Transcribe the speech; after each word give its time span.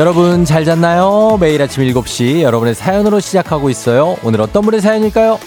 여러분 0.00 0.46
잘 0.46 0.64
잤나요? 0.64 1.36
매일 1.38 1.60
아침 1.60 1.84
7시 1.84 2.40
여러분의 2.40 2.74
사연으로 2.74 3.20
시작하고 3.20 3.68
있어요. 3.68 4.16
오늘 4.24 4.40
어떤 4.40 4.62
분의 4.62 4.80
사연일까요? 4.80 5.38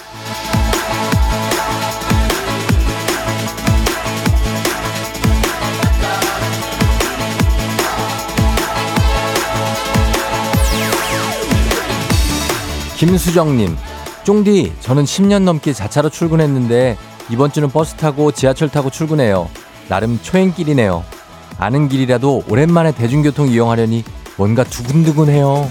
김수정님, 12.97 13.75
쫑디, 14.23 14.73
저는 14.81 15.05
10년 15.05 15.41
넘게 15.41 15.73
자차로 15.73 16.09
출근했는데 16.09 16.95
이번 17.31 17.51
주는 17.51 17.71
버스 17.71 17.95
타고 17.95 18.31
지하철 18.31 18.69
타고 18.69 18.91
출근해요. 18.91 19.49
나름 19.89 20.19
초행길이네요. 20.21 21.03
아는 21.57 21.89
길이라도 21.89 22.43
오랜만에 22.47 22.91
대중교통 22.91 23.47
이용하려니 23.47 24.03
뭔가 24.37 24.63
두근두근해요. 24.63 25.69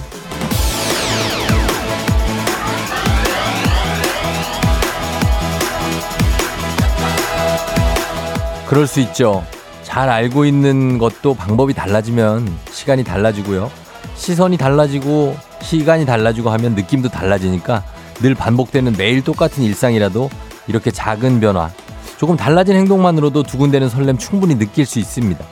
그럴 8.66 8.86
수 8.86 9.00
있죠. 9.00 9.44
잘 9.82 10.08
알고 10.08 10.46
있는 10.46 10.96
것도 10.96 11.34
방법이 11.34 11.74
달라지면 11.74 12.50
시간이 12.70 13.04
달라지고요. 13.04 13.70
시선이 14.14 14.56
달라지고 14.56 15.36
시간이 15.60 16.06
달라지고 16.06 16.50
하면 16.50 16.74
느낌도 16.74 17.10
달라지니까 17.10 17.84
늘 18.22 18.34
반복되는 18.34 18.94
매일 18.96 19.22
똑같은 19.22 19.62
일상이라도 19.62 20.30
이렇게 20.68 20.90
작은 20.90 21.40
변화, 21.40 21.70
조금 22.16 22.36
달라진 22.36 22.76
행동만으로도 22.76 23.42
두근대는 23.42 23.88
설렘 23.88 24.16
충분히 24.16 24.56
느낄 24.56 24.86
수 24.86 24.98
있습니다. 24.98 25.44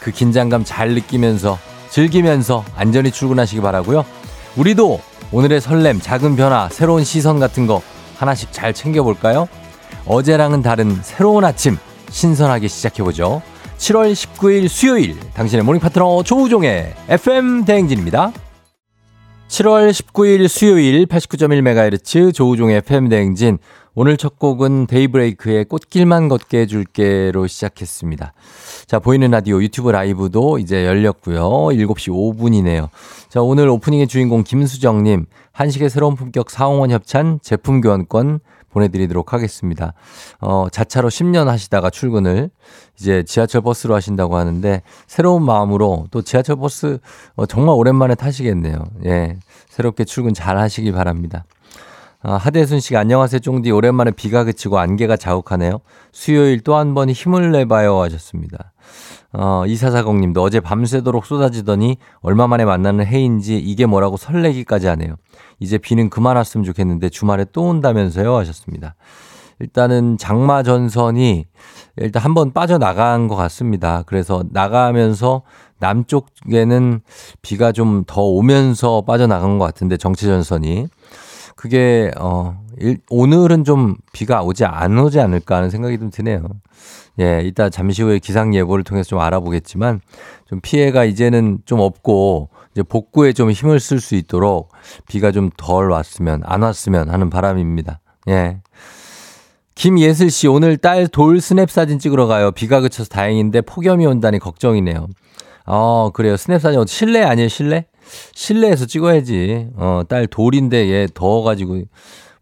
그 0.00 0.10
긴장감 0.10 0.64
잘 0.64 0.94
느끼면서 0.94 1.58
즐기면서 1.94 2.64
안전히 2.74 3.12
출근하시기 3.12 3.62
바라고요. 3.62 4.04
우리도 4.56 5.00
오늘의 5.30 5.60
설렘, 5.60 6.00
작은 6.00 6.34
변화, 6.34 6.68
새로운 6.68 7.04
시선 7.04 7.38
같은 7.38 7.68
거 7.68 7.82
하나씩 8.16 8.52
잘 8.52 8.74
챙겨볼까요? 8.74 9.46
어제랑은 10.04 10.60
다른 10.60 10.98
새로운 11.02 11.44
아침 11.44 11.76
신선하게 12.10 12.66
시작해보죠. 12.66 13.42
7월 13.78 14.12
19일 14.12 14.66
수요일 14.66 15.20
당신의 15.34 15.64
모닝 15.64 15.80
파트너 15.80 16.24
조우종의 16.24 16.94
FM 17.10 17.64
대행진입니다. 17.64 18.32
7월 19.46 19.92
19일 19.92 20.48
수요일 20.48 21.06
89.1MHz 21.06 22.34
조우종의 22.34 22.78
FM 22.78 23.08
대행진 23.08 23.58
오늘 23.96 24.16
첫 24.16 24.40
곡은 24.40 24.88
데이브레이크의 24.88 25.66
꽃길만 25.66 26.28
걷게 26.28 26.62
해줄게로 26.62 27.46
시작했습니다. 27.46 28.32
자, 28.86 28.98
보이는 28.98 29.30
라디오 29.30 29.62
유튜브 29.62 29.90
라이브도 29.92 30.58
이제 30.58 30.84
열렸고요. 30.84 31.40
7시 31.40 32.10
5분이네요. 32.10 32.88
자, 33.28 33.40
오늘 33.40 33.68
오프닝의 33.68 34.08
주인공 34.08 34.42
김수정님, 34.42 35.26
한식의 35.52 35.90
새로운 35.90 36.16
품격 36.16 36.50
사옹원 36.50 36.90
협찬 36.90 37.38
제품 37.40 37.80
교환권 37.80 38.40
보내드리도록 38.70 39.32
하겠습니다. 39.32 39.94
어, 40.40 40.66
자차로 40.72 41.08
10년 41.08 41.44
하시다가 41.44 41.90
출근을 41.90 42.50
이제 42.98 43.22
지하철 43.22 43.60
버스로 43.60 43.94
하신다고 43.94 44.36
하는데 44.36 44.82
새로운 45.06 45.44
마음으로 45.44 46.08
또 46.10 46.22
지하철 46.22 46.56
버스 46.56 46.98
어, 47.36 47.46
정말 47.46 47.76
오랜만에 47.76 48.16
타시겠네요. 48.16 48.84
예. 49.04 49.36
새롭게 49.68 50.04
출근 50.04 50.34
잘 50.34 50.58
하시기 50.58 50.90
바랍니다. 50.90 51.44
아, 52.26 52.36
하대순 52.36 52.80
씨가 52.80 53.00
안녕하세요 53.00 53.40
쫑디 53.40 53.70
오랜만에 53.70 54.10
비가 54.10 54.44
그치고 54.44 54.78
안개가 54.78 55.18
자욱하네요. 55.18 55.80
수요일 56.10 56.60
또 56.60 56.74
한 56.74 56.94
번 56.94 57.10
힘을 57.10 57.52
내봐요 57.52 58.00
하셨습니다. 58.00 58.72
어, 59.34 59.64
이사사공님도 59.66 60.40
어제 60.42 60.60
밤새도록 60.60 61.26
쏟아지더니 61.26 61.98
얼마 62.22 62.46
만에 62.46 62.64
만나는 62.64 63.04
해인지 63.04 63.58
이게 63.58 63.84
뭐라고 63.84 64.16
설레기까지 64.16 64.86
하네요. 64.86 65.16
이제 65.60 65.76
비는 65.76 66.08
그만 66.08 66.36
왔으면 66.36 66.64
좋겠는데 66.64 67.10
주말에 67.10 67.44
또 67.52 67.64
온다면서요 67.64 68.34
하셨습니다. 68.36 68.94
일단은 69.60 70.16
장마 70.16 70.62
전선이 70.62 71.44
일단 71.98 72.22
한 72.22 72.32
번 72.32 72.52
빠져나간 72.54 73.28
것 73.28 73.36
같습니다. 73.36 74.02
그래서 74.06 74.42
나가면서 74.50 75.42
남쪽에는 75.78 77.02
비가 77.42 77.70
좀 77.72 78.04
더 78.06 78.22
오면서 78.22 79.02
빠져나간 79.02 79.58
것 79.58 79.66
같은데 79.66 79.98
정체 79.98 80.26
전선이 80.26 80.86
그게 81.56 82.10
어 82.18 82.60
일, 82.78 82.98
오늘은 83.10 83.64
좀 83.64 83.96
비가 84.12 84.42
오지 84.42 84.64
안 84.64 84.98
오지 84.98 85.20
않을까 85.20 85.56
하는 85.56 85.70
생각이 85.70 85.98
좀 85.98 86.10
드네요. 86.10 86.42
예, 87.20 87.42
이따 87.44 87.70
잠시 87.70 88.02
후에 88.02 88.18
기상 88.18 88.54
예보를 88.54 88.82
통해서 88.84 89.08
좀 89.08 89.20
알아보겠지만 89.20 90.00
좀 90.46 90.60
피해가 90.60 91.04
이제는 91.04 91.58
좀 91.64 91.80
없고 91.80 92.48
이제 92.72 92.82
복구에 92.82 93.32
좀 93.32 93.50
힘을 93.52 93.78
쓸 93.78 94.00
수 94.00 94.16
있도록 94.16 94.70
비가 95.08 95.30
좀 95.30 95.50
덜 95.56 95.90
왔으면 95.90 96.42
안 96.44 96.62
왔으면 96.62 97.08
하는 97.10 97.30
바람입니다. 97.30 98.00
예. 98.28 98.58
김예슬 99.76 100.30
씨 100.30 100.46
오늘 100.48 100.76
딸 100.76 101.08
돌 101.08 101.40
스냅 101.40 101.70
사진 101.70 101.98
찍으러 101.98 102.26
가요. 102.26 102.50
비가 102.52 102.80
그쳐서 102.80 103.08
다행인데 103.08 103.60
폭염이 103.62 104.06
온다니 104.06 104.38
걱정이네요. 104.38 105.08
어, 105.66 106.10
그래요. 106.12 106.36
스냅 106.36 106.60
사진 106.60 106.84
실내 106.86 107.22
아니에요, 107.22 107.48
실내? 107.48 107.86
실내에서 108.34 108.86
찍어야지. 108.86 109.68
어, 109.76 110.02
딸 110.08 110.26
돌인데 110.26 110.88
얘 110.90 111.06
더워가지고 111.12 111.82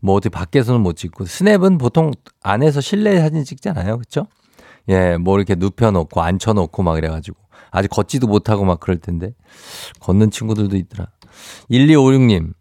뭐 0.01 0.17
어떻게 0.17 0.31
밖에서는 0.31 0.81
못 0.81 0.97
찍고 0.97 1.27
스냅은 1.27 1.79
보통 1.79 2.11
안에서 2.43 2.81
실내 2.81 3.19
사진 3.21 3.45
찍잖아요. 3.45 3.99
그쵸? 3.99 4.27
예, 4.89 5.17
뭐 5.17 5.37
이렇게 5.37 5.55
눕혀놓고 5.55 6.21
앉혀놓고 6.21 6.83
막 6.83 6.99
이래가지고 6.99 7.39
아직 7.71 7.89
걷지도 7.89 8.27
못하고 8.27 8.65
막 8.65 8.81
그럴 8.81 8.99
텐데 8.99 9.35
걷는 10.01 10.31
친구들도 10.31 10.77
있더라. 10.77 11.07
1256님, 11.71 12.53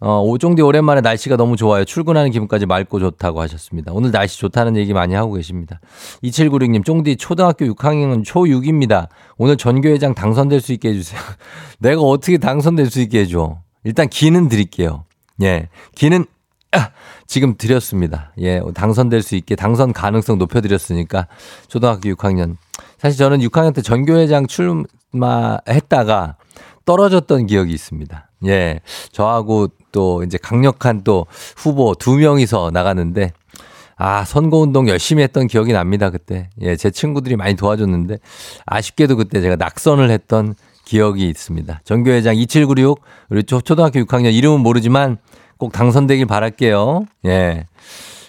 어, 0.00 0.20
오종디 0.22 0.62
오랜만에 0.62 1.00
날씨가 1.00 1.36
너무 1.36 1.56
좋아요. 1.56 1.84
출근하는 1.84 2.30
기분까지 2.30 2.66
맑고 2.66 3.00
좋다고 3.00 3.40
하셨습니다. 3.40 3.92
오늘 3.92 4.12
날씨 4.12 4.38
좋다는 4.38 4.76
얘기 4.76 4.92
많이 4.92 5.14
하고 5.14 5.32
계십니다. 5.32 5.80
2796님, 6.22 6.84
쫑디 6.84 7.16
초등학교 7.16 7.66
6학년은 7.66 8.24
초6입니다. 8.24 9.08
오늘 9.38 9.56
전교회장 9.56 10.14
당선될 10.14 10.60
수 10.60 10.72
있게 10.72 10.90
해주세요. 10.90 11.20
내가 11.80 12.00
어떻게 12.00 12.38
당선될 12.38 12.90
수 12.90 13.00
있게 13.00 13.20
해줘? 13.20 13.58
일단 13.82 14.08
기는 14.08 14.48
드릴게요. 14.48 15.04
예. 15.42 15.68
기는, 15.96 16.26
아, 16.70 16.90
지금 17.26 17.56
드렸습니다. 17.56 18.32
예. 18.38 18.60
당선될 18.74 19.22
수 19.22 19.34
있게 19.34 19.56
당선 19.56 19.92
가능성 19.92 20.38
높여드렸으니까 20.38 21.26
초등학교 21.66 22.08
6학년. 22.10 22.56
사실 22.98 23.18
저는 23.18 23.40
6학년 23.40 23.74
때 23.74 23.82
전교회장 23.82 24.46
출마했다가 24.46 26.36
떨어졌던 26.84 27.46
기억이 27.46 27.72
있습니다. 27.72 28.30
예. 28.46 28.80
저하고 29.10 29.68
또 29.92 30.22
이제 30.22 30.38
강력한 30.40 31.02
또 31.04 31.26
후보 31.56 31.94
두 31.94 32.16
명이서 32.16 32.70
나갔는데 32.72 33.32
아, 33.96 34.24
선거운동 34.24 34.88
열심히 34.88 35.24
했던 35.24 35.48
기억이 35.48 35.72
납니다, 35.72 36.10
그때. 36.10 36.50
예, 36.60 36.76
제 36.76 36.90
친구들이 36.90 37.34
많이 37.34 37.54
도와줬는데 37.54 38.18
아쉽게도 38.64 39.16
그때 39.16 39.40
제가 39.40 39.56
낙선을 39.56 40.10
했던 40.10 40.54
기억이 40.84 41.28
있습니다. 41.28 41.80
전교회장 41.84 42.36
2796, 42.36 43.00
우리 43.30 43.42
초등학교 43.42 44.00
6학년 44.00 44.32
이름은 44.32 44.60
모르지만 44.60 45.18
꼭 45.58 45.72
당선되길 45.72 46.26
바랄게요. 46.26 47.06
예. 47.26 47.66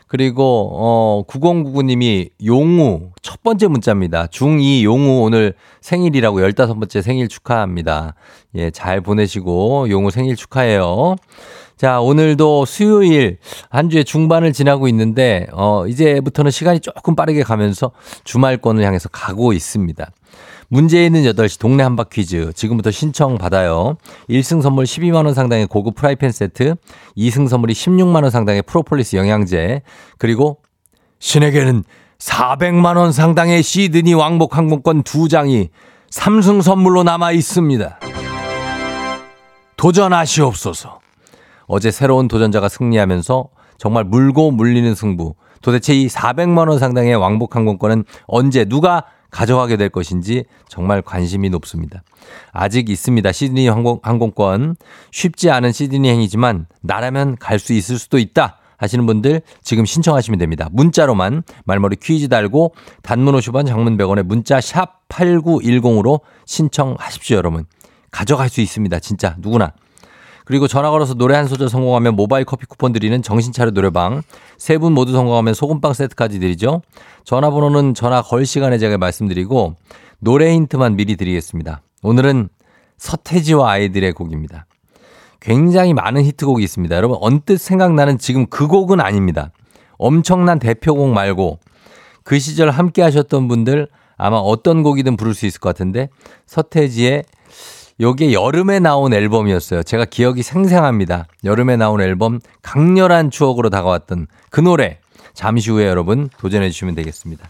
그리고 0.09 0.71
어 0.73 1.23
9099님이 1.27 2.31
용우 2.43 3.11
첫 3.21 3.43
번째 3.43 3.67
문자입니다. 3.67 4.25
중2 4.25 4.81
용우 4.83 5.21
오늘 5.21 5.53
생일이라고 5.81 6.39
15번째 6.39 7.03
생일 7.03 7.27
축하합니다. 7.27 8.15
예, 8.55 8.71
잘 8.71 9.01
보내시고 9.01 9.87
용우 9.89 10.09
생일 10.09 10.35
축하해요. 10.35 11.15
자, 11.77 12.01
오늘도 12.01 12.65
수요일 12.65 13.37
한 13.69 13.91
주의 13.91 14.03
중반을 14.03 14.51
지나고 14.51 14.87
있는데 14.87 15.45
어 15.53 15.85
이제부터는 15.85 16.49
시간이 16.49 16.79
조금 16.79 17.15
빠르게 17.15 17.43
가면서 17.43 17.91
주말권을 18.23 18.83
향해서 18.83 19.09
가고 19.09 19.53
있습니다. 19.53 20.11
문제 20.69 21.03
있는 21.03 21.23
8시 21.23 21.59
동네 21.59 21.83
한바 21.83 22.05
퀴즈 22.05 22.53
지금부터 22.53 22.91
신청 22.91 23.37
받아요. 23.37 23.97
1승 24.29 24.61
선물 24.61 24.85
12만원 24.85 25.33
상당의 25.33 25.65
고급 25.65 25.95
프라이팬 25.95 26.31
세트, 26.31 26.75
2승 27.17 27.47
선물이 27.47 27.73
16만원 27.73 28.29
상당의 28.29 28.61
프로폴리스 28.61 29.15
영양제, 29.15 29.81
그리고 30.19 30.59
신에게는 31.17 31.83
400만원 32.19 33.11
상당의 33.11 33.63
시드니 33.63 34.13
왕복 34.13 34.57
항공권 34.57 35.03
2장이 35.03 35.69
3승 36.11 36.61
선물로 36.61 37.03
남아 37.03 37.31
있습니다. 37.31 37.99
도전하시옵소서. 39.75 40.99
어제 41.65 41.89
새로운 41.89 42.27
도전자가 42.27 42.69
승리하면서 42.69 43.49
정말 43.77 44.03
물고 44.03 44.51
물리는 44.51 44.93
승부. 44.93 45.35
도대체 45.61 45.93
이 45.93 46.07
400만 46.07 46.69
원 46.69 46.77
상당의 46.77 47.15
왕복 47.15 47.55
항공권은 47.55 48.03
언제 48.27 48.65
누가 48.65 49.05
가져가게 49.31 49.77
될 49.77 49.89
것인지 49.89 50.45
정말 50.67 51.01
관심이 51.01 51.49
높습니다. 51.49 52.03
아직 52.51 52.89
있습니다. 52.89 53.31
시드니 53.31 53.67
항공, 53.67 53.99
항공권. 54.03 54.75
쉽지 55.11 55.49
않은 55.51 55.71
시드니 55.71 56.09
행이지만 56.09 56.67
나라면 56.81 57.37
갈 57.37 57.59
수 57.59 57.73
있을 57.73 57.99
수도 57.99 58.17
있다. 58.17 58.57
하시는 58.77 59.05
분들 59.05 59.41
지금 59.61 59.85
신청하시면 59.85 60.39
됩니다. 60.39 60.69
문자로만 60.71 61.43
말머리 61.65 61.97
퀴즈 61.97 62.29
달고 62.29 62.73
단문 63.03 63.35
50원 63.35 63.67
장문 63.67 63.97
100원에 63.97 64.23
문자 64.23 64.61
샵 64.61 65.07
8910으로 65.09 66.21
신청하십시오, 66.45 67.35
여러분. 67.35 67.65
가져갈 68.09 68.47
수 68.49 68.61
있습니다. 68.61 68.99
진짜 68.99 69.35
누구나. 69.39 69.73
그리고 70.49 70.67
전화 70.67 70.89
걸어서 70.89 71.13
노래 71.13 71.35
한 71.35 71.45
소절 71.45 71.69
성공하면 71.69 72.15
모바일 72.15 72.43
커피 72.43 72.65
쿠폰 72.65 72.91
드리는 72.91 73.21
정신차려 73.21 73.69
노래방. 73.69 74.23
세 74.57 74.79
분 74.79 74.93
모두 74.93 75.11
성공하면 75.11 75.53
소금빵 75.53 75.93
세트까지 75.93 76.39
드리죠. 76.39 76.81
전화번호는 77.23 77.93
전화 77.93 78.23
걸 78.23 78.47
시간에 78.47 78.79
제가 78.79 78.97
말씀드리고 78.97 79.75
노래 80.17 80.51
힌트만 80.51 80.95
미리 80.95 81.17
드리겠습니다. 81.17 81.83
오늘은 82.01 82.49
서태지와 82.97 83.69
아이들의 83.73 84.11
곡입니다. 84.13 84.65
굉장히 85.39 85.93
많은 85.93 86.23
히트곡이 86.23 86.63
있습니다. 86.63 86.95
여러분 86.95 87.19
언뜻 87.21 87.59
생각나는 87.59 88.17
지금 88.17 88.47
그 88.47 88.65
곡은 88.65 88.99
아닙니다. 89.01 89.51
엄청난 89.99 90.57
대표곡 90.57 91.09
말고 91.09 91.59
그 92.23 92.39
시절 92.39 92.71
함께 92.71 93.03
하셨던 93.03 93.47
분들 93.47 93.87
아마 94.17 94.37
어떤 94.37 94.81
곡이든 94.81 95.15
부를 95.15 95.35
수 95.35 95.45
있을 95.45 95.59
것 95.59 95.69
같은데 95.69 96.09
서태지의 96.47 97.23
요게 98.01 98.31
여름에 98.33 98.79
나온 98.79 99.13
앨범이었어요. 99.13 99.83
제가 99.83 100.05
기억이 100.05 100.41
생생합니다. 100.41 101.27
여름에 101.43 101.75
나온 101.75 102.01
앨범 102.01 102.39
강렬한 102.61 103.29
추억으로 103.29 103.69
다가왔던 103.69 104.27
그 104.49 104.61
노래 104.61 104.99
잠시 105.33 105.69
후에 105.69 105.87
여러분 105.87 106.29
도전해 106.37 106.69
주시면 106.69 106.95
되겠습니다. 106.95 107.49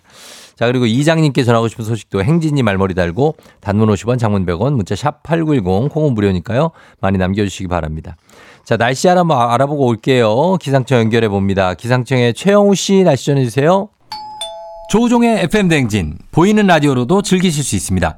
자, 0.55 0.65
그리고 0.65 0.85
이장님께 0.85 1.43
전하고 1.43 1.69
싶은 1.69 1.85
소식도 1.85 2.23
행진이 2.23 2.63
말머리 2.63 2.93
달고 2.93 3.35
단문 3.61 3.87
50원, 3.89 4.19
장문 4.19 4.45
100원, 4.45 4.73
문자 4.73 4.93
샵 4.95 5.23
8910, 5.23 5.89
콩은 5.89 6.13
무료니까요. 6.13 6.71
많이 6.99 7.17
남겨주시기 7.17 7.67
바랍니다. 7.67 8.17
자, 8.65 8.75
날씨 8.75 9.07
한번 9.07 9.49
알아보고 9.51 9.85
올게요. 9.85 10.57
기상청 10.59 10.99
연결해 10.99 11.29
봅니다. 11.29 11.75
기상청의 11.75 12.33
최영우 12.33 12.75
씨 12.75 13.03
날씨 13.03 13.27
전해주세요. 13.27 13.87
조우종의 14.91 15.43
FM대행진, 15.43 16.17
보이는 16.31 16.67
라디오로도 16.67 17.21
즐기실 17.21 17.63
수 17.63 17.75
있습니다. 17.75 18.17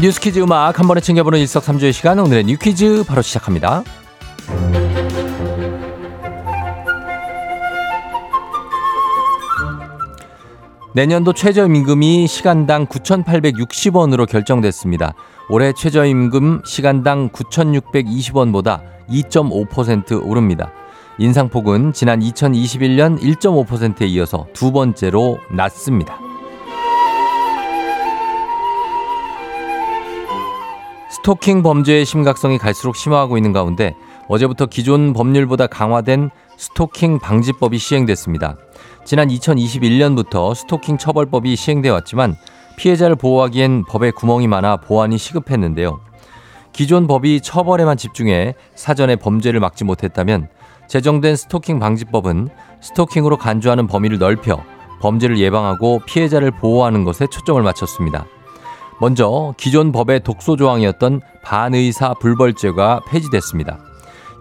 뉴스퀴즈 0.00 0.38
음악 0.38 0.78
한 0.78 0.86
번에 0.86 1.00
챙겨보는 1.00 1.40
일석삼조의 1.40 1.92
시간 1.92 2.20
오늘의 2.20 2.44
뉴퀴즈 2.44 3.02
바로 3.08 3.20
시작합니다. 3.20 3.82
내년도 10.94 11.32
최저임금이 11.32 12.28
시간당 12.28 12.86
9,860원으로 12.86 14.28
결정됐습니다. 14.28 15.14
올해 15.50 15.72
최저임금 15.72 16.62
시간당 16.64 17.30
9,620원보다 17.30 18.82
2.5% 19.10 20.24
오릅니다. 20.24 20.70
인상폭은 21.18 21.92
지난 21.92 22.20
2021년 22.20 23.20
1.5%에 23.20 24.06
이어서 24.06 24.46
두 24.52 24.70
번째로 24.70 25.38
낮습니다. 25.50 26.27
스토킹 31.18 31.64
범죄의 31.64 32.04
심각성이 32.04 32.58
갈수록 32.58 32.94
심화하고 32.94 33.36
있는 33.36 33.52
가운데 33.52 33.94
어제부터 34.28 34.66
기존 34.66 35.12
법률보다 35.12 35.66
강화된 35.66 36.30
스토킹 36.56 37.18
방지법이 37.18 37.76
시행됐습니다. 37.76 38.56
지난 39.04 39.28
2021년부터 39.28 40.54
스토킹 40.54 40.96
처벌법이 40.96 41.56
시행되어 41.56 41.92
왔지만 41.92 42.36
피해자를 42.76 43.16
보호하기엔 43.16 43.84
법에 43.86 44.12
구멍이 44.12 44.46
많아 44.46 44.76
보완이 44.76 45.18
시급했는데요. 45.18 45.98
기존 46.72 47.08
법이 47.08 47.40
처벌에만 47.40 47.96
집중해 47.96 48.54
사전에 48.76 49.16
범죄를 49.16 49.58
막지 49.58 49.82
못했다면 49.82 50.48
제정된 50.86 51.34
스토킹 51.34 51.80
방지법은 51.80 52.48
스토킹으로 52.80 53.38
간주하는 53.38 53.88
범위를 53.88 54.18
넓혀 54.18 54.62
범죄를 55.00 55.38
예방하고 55.38 56.00
피해자를 56.06 56.52
보호하는 56.52 57.02
것에 57.02 57.26
초점을 57.26 57.60
맞췄습니다. 57.60 58.26
먼저 59.00 59.54
기존 59.56 59.92
법의 59.92 60.20
독소 60.20 60.56
조항이었던 60.56 61.20
반의사 61.42 62.14
불벌죄가 62.14 63.00
폐지됐습니다. 63.08 63.78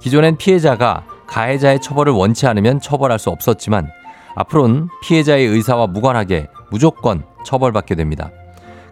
기존엔 0.02 0.38
피해자가 0.38 1.04
가해자의 1.28 1.82
처벌을 1.82 2.14
원치 2.14 2.48
않으면 2.48 2.80
처벌할 2.80 3.20
수 3.20 3.30
없었지만 3.30 3.90
앞으로는 4.36 4.90
피해자의 5.02 5.46
의사와 5.46 5.88
무관하게 5.88 6.48
무조건 6.72 7.24
처벌받게 7.46 7.96
됩니다. 7.96 8.32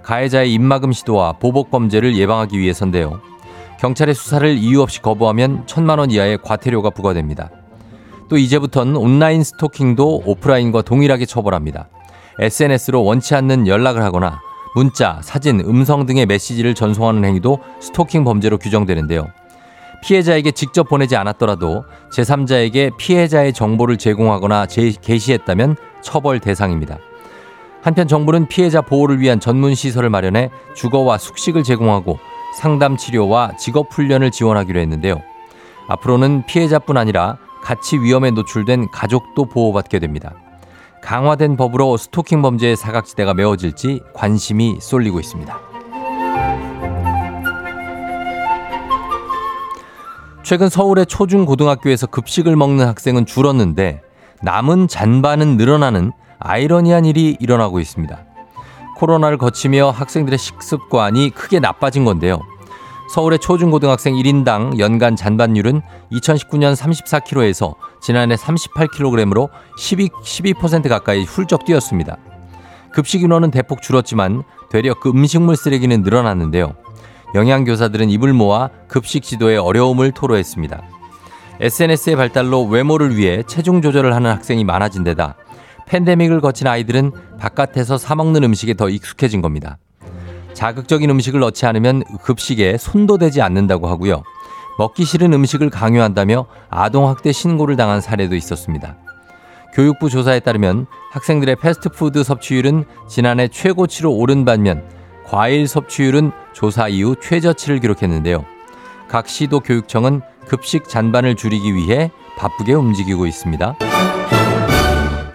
가해자의 0.04 0.54
입막음 0.54 0.92
시도와 0.92 1.34
보복 1.34 1.72
범죄를 1.72 2.16
예방하기 2.16 2.60
위해서인데요. 2.60 3.20
경찰의 3.80 4.16
수사를 4.16 4.58
이유 4.58 4.82
없이 4.82 5.02
거부하면 5.02 5.64
천만 5.66 6.00
원 6.00 6.12
이하의 6.12 6.40
과태료가 6.44 6.92
부과됩니다. 6.92 7.50
또 8.30 8.38
이제부터는 8.38 8.96
온라인 8.96 9.44
스토킹도 9.44 10.24
오프라인과 10.26 10.84
동일하게 10.84 11.26
처벌합니다. 11.26 11.90
SNS로 12.40 13.04
원치 13.04 13.36
않는 13.36 13.68
연락을 13.68 14.04
하거나 14.04 14.40
문자, 14.76 15.20
사진, 15.24 15.62
음성 15.62 16.06
등의 16.06 16.26
메시지를 16.26 16.76
전송하는 16.76 17.24
행위도 17.24 17.60
스토킹 17.80 18.26
범죄로 18.26 18.58
규정되는데요. 18.58 19.28
피해자에게 20.04 20.52
직접 20.52 20.90
보내지 20.90 21.16
않았더라도 21.16 21.86
제3자에게 22.12 22.98
피해자의 22.98 23.54
정보를 23.54 23.98
제공하거나 23.98 24.68
게시했다면 25.02 25.78
처벌 26.02 26.42
대상입니다. 26.42 27.00
한편 27.82 28.08
정부는 28.08 28.48
피해자 28.48 28.82
보호를 28.82 29.22
위한 29.22 29.40
전문 29.40 29.76
시설을 29.76 30.10
마련해 30.10 30.50
주거와 30.76 31.20
숙식을 31.20 31.64
제공하고 31.64 32.20
상담 32.60 32.98
치료와 32.98 33.56
직업 33.58 33.94
훈련을 33.94 34.30
지원하기로 34.30 34.80
했는데요. 34.80 35.22
앞으로는 35.88 36.46
피해자뿐 36.48 36.98
아니라 36.98 37.38
같이 37.64 37.98
위험에 37.98 38.32
노출된 38.32 38.92
가족도 38.92 39.46
보호받게 39.46 40.00
됩니다. 40.00 40.34
강화된 41.06 41.56
법으로 41.56 41.98
스토킹 41.98 42.42
범죄의 42.42 42.76
사각지대가 42.76 43.36
메워질지 43.36 44.02
관심이 44.14 44.80
쏠리고 44.82 45.20
있습니다. 45.20 45.56
최근 50.42 50.68
서울의 50.68 51.06
초중고등학교에서 51.06 52.08
급식을 52.08 52.56
먹는 52.56 52.88
학생은 52.88 53.28
줄었는데 53.28 54.02
남은 54.42 54.88
잔반은 54.88 55.58
늘어나는 55.58 56.12
아이러니한 56.40 57.06
일이 57.06 57.38
일어나고 57.40 57.80
있습니다. 57.80 58.26
코로나를 58.98 59.38
거치며 59.38 59.92
학생들의 59.92 60.40
식습관이 60.40 61.30
크게 61.30 61.60
나빠진 61.60 62.04
건데요. 62.04 62.42
서울의 63.10 63.40
초중고등학생 63.40 64.16
1인당 64.16 64.80
연간 64.80 65.16
잔반율은 65.16 65.82
2019년 66.12 66.76
34kg에서 66.76 67.76
지난해 68.02 68.36
38kg으로 68.36 69.50
12, 69.78 70.10
12% 70.10 70.90
가까이 70.90 71.24
훌쩍 71.24 71.66
뛰었습니다. 71.66 72.18
급식 72.92 73.22
인원은 73.22 73.52
대폭 73.52 73.82
줄었지만 73.82 74.44
되려 74.70 74.94
그 74.94 75.10
음식물 75.10 75.56
쓰레기는 75.56 76.02
늘어났는데요. 76.02 76.76
영양교사들은 77.36 78.10
입을 78.10 78.34
모아 78.34 78.70
급식 78.88 79.24
지도에 79.24 79.58
어려움을 79.58 80.12
토로했습니다. 80.12 80.82
SNS의 81.60 82.16
발달로 82.16 82.64
외모를 82.66 83.16
위해 83.16 83.44
체중 83.48 83.82
조절을 83.82 84.14
하는 84.14 84.30
학생이 84.32 84.64
많아진 84.64 85.04
데다 85.04 85.36
팬데믹을 85.88 86.42
거친 86.42 86.68
아이들은 86.68 87.12
바깥에서 87.40 87.98
사먹는 87.98 88.44
음식에 88.44 88.74
더 88.74 88.90
익숙해진 88.90 89.42
겁니다. 89.42 89.78
자극적인 90.56 91.10
음식을 91.12 91.40
넣지 91.42 91.68
않으면 91.68 92.04
급식에 92.24 92.78
손도 92.78 93.20
대지 93.20 93.42
않는다고 93.42 93.88
하고요. 93.88 94.24
먹기 94.80 95.06
싫은 95.06 95.32
음식을 95.34 95.70
강요한다며 95.70 96.48
아동학대 96.70 97.32
신고를 97.32 97.76
당한 97.76 98.02
사례도 98.02 98.36
있었습니다. 98.36 98.98
교육부 99.74 100.10
조사에 100.10 100.40
따르면 100.40 100.88
학생들의 101.12 101.58
패스트푸드 101.58 102.24
섭취율은 102.24 102.86
지난해 103.08 103.48
최고치로 103.50 104.12
오른 104.12 104.46
반면 104.46 104.84
과일 105.26 105.68
섭취율은 105.68 106.32
조사 106.54 106.88
이후 106.88 107.16
최저치를 107.22 107.80
기록했는데요. 107.80 108.46
각 109.10 109.28
시도 109.28 109.60
교육청은 109.60 110.22
급식 110.48 110.88
잔반을 110.88 111.36
줄이기 111.36 111.74
위해 111.74 112.12
바쁘게 112.38 112.74
움직이고 112.74 113.26
있습니다. 113.26 113.76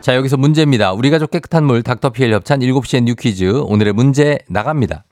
자, 0.01 0.17
여기서 0.17 0.39
문제입니다. 0.39 0.93
우리 0.93 1.11
가족 1.11 1.31
깨끗한 1.31 1.65
물 1.65 1.83
닥터피엘 1.83 2.33
협찬 2.33 2.61
7시엔 2.61 3.05
뉴 3.05 3.15
퀴즈. 3.15 3.61
오늘의 3.67 3.93
문제 3.93 4.39
나갑니다. 4.49 5.05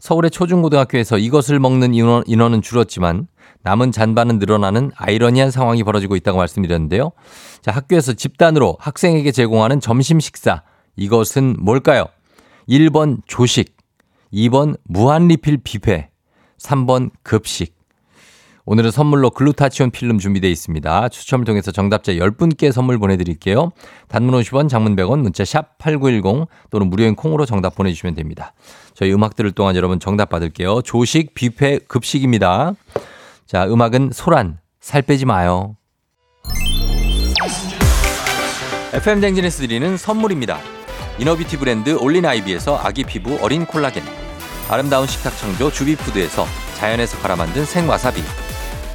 서울의 0.00 0.30
초중고등학교에서 0.30 1.18
이것을 1.18 1.60
먹는 1.60 1.94
인원, 1.94 2.24
인원은 2.26 2.62
줄었지만 2.62 3.28
남은 3.62 3.92
잔반은 3.92 4.38
늘어나는 4.38 4.90
아이러니한 4.96 5.50
상황이 5.50 5.84
벌어지고 5.84 6.16
있다고 6.16 6.38
말씀드렸는데요. 6.38 7.12
자, 7.60 7.70
학교에서 7.72 8.14
집단으로 8.14 8.76
학생에게 8.80 9.30
제공하는 9.30 9.80
점심 9.80 10.18
식사. 10.18 10.62
이것은 10.96 11.56
뭘까요? 11.60 12.06
1번 12.68 13.18
조식, 13.26 13.76
2번 14.32 14.76
무한 14.84 15.28
리필 15.28 15.58
뷔페, 15.62 16.08
3번 16.58 17.10
급식. 17.22 17.79
오늘은 18.72 18.92
선물로 18.92 19.30
글루타치온 19.30 19.90
필름 19.90 20.20
준비되어 20.20 20.48
있습니다. 20.48 21.08
추첨을 21.08 21.44
통해서 21.44 21.72
정답자 21.72 22.12
10분께 22.12 22.70
선물 22.70 23.00
보내드릴게요. 23.00 23.72
단문 24.06 24.40
50원, 24.40 24.68
장문 24.68 24.94
100원, 24.94 25.22
문자 25.22 25.44
샵 25.44 25.76
8910 25.78 26.46
또는 26.70 26.88
무료인 26.88 27.16
콩으로 27.16 27.46
정답 27.46 27.74
보내주시면 27.74 28.14
됩니다. 28.14 28.54
저희 28.94 29.12
음악 29.12 29.34
들을 29.34 29.50
동안 29.50 29.74
여러분 29.74 29.98
정답 29.98 30.28
받을게요. 30.28 30.82
조식, 30.82 31.34
뷔페, 31.34 31.80
급식입니다. 31.88 32.74
자, 33.44 33.66
음악은 33.66 34.10
소란, 34.12 34.60
살 34.78 35.02
빼지 35.02 35.26
마요. 35.26 35.74
FM 38.92 39.20
대행진에서 39.20 39.62
드리는 39.62 39.96
선물입니다. 39.96 40.60
inner 41.18 41.35
beauty 41.35 41.56
브랜드 41.56 41.98
올린 41.98 42.24
아이비에서 42.24 42.78
아기 42.78 43.02
피부 43.02 43.36
어린 43.42 43.66
콜라겐 43.66 44.04
아름다운 44.68 45.08
식탁 45.08 45.36
창조 45.36 45.72
주비푸드에서 45.72 46.46
자연에서 46.76 47.18
갈아 47.18 47.34
만든 47.34 47.64
생와사비 47.64 48.22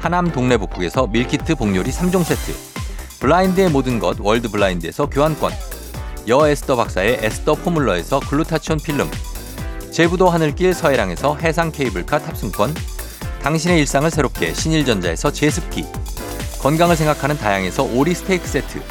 하남 0.00 0.30
동래복국에서 0.30 1.06
밀키트 1.08 1.54
복요리 1.54 1.90
3종 1.90 2.24
세트 2.24 2.52
블라인드의 3.20 3.70
모든 3.70 3.98
것 3.98 4.16
월드 4.20 4.48
블라인드에서 4.50 5.06
교환권 5.06 5.52
여 6.28 6.48
에스더 6.48 6.76
박사의 6.76 7.20
에스더 7.22 7.54
포뮬러에서 7.54 8.20
글루타치온 8.20 8.78
필름 8.78 9.10
제부도 9.90 10.28
하늘길 10.28 10.74
서해랑에서 10.74 11.36
해상 11.36 11.72
케이블카 11.72 12.18
탑승권 12.18 12.74
당신의 13.42 13.78
일상을 13.80 14.10
새롭게 14.10 14.52
신일전자에서 14.52 15.32
제습기 15.32 15.84
건강을 16.60 16.96
생각하는 16.96 17.38
다향에서 17.38 17.84
오리 17.84 18.14
스테이크 18.14 18.46
세트 18.46 18.82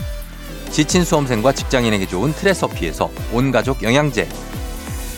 지친 0.72 1.04
수험생과 1.04 1.52
직장인에게 1.52 2.08
좋은 2.08 2.34
트레서피에서 2.34 3.12
온가족 3.32 3.84
영양제 3.84 4.28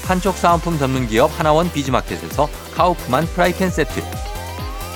판촉 0.06 0.36
사은품 0.36 0.80
전문 0.80 1.08
기업 1.08 1.38
하나원 1.40 1.72
비즈마켓에서 1.72 2.50
카우프만 2.76 3.26
프라이팬 3.28 3.70
세트 3.70 4.02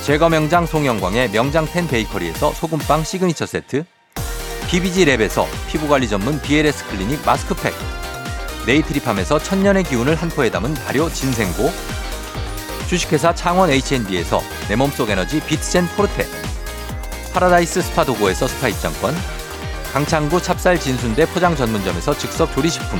제과 0.03 0.29
명장 0.29 0.65
송영광의 0.65 1.29
명장텐 1.29 1.87
베이커리에서 1.87 2.53
소금빵 2.53 3.03
시그니처 3.03 3.45
세트 3.45 3.85
BBG 4.67 5.05
랩에서 5.05 5.45
피부관리 5.67 6.09
전문 6.09 6.41
BLS 6.41 6.87
클리닉 6.87 7.23
마스크팩 7.23 7.73
네이트리팜에서 8.65 9.37
천년의 9.37 9.83
기운을 9.83 10.15
한 10.15 10.29
포에 10.29 10.49
담은 10.49 10.73
발효 10.73 11.07
진생고 11.07 11.69
주식회사 12.87 13.35
창원 13.35 13.69
H&B에서 13.69 14.41
내 14.69 14.75
몸속 14.75 15.09
에너지 15.11 15.39
비트젠 15.39 15.87
포르테 15.95 16.25
파라다이스 17.33 17.81
스파 17.81 18.03
도고에서 18.03 18.47
스파 18.47 18.67
입장권, 18.67 19.15
강창구 19.93 20.41
찹쌀 20.41 20.79
진순대 20.79 21.27
포장 21.27 21.55
전문점에서 21.55 22.17
즉석 22.17 22.53
조리식품, 22.53 22.99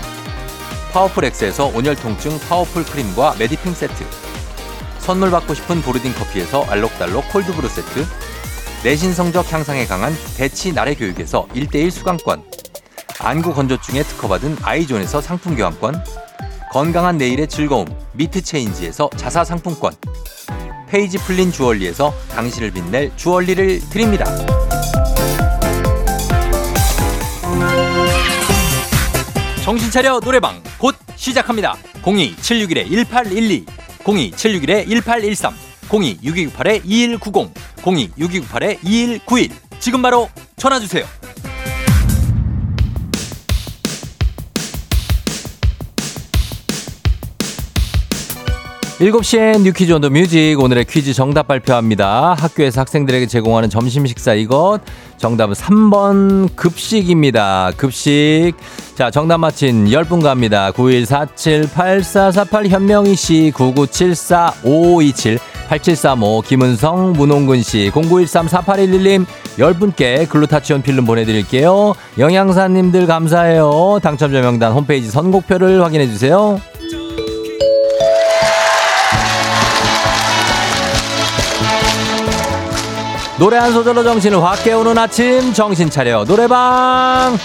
파워풀 0.93 1.25
엑스에서 1.25 1.65
온열 1.65 1.95
통증 1.95 2.39
파워풀 2.47 2.85
크림과 2.85 3.35
메디핑 3.37 3.73
세트, 3.73 4.05
선물 5.01 5.31
받고 5.31 5.55
싶은 5.55 5.81
보르딘 5.81 6.13
커피에서 6.13 6.63
알록달록 6.65 7.27
콜드브루 7.29 7.67
세트, 7.67 8.05
내신 8.83 9.13
성적 9.13 9.51
향상에 9.51 9.85
강한 9.85 10.15
대치 10.37 10.71
나래 10.71 10.93
교육에서 10.93 11.47
1대1 11.55 11.91
수강권, 11.91 12.43
안구 13.19 13.53
건조증에 13.53 14.03
특허받은 14.03 14.57
아이존에서 14.61 15.19
상품 15.19 15.55
교환권, 15.55 16.03
건강한 16.71 17.17
내일의 17.17 17.47
즐거움 17.47 17.87
미트 18.13 18.41
체인지에서 18.41 19.09
자사 19.17 19.43
상품권, 19.43 19.93
페이지 20.87 21.17
풀린 21.17 21.51
주얼리에서 21.51 22.13
당신을 22.31 22.71
빛낼 22.71 23.11
주얼리를 23.17 23.89
드립니다. 23.89 24.25
정신 29.63 29.91
차려 29.91 30.19
노래방 30.19 30.61
곧 30.77 30.95
시작합니다. 31.15 31.75
02-761-1812 32.03 33.80
02-761-1813 34.03 35.51
02-6298-2190 35.89 37.49
02-6298-2191 37.77 39.51
지금 39.79 40.01
바로 40.01 40.29
전화주세요. 40.57 41.05
7시엔 48.99 49.61
뉴퀴즈 49.63 49.91
온 49.93 50.01
더 50.01 50.09
뮤직 50.11 50.55
오늘의 50.59 50.85
퀴즈 50.85 51.13
정답 51.13 51.47
발표합니다. 51.47 52.35
학교에서 52.37 52.81
학생들에게 52.81 53.25
제공하는 53.25 53.69
점심 53.71 54.05
식사 54.05 54.35
이것 54.35 54.79
정답은 55.21 55.53
3번 55.53 56.55
급식입니다. 56.55 57.71
급식. 57.77 58.53
자, 58.95 59.11
정답 59.11 59.37
맞힌 59.37 59.85
10분 59.85 60.23
갑니다. 60.23 60.71
91478448 60.71 62.67
현명희 62.67 63.15
씨 63.15 63.51
99745527 63.55 65.39
8735 65.69 66.41
김은성 66.41 67.13
문홍근 67.13 67.61
씨 67.61 67.91
09134811님 67.93 69.25
10분께 69.57 70.27
글루타치온 70.27 70.81
필름 70.81 71.05
보내드릴게요. 71.05 71.93
영양사님들 72.17 73.05
감사해요. 73.05 73.99
당첨자 74.01 74.41
명단 74.41 74.73
홈페이지 74.73 75.09
선곡표를 75.09 75.83
확인해 75.83 76.07
주세요. 76.07 76.59
노래 83.41 83.57
한 83.57 83.73
소절로 83.73 84.03
정신을 84.03 84.43
확 84.43 84.63
깨우는 84.63 84.95
아침 84.99 85.51
정신 85.51 85.89
차려 85.89 86.25
노래방 86.25 87.39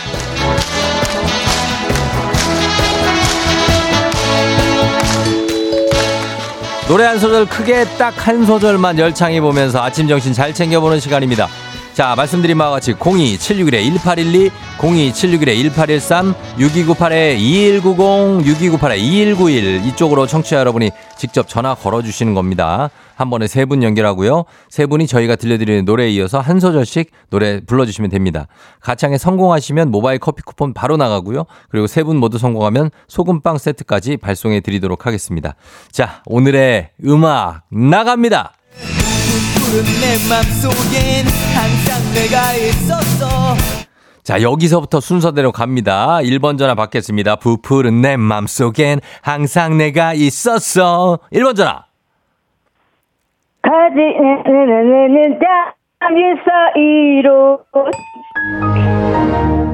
노래 6.87 7.07
한 7.07 7.19
소절 7.19 7.47
크게 7.47 7.87
딱 7.97 8.12
한 8.19 8.45
소절만 8.45 8.99
열창해 8.99 9.41
보면서 9.41 9.83
아침 9.83 10.07
정신 10.07 10.35
잘 10.35 10.53
챙겨보는 10.53 11.00
시간입니다. 11.00 11.49
자, 11.97 12.15
말씀드린 12.15 12.59
바와 12.59 12.73
같이 12.73 12.93
02-761-1812, 12.93 14.50
02-761-1813, 14.76 16.35
6298-2190, 16.59 18.45
6298-2191 18.45 19.87
이쪽으로 19.87 20.26
청취자 20.26 20.59
여러분이 20.59 20.91
직접 21.17 21.49
전화 21.49 21.75
걸어주시는 21.75 22.35
겁니다. 22.35 22.91
한 23.15 23.31
번에 23.31 23.47
세 23.47 23.65
분 23.65 23.83
연결하고요. 23.83 24.45
세 24.69 24.85
분이 24.85 25.07
저희가 25.07 25.37
들려드리는 25.37 25.87
노래에 25.87 26.11
이어서 26.11 26.38
한 26.38 26.61
소절씩 26.61 27.11
노래 27.31 27.61
불러주시면 27.65 28.11
됩니다. 28.11 28.47
가창에 28.81 29.17
성공하시면 29.17 29.91
모바일 29.91 30.19
커피 30.19 30.43
쿠폰 30.43 30.75
바로 30.75 30.99
나가고요. 30.99 31.47
그리고 31.71 31.87
세 31.87 32.03
분 32.03 32.19
모두 32.19 32.37
성공하면 32.37 32.91
소금빵 33.09 33.57
세트까지 33.57 34.19
발송해 34.19 34.61
드리도록 34.61 35.07
하겠습니다. 35.07 35.55
자, 35.91 36.21
오늘의 36.26 36.91
음악 37.07 37.62
나갑니다. 37.71 38.53
자, 44.23 44.40
여기서부터 44.40 45.00
순서대로 45.00 45.50
갑니다. 45.52 46.18
1번 46.23 46.58
전화 46.58 46.75
받겠습니다. 46.75 47.37
부풀은 47.37 48.00
내 48.00 48.16
맘속엔 48.16 49.00
항상 49.23 49.76
내가 49.76 50.14
있었어. 50.14 51.18
1번 51.32 51.56
전화. 51.56 51.85
가지는 53.62 55.38
땅에서 55.99 56.50
이로 56.76 57.58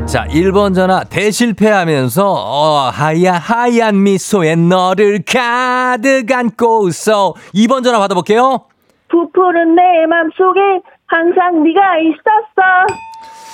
자, 0.06 0.26
1번 0.28 0.74
전화 0.74 1.04
대실패하면서 1.04 2.30
어, 2.30 2.90
하얀 2.90 3.34
하얀 3.36 4.02
미소에 4.02 4.56
너를 4.56 5.22
가득 5.26 6.30
안고 6.30 6.88
있어. 6.88 7.34
2번 7.54 7.84
전화 7.84 7.98
받아볼게요. 7.98 8.66
부풀은 9.12 9.74
내 9.74 10.06
맘속에 10.08 10.60
항상 11.06 11.62
네가 11.62 11.98
있었어. 11.98 12.86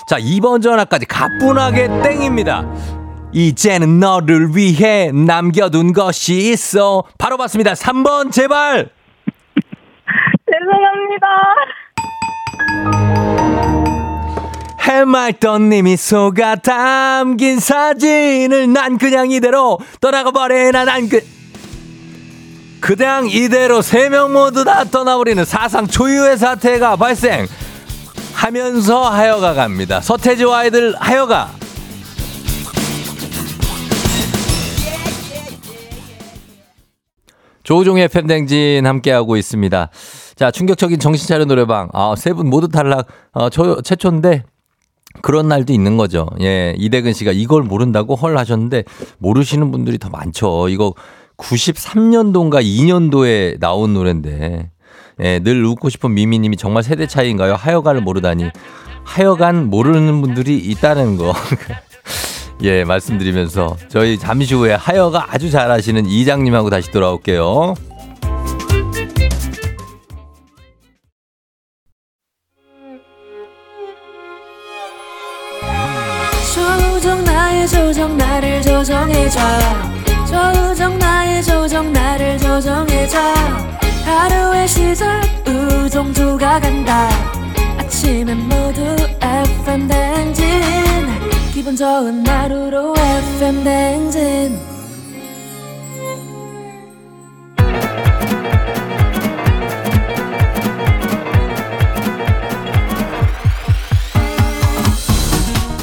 자, 0.08 0.16
2번 0.18 0.62
전화까지 0.62 1.06
가뿐하게 1.06 1.88
땡입니다. 2.02 2.64
이제는 3.32 4.00
너를 4.00 4.56
위해 4.56 5.10
남겨둔 5.12 5.92
것이 5.92 6.50
있어. 6.52 7.02
바로 7.18 7.36
봤습니다. 7.36 7.72
3번 7.72 8.32
제발. 8.32 8.88
죄송합니다. 10.50 11.26
해맑던 14.80 15.68
님이 15.68 15.96
속아 15.96 16.56
담긴 16.56 17.58
사진을 17.60 18.72
난 18.72 18.96
그냥 18.96 19.30
이대로 19.30 19.78
떠나가 20.00 20.30
버려나 20.30 20.84
난 20.84 21.08
그. 21.08 21.37
그냥 22.80 23.28
이대로 23.28 23.82
세 23.82 24.08
명 24.08 24.32
모두 24.32 24.64
다 24.64 24.84
떠나버리는 24.84 25.44
사상 25.44 25.86
초유의 25.86 26.38
사태가 26.38 26.96
발생 26.96 27.46
하면서 28.32 29.08
하여가 29.08 29.54
갑니다. 29.54 30.00
서태지와 30.00 30.58
아이들 30.60 30.94
하여가 30.96 31.50
조종의 37.62 38.08
팬댕진 38.08 38.86
함께하고 38.86 39.36
있습니다. 39.36 39.90
자, 40.36 40.50
충격적인 40.50 40.98
정신차려 41.00 41.44
노래방. 41.44 41.88
아, 41.92 42.14
세 42.16 42.32
분 42.32 42.48
모두 42.48 42.68
탈락. 42.68 43.06
어, 43.32 43.50
저, 43.50 43.80
최초인데, 43.82 44.44
그런 45.20 45.48
날도 45.48 45.72
있는 45.72 45.96
거죠. 45.96 46.28
예, 46.40 46.74
이대근 46.78 47.12
씨가 47.12 47.32
이걸 47.32 47.62
모른다고 47.62 48.14
헐 48.14 48.38
하셨는데, 48.38 48.84
모르시는 49.18 49.70
분들이 49.70 49.98
더 49.98 50.08
많죠. 50.08 50.68
이거 50.68 50.94
93년도인가 51.38 52.62
2년도에 52.62 53.58
나온 53.60 53.94
노래인데, 53.94 54.70
예, 55.20 55.38
늘 55.40 55.64
웃고 55.64 55.88
싶은 55.88 56.12
미미님이 56.14 56.56
정말 56.56 56.82
세대 56.82 57.06
차이인가요? 57.06 57.54
하여간을 57.54 58.02
모르다니. 58.02 58.50
하여간 59.04 59.66
모르는 59.70 60.20
분들이 60.20 60.58
있다는 60.58 61.16
거. 61.16 61.32
예, 62.62 62.84
말씀드리면서 62.84 63.76
저희 63.88 64.18
잠시 64.18 64.54
후에 64.54 64.74
하여가 64.74 65.32
아주 65.32 65.50
잘 65.50 65.70
아시는 65.70 66.06
이장님하고 66.06 66.70
다시 66.70 66.90
돌아올게요. 66.90 67.74
조정 76.54 77.24
나의 77.24 77.68
조정 77.68 78.16
나를 78.16 78.60
조정해줘 78.62 79.97
조정 80.28 80.98
나의 80.98 81.42
조정 81.42 81.90
나를 81.90 82.36
조정해줘. 82.38 83.18
하루의 84.04 84.68
시절 84.68 85.22
우정조가 85.46 86.60
간다. 86.60 87.08
아침엔 87.78 88.36
모두 88.36 88.82
FM 89.22 89.88
댕진. 89.88 90.44
기분 91.54 91.74
좋은 91.74 92.26
하루로 92.26 92.94
FM 92.96 93.64
댕진. 93.64 94.58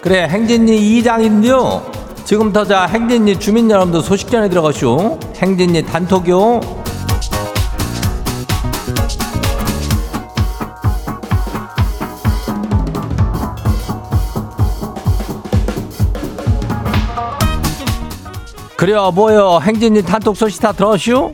그래, 0.00 0.26
행진이 0.28 0.96
이장인데요. 0.98 1.82
지금부터 2.24 2.64
자, 2.64 2.86
행진이 2.86 3.38
주민 3.38 3.70
여러분들 3.70 4.00
소식 4.00 4.30
전해 4.30 4.48
들어가시오. 4.48 5.18
행진이 5.36 5.84
단톡요. 5.84 6.60
그래요, 18.76 19.10
뭐요? 19.10 19.60
행진이 19.62 20.02
단톡 20.02 20.34
소식 20.34 20.62
다 20.62 20.72
들었슈? 20.72 21.32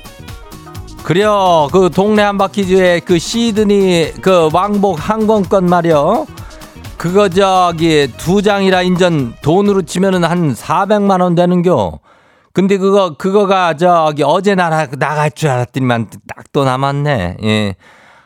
그래요. 1.05 1.68
그 1.70 1.88
동네 1.94 2.22
한바퀴즈의 2.22 3.02
그 3.02 3.20
시드니 3.20 4.14
그 4.20 4.48
왕복 4.52 4.98
항공권 4.98 5.66
말이요. 5.66 6.26
그거 6.96 7.28
저기 7.28 8.11
두 8.16 8.42
장이라 8.42 8.82
인전 8.82 9.35
돈으로 9.42 9.82
치면은 9.82 10.24
한 10.24 10.54
400만 10.54 11.20
원 11.20 11.35
되는겨. 11.35 11.98
근데 12.52 12.78
그거 12.78 13.14
그거가 13.16 13.74
저기 13.74 14.22
어제 14.22 14.54
나라 14.54 14.87
나갈 14.87 15.30
줄 15.30 15.50
알았더니만 15.50 16.09
딱 16.26 16.46
또 16.56 16.64
남았네. 16.64 17.37
예. 17.42 17.74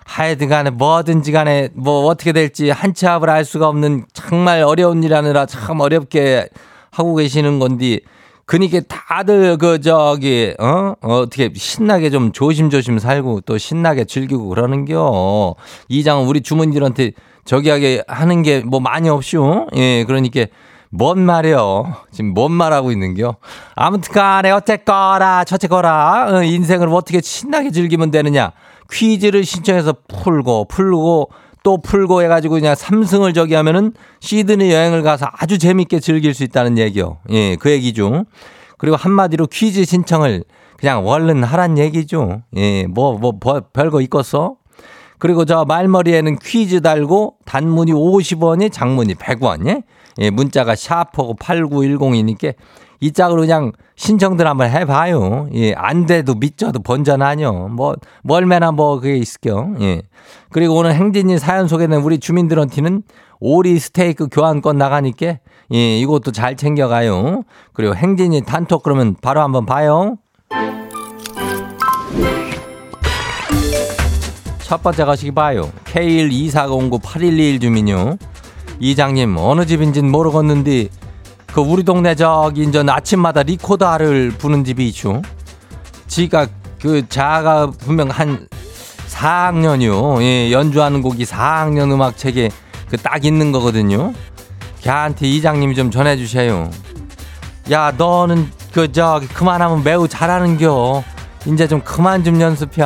하여튼 0.04 0.48
간에 0.48 0.70
뭐든지 0.70 1.32
간에 1.32 1.68
뭐 1.74 2.06
어떻게 2.06 2.32
될지 2.32 2.70
한치 2.70 3.08
앞을 3.08 3.28
알 3.28 3.44
수가 3.44 3.66
없는 3.68 4.06
정말 4.12 4.62
어려운 4.62 5.02
일 5.02 5.14
하느라 5.14 5.46
참 5.46 5.80
어렵게 5.80 6.48
하고 6.92 7.16
계시는 7.16 7.58
건데 7.58 7.98
그니까 8.44 8.80
다들 8.86 9.56
그 9.58 9.80
저기 9.80 10.54
어 10.60 10.94
어떻게 11.00 11.50
신나게 11.52 12.10
좀 12.10 12.30
조심조심 12.30 13.00
살고 13.00 13.40
또 13.42 13.58
신나게 13.58 14.04
즐기고 14.04 14.48
그러는겨 14.48 15.56
이장은 15.88 16.26
우리 16.26 16.40
주문들한테 16.40 17.12
저기 17.44 17.70
하게 17.70 18.02
하는 18.06 18.42
게 18.42 18.62
뭐 18.64 18.80
많이 18.80 19.08
없쇼 19.08 19.68
예 19.76 20.04
그러니까 20.04 20.46
뭔 20.90 21.20
말이요 21.20 21.94
지금 22.10 22.34
뭔 22.34 22.52
말하고 22.52 22.90
있는겨 22.92 23.36
아무튼 23.74 24.12
간에 24.12 24.50
어쨌거라 24.50 25.44
저쨌거라 25.44 26.26
어, 26.30 26.42
인생을 26.42 26.88
어떻게 26.88 27.20
신나게 27.20 27.70
즐기면 27.70 28.10
되느냐 28.10 28.52
퀴즈를 28.90 29.44
신청해서 29.44 29.94
풀고 30.08 30.66
풀고 30.66 31.30
또 31.62 31.78
풀고 31.78 32.22
해가지고 32.22 32.54
그냥 32.54 32.74
삼승을 32.74 33.34
저기 33.34 33.54
하면은 33.54 33.92
시드니 34.20 34.72
여행을 34.72 35.02
가서 35.02 35.26
아주 35.30 35.58
재밌게 35.58 36.00
즐길 36.00 36.32
수 36.32 36.42
있다는 36.42 36.78
얘기요. 36.78 37.18
예, 37.30 37.56
그 37.56 37.70
얘기죠. 37.70 38.24
그리고 38.78 38.96
한마디로 38.96 39.46
퀴즈 39.46 39.84
신청을 39.84 40.44
그냥 40.78 41.06
얼른 41.06 41.44
하란 41.44 41.76
얘기죠. 41.76 42.40
예, 42.56 42.86
뭐, 42.86 43.18
뭐, 43.18 43.32
뭐 43.38 43.60
별거 43.74 44.00
있겠어? 44.00 44.56
그리고 45.20 45.44
저 45.44 45.64
말머리에는 45.64 46.38
퀴즈 46.38 46.80
달고 46.80 47.36
단문이 47.44 47.92
50원이 47.92 48.72
장문이 48.72 49.14
100원, 49.14 49.68
예? 49.68 49.82
예, 50.18 50.30
문자가 50.30 50.74
샤프고 50.74 51.36
8910이니까 51.36 52.54
이 53.00 53.12
짝으로 53.12 53.42
그냥 53.42 53.72
신청들 53.96 54.46
한번 54.46 54.70
해봐요. 54.70 55.48
예, 55.54 55.72
안 55.74 56.06
돼도 56.06 56.34
믿져도 56.34 56.80
번전 56.82 57.22
아니요. 57.22 57.68
뭐, 57.68 57.94
멀매나 58.22 58.72
뭐 58.72 58.98
그게 58.98 59.16
있을게요. 59.16 59.74
예. 59.80 60.02
그리고 60.50 60.74
오늘 60.74 60.94
행진이 60.94 61.38
사연 61.38 61.68
소개된 61.68 62.00
우리 62.00 62.18
주민들한테는 62.18 63.02
오리 63.40 63.78
스테이크 63.78 64.28
교환권 64.30 64.76
나가니까 64.76 65.38
예, 65.72 65.98
이것도 65.98 66.32
잘 66.32 66.56
챙겨가요. 66.56 67.42
그리고 67.72 67.94
행진이 67.94 68.42
단톡 68.42 68.82
그러면 68.82 69.16
바로 69.22 69.40
한번 69.40 69.64
봐요. 69.64 70.16
첫 74.70 74.84
번째 74.84 75.04
가시기 75.04 75.32
봐요. 75.32 75.68
K124098121 75.86 77.60
주민요. 77.60 78.16
이장님, 78.78 79.36
어느 79.36 79.66
집인진 79.66 80.08
모르겠는데, 80.08 80.86
그 81.52 81.60
우리 81.60 81.82
동네 81.82 82.14
저기 82.14 82.62
인전 82.62 82.88
아침마다 82.88 83.42
리코더를 83.42 84.30
부는 84.38 84.62
집이 84.62 84.86
있죠. 84.90 85.22
지가 86.06 86.46
그 86.80 87.08
자가 87.08 87.72
분명 87.72 88.10
한 88.10 88.46
4학년이요. 89.08 90.22
예, 90.22 90.52
연주하는 90.52 91.02
곡이 91.02 91.24
4학년 91.24 91.90
음악 91.90 92.16
책에 92.16 92.48
그 92.88 92.96
딱 92.96 93.24
있는 93.24 93.50
거거든요. 93.50 94.12
걔한테 94.82 95.26
이장님이 95.26 95.74
좀 95.74 95.90
전해 95.90 96.16
주세요. 96.16 96.70
야, 97.72 97.92
너는 97.98 98.48
그 98.72 98.92
저기 98.92 99.26
그만하면 99.26 99.82
매우 99.82 100.06
잘하는겨. 100.06 101.02
이제 101.46 101.66
좀 101.66 101.80
그만 101.80 102.22
좀 102.22 102.40
연습해. 102.40 102.84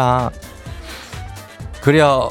그려 1.85 2.31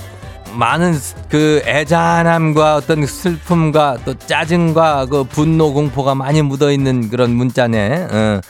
많은 0.56 0.96
그 1.30 1.62
애잔함과 1.66 2.76
어떤 2.76 3.06
슬픔과 3.06 4.00
또 4.04 4.16
짜증과 4.18 5.06
그 5.06 5.24
분노 5.26 5.74
공포가 5.74 6.16
많이 6.16 6.42
묻어 6.42 6.72
있는 6.72 7.08
그런 7.10 7.32
문자네. 7.36 8.08
어. 8.12 8.42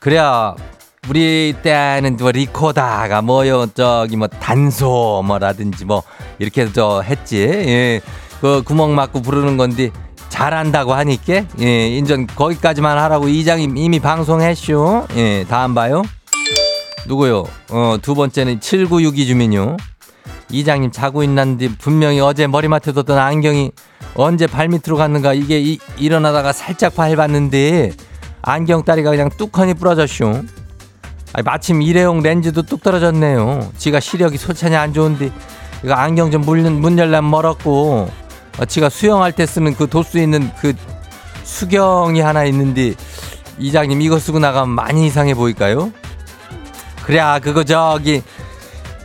그래야 0.00 0.56
우리 1.08 1.54
때는 1.62 2.16
뭐 2.18 2.32
리코다가 2.32 3.22
뭐요 3.22 3.66
저기 3.74 4.16
뭐 4.16 4.26
단소 4.26 5.22
뭐라든지 5.24 5.84
뭐 5.84 6.02
이렇게 6.40 6.70
저 6.72 7.00
했지. 7.00 7.38
예. 7.38 8.00
그 8.40 8.62
구멍 8.64 8.96
막고 8.96 9.22
부르는 9.22 9.56
건데 9.56 9.90
잘한다고 10.30 10.94
하니까 10.94 11.42
예 11.60 11.88
인전 11.90 12.26
거기까지만 12.26 12.98
하라고 12.98 13.28
이장님 13.28 13.76
이미 13.76 14.00
방송했쇼. 14.00 15.06
예 15.16 15.44
다음 15.48 15.74
봐요. 15.76 16.02
누구요? 17.06 17.44
어 17.70 17.98
두 18.02 18.16
번째는 18.16 18.60
7962 18.60 19.26
주민요. 19.26 19.76
이장님 20.50 20.90
자고 20.90 21.22
있는데 21.24 21.68
분명히 21.78 22.20
어제 22.20 22.46
머리맡에 22.46 22.92
뒀던 22.92 23.18
안경이 23.18 23.72
언제 24.14 24.46
발밑으로 24.46 24.96
갔는가 24.96 25.34
이게 25.34 25.60
이, 25.60 25.78
일어나다가 25.96 26.52
살짝 26.52 26.94
밟았는데 26.94 27.92
안경다리가 28.42 29.10
그냥 29.10 29.30
뚝하니 29.36 29.74
부러졌쇼. 29.74 30.42
아니, 31.32 31.44
마침 31.44 31.82
일회용 31.82 32.20
렌즈도 32.20 32.62
뚝 32.62 32.82
떨어졌네요. 32.82 33.70
지가 33.76 34.00
시력이 34.00 34.36
솔찬히 34.36 34.74
안 34.76 34.92
좋은데 34.92 35.30
이거 35.84 35.94
안경 35.94 36.30
좀 36.30 36.42
문, 36.42 36.80
문 36.80 36.98
열려면 36.98 37.30
멀었고 37.30 38.10
어, 38.58 38.64
지가 38.64 38.88
수영할 38.88 39.32
때 39.32 39.46
쓰는 39.46 39.74
그 39.74 39.88
도수 39.88 40.18
있는 40.18 40.50
그 40.60 40.74
수경이 41.44 42.20
하나 42.20 42.44
있는데 42.44 42.94
이장님 43.58 44.00
이거 44.02 44.18
쓰고 44.18 44.38
나가면 44.38 44.74
많이 44.74 45.06
이상해 45.06 45.34
보일까요? 45.34 45.92
그래 47.04 47.20
그거 47.42 47.64
저기 47.64 48.22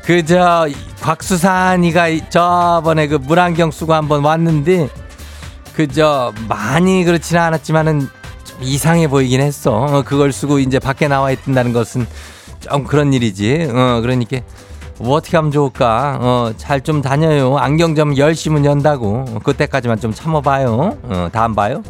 그저 0.04 0.68
곽수산이가 1.06 2.30
저번에 2.30 3.06
그 3.08 3.16
물안경 3.16 3.70
쓰고 3.70 3.94
한번 3.94 4.24
왔는데 4.26 4.90
그저 5.76 6.34
많이 6.50 7.04
그렇지는 7.04 7.44
않았지만은 7.44 8.10
좀 8.44 8.58
이상해 8.62 9.08
보이긴 9.08 9.40
했어. 9.40 9.72
어, 9.76 10.02
그걸 10.02 10.32
쓰고 10.32 10.58
이제 10.58 10.80
밖에 10.80 11.08
나와 11.08 11.30
있다는 11.30 11.74
것은 11.74 12.08
좀 12.60 12.86
그런 12.86 13.14
일이지. 13.14 13.68
어, 13.70 14.00
그러니까 14.02 14.38
뭐 14.98 15.16
어떻게 15.16 15.38
하면 15.38 15.52
좋을까? 15.52 16.18
어, 16.22 16.54
잘 16.58 16.82
좀 16.82 17.04
다녀요. 17.04 17.56
안경점 17.60 18.18
열심히 18.18 18.66
연다고. 18.66 19.26
어, 19.30 19.40
그때까지만 19.44 20.00
좀 20.00 20.12
참아봐요. 20.12 20.98
어, 21.04 21.30
다 21.32 21.44
안 21.44 21.54
봐요? 21.54 21.84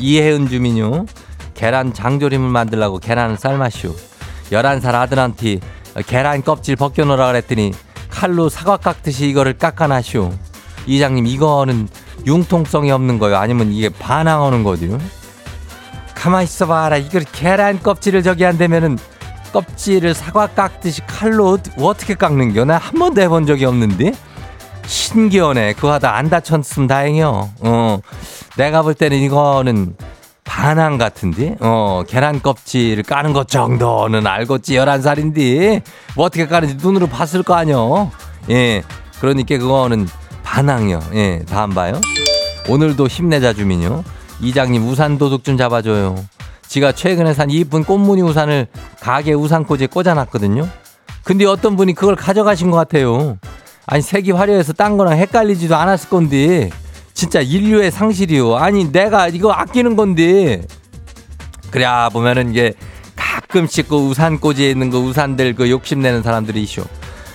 이혜은 0.00 0.48
주민요. 0.48 1.06
계란 1.54 1.94
장조림을 1.94 2.48
만들라고 2.48 2.98
계란을 2.98 3.36
삶았슈. 3.36 3.94
11살 4.50 4.94
아들한테 4.94 5.60
계란 6.08 6.42
껍질 6.42 6.74
벗겨놓으라 6.74 7.28
그랬더니 7.28 7.72
칼로 8.16 8.48
사과 8.48 8.78
깎듯이 8.78 9.28
이거를 9.28 9.58
깎아놔슈. 9.58 10.32
이장님 10.86 11.26
이거는 11.26 11.86
융통성이 12.26 12.90
없는 12.90 13.18
거요? 13.18 13.36
아니면 13.36 13.70
이게 13.72 13.90
반항하는 13.90 14.62
거죠? 14.64 14.98
가만 16.14 16.42
있어봐라. 16.44 16.96
이걸 16.96 17.24
계란 17.30 17.78
껍질을 17.82 18.22
저기 18.22 18.44
한다면은 18.44 18.96
껍질을 19.52 20.14
사과 20.14 20.46
깎듯이 20.46 21.02
칼로 21.06 21.50
어- 21.52 21.58
어떻게 21.82 22.14
깎는겨? 22.14 22.64
나 22.64 22.78
한 22.78 22.98
번도 22.98 23.20
해본 23.20 23.44
적이 23.46 23.66
없는데? 23.66 24.12
신기하네. 24.86 25.74
그거 25.74 25.92
하다 25.92 26.14
안 26.16 26.30
다쳤으면 26.30 26.88
다행이요. 26.88 27.50
어. 27.60 27.98
내가 28.56 28.80
볼 28.80 28.94
때는 28.94 29.18
이거는 29.18 29.94
반항 30.60 30.96
같은데? 30.96 31.54
어, 31.60 32.02
계란 32.08 32.40
껍질을 32.40 33.02
까는 33.02 33.34
것 33.34 33.46
정도는 33.46 34.26
알겠지. 34.26 34.72
11살인데. 34.76 35.82
뭐 36.16 36.24
어떻게 36.24 36.46
까는지 36.46 36.78
눈으로 36.80 37.08
봤을 37.08 37.42
거 37.42 37.52
아니요. 37.54 38.10
예. 38.48 38.82
그러니까 39.20 39.58
그거는 39.58 40.08
반항이요. 40.44 41.00
예. 41.12 41.42
다 41.46 41.60
안 41.64 41.70
봐요? 41.70 42.00
오늘도 42.70 43.06
힘내자 43.06 43.52
주민요. 43.52 44.02
이장님 44.40 44.88
우산 44.88 45.18
도둑 45.18 45.44
좀 45.44 45.58
잡아줘요. 45.58 46.16
지가 46.66 46.92
최근에 46.92 47.34
산 47.34 47.50
이쁜 47.50 47.84
꽃무늬 47.84 48.22
우산을 48.22 48.66
가게 49.00 49.34
우산꽂이에 49.34 49.88
꽂아놨거든요. 49.88 50.66
근데 51.22 51.44
어떤 51.44 51.76
분이 51.76 51.92
그걸 51.92 52.16
가져가신 52.16 52.70
것 52.70 52.78
같아요. 52.78 53.36
아니 53.84 54.00
색이 54.00 54.30
화려해서 54.30 54.72
딴 54.72 54.96
거랑 54.96 55.18
헷갈리지도 55.18 55.76
않았을 55.76 56.08
건데 56.08 56.70
진짜 57.16 57.40
인류의 57.40 57.90
상실이요. 57.90 58.56
아니 58.56 58.92
내가 58.92 59.28
이거 59.28 59.50
아끼는 59.50 59.96
건데 59.96 60.62
그래야 61.70 62.10
보면은 62.10 62.50
이게 62.50 62.74
가끔씩 63.16 63.88
그 63.88 63.96
우산 63.96 64.38
꽂이에 64.38 64.70
있는 64.70 64.90
그 64.90 64.98
우산들 64.98 65.54
그 65.54 65.70
욕심내는 65.70 66.22
사람들이 66.22 66.62
있쇼. 66.62 66.84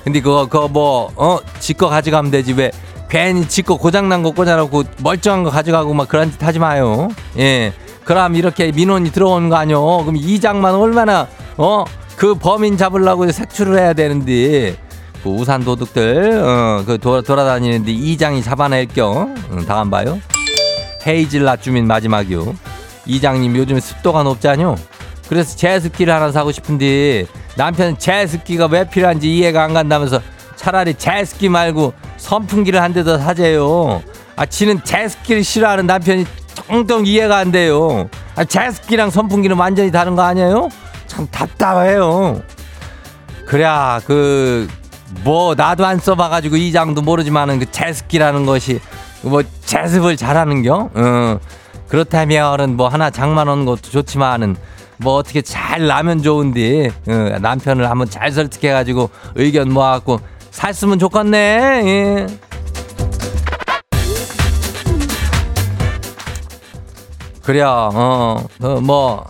근데 0.03 0.21
그거 0.21 0.45
그거 0.45 0.67
뭐어 0.67 1.41
지거 1.59 1.89
가져가면 1.89 2.29
되지 2.29 2.53
왜 2.53 2.71
괜히 3.09 3.47
지거 3.47 3.75
고장난 3.75 4.21
거 4.21 4.31
꽂아놓고 4.31 4.83
멀쩡한 4.99 5.43
거 5.43 5.49
가져가고 5.49 5.95
막 5.95 6.07
그런 6.07 6.31
짓 6.31 6.41
하지 6.43 6.59
마요. 6.59 7.09
예. 7.39 7.73
그럼 8.05 8.35
이렇게 8.35 8.71
민원이 8.71 9.11
들어오는 9.11 9.49
거 9.49 9.55
아니요. 9.55 9.81
그럼 10.05 10.15
이장만 10.15 10.75
얼마나 10.75 11.27
어 11.57 11.85
그 12.21 12.35
범인 12.35 12.77
잡으려고 12.77 13.31
색출을 13.31 13.79
해야 13.79 13.93
되는데 13.93 14.75
그 15.23 15.29
우산 15.29 15.63
도둑들 15.63 16.41
어그 16.43 16.97
돌아다니는데 16.99 17.91
이장이 17.91 18.41
잡아낼 18.43 18.87
겸 18.87 19.35
응, 19.51 19.65
다안 19.65 19.89
봐요. 19.89 20.19
헤이즐넛 21.05 21.61
주민 21.61 21.87
마지막이요. 21.87 22.55
이장님 23.05 23.55
요즘 23.57 23.79
습도가 23.79 24.23
높잖요. 24.23 24.75
그래서 25.27 25.55
제습기를 25.55 26.13
하나 26.13 26.31
사고 26.31 26.51
싶은데 26.51 27.25
남편은 27.55 27.97
제습기가 27.97 28.67
왜 28.67 28.87
필요한지 28.87 29.33
이해가 29.35 29.63
안 29.63 29.73
간다면서 29.73 30.21
차라리 30.55 30.93
제습기 30.93 31.49
말고 31.49 31.93
선풍기를 32.17 32.81
한 32.81 32.93
대 32.93 33.03
더 33.03 33.17
사재요. 33.17 34.03
아, 34.35 34.45
지는 34.45 34.83
제습기를 34.83 35.43
싫어하는 35.43 35.87
남편이 35.87 36.25
텅텅 36.67 37.05
이해가 37.05 37.37
안 37.37 37.51
돼요. 37.51 38.09
아, 38.35 38.43
제습기랑 38.43 39.09
선풍기는 39.09 39.55
완전히 39.57 39.91
다른 39.91 40.15
거 40.15 40.21
아니에요? 40.23 40.69
참 41.07 41.27
답답해요. 41.31 42.41
그래야 43.47 43.99
그 44.05 44.67
뭐 45.23 45.55
나도 45.55 45.85
안 45.85 45.99
써봐가지고 45.99 46.55
이 46.57 46.71
장도 46.71 47.01
모르지만은 47.01 47.59
그 47.59 47.71
제습기라는 47.71 48.45
것이 48.45 48.79
뭐 49.21 49.43
제습을 49.65 50.17
잘하는겨. 50.17 50.89
어. 50.93 51.39
그렇다면은 51.87 52.77
뭐 52.77 52.87
하나 52.87 53.09
장만하는 53.09 53.65
것도 53.65 53.81
좋지만은 53.91 54.55
뭐 54.97 55.15
어떻게 55.15 55.41
잘 55.41 55.87
나면 55.87 56.23
좋은데 56.23 56.91
어, 57.07 57.37
남편을 57.39 57.89
한번 57.89 58.09
잘 58.09 58.31
설득해가지고 58.31 59.09
의견 59.35 59.71
모아갖고 59.71 60.19
샀으면 60.51 60.99
좋겠네. 60.99 61.37
예. 61.85 62.27
그래야 67.43 67.67
어뭐 67.69 68.45
어, 68.61 69.25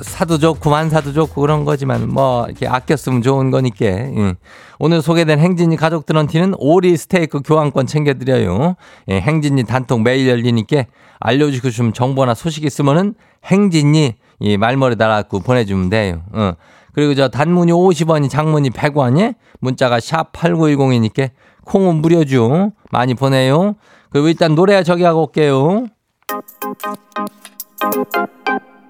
사도 0.00 0.38
좋고 0.38 0.70
만 0.70 0.90
사도 0.90 1.12
좋고 1.12 1.40
그런 1.40 1.64
거지만 1.64 2.08
뭐 2.08 2.46
이렇게 2.46 2.66
아껴 2.66 2.96
쓰면 2.96 3.22
좋은 3.22 3.50
거니까. 3.50 3.86
예. 3.86 4.34
오늘 4.78 5.02
소개된 5.02 5.38
행진이 5.38 5.76
가족들한테는 5.76 6.54
오리 6.58 6.96
스테이크 6.96 7.40
교환권 7.40 7.86
챙겨드려요. 7.86 8.76
예, 9.08 9.20
행진이 9.20 9.64
단톡 9.64 10.02
매일 10.02 10.28
열리니까 10.28 10.84
알려주고 11.20 11.70
싶은 11.70 11.92
정보나 11.92 12.34
소식 12.34 12.64
있으면은 12.64 13.14
행진이 13.44 14.14
이 14.40 14.56
말머리 14.56 14.96
달아갖고 14.96 15.40
보내주면 15.40 15.88
돼요. 15.88 16.22
어. 16.32 16.52
그리고 16.92 17.14
저 17.14 17.28
단문이 17.28 17.72
50원이 17.72 18.30
장문이 18.30 18.70
100원이 18.70 19.34
문자가 19.60 20.00
샵 20.00 20.32
8910이니까 20.32 21.30
콩은 21.64 21.96
무료죠. 21.96 22.72
많이 22.90 23.14
보내요. 23.14 23.74
그리고 24.10 24.28
일단 24.28 24.54
노래 24.54 24.82
저기 24.82 25.02
하고 25.02 25.22
올게요 25.24 25.86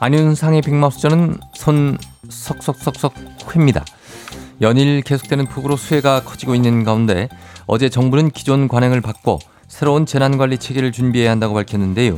안윤상의 0.00 0.62
빅마우스전은 0.62 1.38
손 1.54 1.98
석석석석 2.28 3.14
회입니다. 3.50 3.84
연일 4.60 5.02
계속되는 5.02 5.46
폭우로 5.46 5.76
수해가 5.76 6.22
커지고 6.22 6.54
있는 6.54 6.84
가운데 6.84 7.28
어제 7.66 7.88
정부는 7.88 8.30
기존 8.30 8.68
관행을 8.68 9.00
바꿔 9.00 9.38
새로운 9.66 10.06
재난관리 10.06 10.58
체계를 10.58 10.92
준비해야 10.92 11.30
한다고 11.30 11.54
밝혔는데요. 11.54 12.14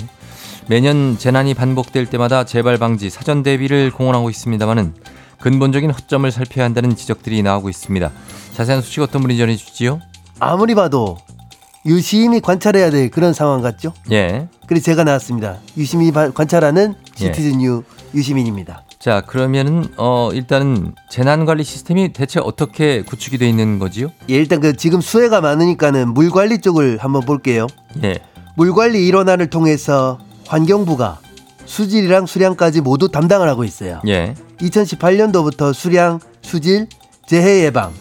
매년 0.68 1.16
재난이 1.18 1.54
반복될 1.54 2.06
때마다 2.06 2.44
재발 2.44 2.76
방지 2.76 3.08
사전 3.08 3.42
대비를 3.42 3.90
공언하고 3.90 4.30
있습니다마는 4.30 4.94
근본적인 5.40 5.90
허점을 5.90 6.30
살펴야 6.30 6.66
한다는 6.66 6.94
지적들이 6.94 7.42
나오고 7.42 7.70
있습니다. 7.70 8.10
자세한 8.54 8.82
소식 8.82 9.00
어떤 9.00 9.22
분이 9.22 9.38
전해주시지요? 9.38 10.00
아무리 10.38 10.74
봐도 10.74 11.16
유심히 11.86 12.40
관찰해야 12.40 12.90
될 12.90 13.10
그런 13.10 13.32
상황 13.32 13.62
같죠? 13.62 13.92
예. 14.10 14.48
그래서 14.66 14.84
제가 14.84 15.04
나왔습니다. 15.04 15.56
바- 16.12 16.30
관찰하는 16.30 16.94
예. 17.20 17.24
시티즌 17.26 17.62
유 17.62 17.82
유시민입니다. 18.14 18.82
자 18.98 19.22
그러면은 19.22 19.86
어 19.96 20.30
일단은 20.34 20.94
재난 21.08 21.46
관리 21.46 21.64
시스템이 21.64 22.12
대체 22.12 22.38
어떻게 22.38 23.02
구축이 23.02 23.38
돼 23.38 23.48
있는 23.48 23.78
거지요? 23.78 24.08
예, 24.28 24.34
일단 24.34 24.60
그 24.60 24.76
지금 24.76 25.00
수해가 25.00 25.40
많으니까는 25.40 26.12
물 26.12 26.30
관리 26.30 26.58
쪽을 26.60 26.98
한번 26.98 27.22
볼게요. 27.22 27.66
예. 28.04 28.18
물 28.56 28.74
관리 28.74 29.06
일원안을 29.06 29.48
통해서 29.48 30.18
환경부가 30.48 31.18
수질이랑 31.64 32.26
수량까지 32.26 32.82
모두 32.82 33.08
담당을 33.08 33.48
하고 33.48 33.64
있어요. 33.64 34.02
예. 34.06 34.34
2018년도부터 34.58 35.72
수량, 35.72 36.18
수질, 36.42 36.86
재해 37.26 37.64
예방 37.64 37.92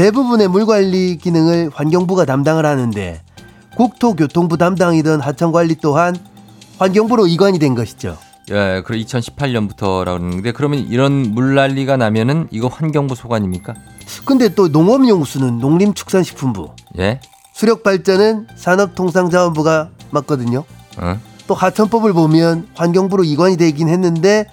대부분의 0.00 0.48
물 0.48 0.64
관리 0.64 1.18
기능을 1.18 1.70
환경부가 1.74 2.24
담당을 2.24 2.64
하는데 2.64 3.20
국토교통부 3.76 4.56
담당이던 4.56 5.20
하천 5.20 5.52
관리 5.52 5.74
또한 5.74 6.16
환경부로 6.78 7.26
이관이 7.26 7.58
된 7.58 7.74
것이죠. 7.74 8.16
예, 8.50 8.82
그럼 8.82 8.98
2018년부터라고 9.02 10.18
그러는데 10.18 10.52
그러면 10.52 10.78
이런 10.78 11.34
물난리가 11.34 11.98
나면은 11.98 12.48
이거 12.50 12.68
환경부 12.68 13.14
소관입니까? 13.14 13.74
근데 14.24 14.48
또 14.54 14.68
농업용수는 14.68 15.58
농림축산식품부, 15.58 16.70
예? 16.98 17.20
수력 17.52 17.82
발전은 17.82 18.46
산업통상자원부가 18.56 19.90
맞거든요. 20.12 20.64
어? 20.96 21.20
또 21.46 21.52
하천법을 21.52 22.14
보면 22.14 22.68
환경부로 22.74 23.22
이관이 23.24 23.58
되긴 23.58 23.90
했는데 23.90 24.46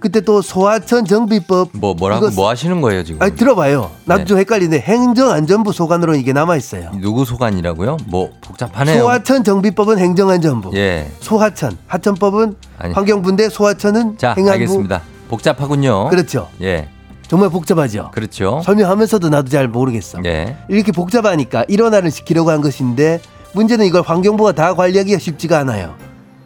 그때 0.00 0.22
또 0.22 0.40
소하천 0.40 1.04
정비법 1.04 1.70
뭐 1.74 1.94
뭐라고 1.94 2.26
이거- 2.28 2.34
뭐 2.34 2.48
하시는 2.48 2.80
거예요 2.80 3.04
지금? 3.04 3.22
아니 3.22 3.36
들어봐요. 3.36 3.90
나도 4.06 4.20
네. 4.22 4.24
좀 4.24 4.38
헷갈리는데 4.38 4.80
행정안전부 4.80 5.72
소관으로 5.72 6.14
이게 6.14 6.32
남아 6.32 6.56
있어요. 6.56 6.90
누구 7.00 7.24
소관이라고요? 7.26 7.98
뭐 8.06 8.30
복잡하네요. 8.40 9.02
소하천 9.02 9.44
정비법은 9.44 9.98
행정안전부. 9.98 10.70
예. 10.74 11.10
소하천 11.20 11.76
하천법은 11.86 12.56
아니. 12.78 12.94
환경부인데 12.94 13.50
소하천은 13.50 14.16
자, 14.18 14.30
행안부. 14.30 14.52
알겠습니다. 14.52 15.02
복잡하군요. 15.28 16.08
그렇죠. 16.08 16.48
예. 16.62 16.88
정말 17.28 17.50
복잡하죠. 17.50 18.10
그렇죠. 18.12 18.60
설명하면서도 18.64 19.28
나도 19.28 19.50
잘 19.50 19.68
모르겠어. 19.68 20.18
예. 20.24 20.56
이렇게 20.68 20.90
복잡하니까 20.92 21.64
일원화를 21.68 22.10
시키려고 22.10 22.50
한 22.50 22.60
것인데 22.62 23.20
문제는 23.52 23.84
이걸 23.86 24.02
환경부가 24.02 24.52
다 24.52 24.74
관리하기가 24.74 25.18
쉽지가 25.18 25.58
않아요. 25.58 25.94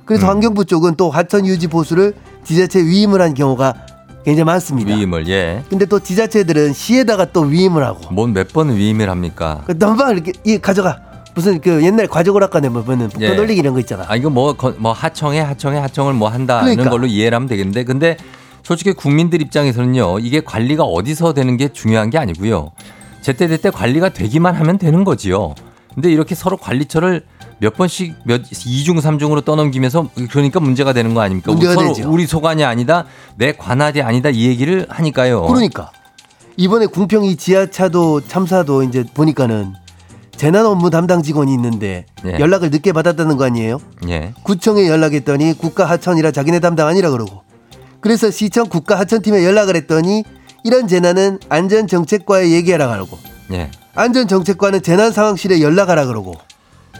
그래서 0.04 0.26
음. 0.26 0.30
환경부 0.30 0.66
쪽은 0.66 0.96
또 0.96 1.10
하천 1.10 1.46
유지 1.46 1.68
보수를 1.68 2.14
지자체 2.44 2.80
위임을 2.84 3.20
한 3.20 3.34
경우가 3.34 3.74
굉장히 4.24 4.44
많습니다. 4.44 4.94
위임을 4.94 5.28
예. 5.28 5.62
근데 5.68 5.84
또 5.86 5.98
지자체들은 6.00 6.72
시에다가 6.72 7.26
또 7.26 7.42
위임을 7.42 7.84
하고 7.84 8.00
뭔 8.12 8.32
몇 8.32 8.52
번 8.52 8.74
위임을 8.74 9.10
합니까? 9.10 9.62
그 9.66 9.72
넘방 9.78 10.12
이렇게 10.12 10.32
이 10.44 10.58
가져가 10.58 11.00
무슨 11.34 11.60
그 11.60 11.84
옛날 11.84 12.06
과적오락관에 12.06 12.68
보면은 12.68 13.08
복도 13.08 13.24
예. 13.24 13.34
돌리기 13.36 13.58
이런 13.60 13.74
거 13.74 13.80
있잖아. 13.80 14.04
아 14.08 14.16
이거 14.16 14.30
뭐뭐 14.30 14.92
하청에 14.92 15.40
하청에 15.40 15.78
하청을 15.78 16.14
뭐 16.14 16.28
한다는 16.28 16.64
그러니까. 16.70 16.90
걸로 16.90 17.06
이해를 17.06 17.34
하면 17.36 17.48
되겠는데 17.48 17.84
근데 17.84 18.16
솔직히 18.62 18.92
국민들 18.92 19.42
입장에서는요 19.42 20.20
이게 20.20 20.40
관리가 20.40 20.84
어디서 20.84 21.34
되는 21.34 21.56
게 21.58 21.68
중요한 21.68 22.08
게 22.08 22.16
아니고요 22.18 22.70
제때제때 23.20 23.70
관리가 23.70 24.10
되기만 24.10 24.54
하면 24.54 24.78
되는 24.78 25.02
거지요. 25.04 25.54
근데 25.94 26.10
이렇게 26.10 26.34
서로 26.34 26.56
관리처를 26.56 27.24
몇 27.58 27.76
번씩 27.76 28.14
몇 28.24 28.42
이중 28.66 29.00
삼중으로 29.00 29.42
떠넘기면서 29.42 30.08
그러니까 30.30 30.60
문제가 30.60 30.92
되는 30.92 31.14
거 31.14 31.20
아닙니까? 31.20 31.52
문제가 31.52 31.74
서로 31.74 31.94
되죠. 31.94 32.10
우리 32.10 32.26
소관이 32.26 32.64
아니다 32.64 33.04
내 33.36 33.52
관할이 33.52 34.02
아니다 34.02 34.30
이 34.30 34.46
얘기를 34.46 34.86
하니까요. 34.88 35.42
그러니까 35.42 35.90
이번에 36.56 36.86
궁평이 36.86 37.36
지하차도 37.36 38.22
참사도 38.22 38.82
이제 38.82 39.04
보니까는 39.14 39.74
재난 40.36 40.66
업무 40.66 40.90
담당 40.90 41.22
직원이 41.22 41.52
있는데 41.54 42.06
예. 42.26 42.38
연락을 42.38 42.70
늦게 42.70 42.92
받았다는 42.92 43.36
거 43.36 43.44
아니에요? 43.44 43.78
예. 44.08 44.34
구청에 44.42 44.88
연락했더니 44.88 45.54
국가 45.56 45.84
하천이라 45.84 46.32
자기네 46.32 46.60
담당 46.60 46.88
아니라 46.88 47.10
그러고 47.10 47.42
그래서 48.00 48.30
시청 48.30 48.68
국가 48.68 48.98
하천팀에 48.98 49.44
연락을 49.44 49.76
했더니 49.76 50.24
이런 50.64 50.88
재난은 50.88 51.38
안전정책과에 51.48 52.50
얘기하라 52.50 52.88
그러고 52.88 53.18
예. 53.52 53.70
안전정책과는 53.94 54.82
재난상황실에 54.82 55.60
연락하라 55.60 56.06
그러고 56.06 56.34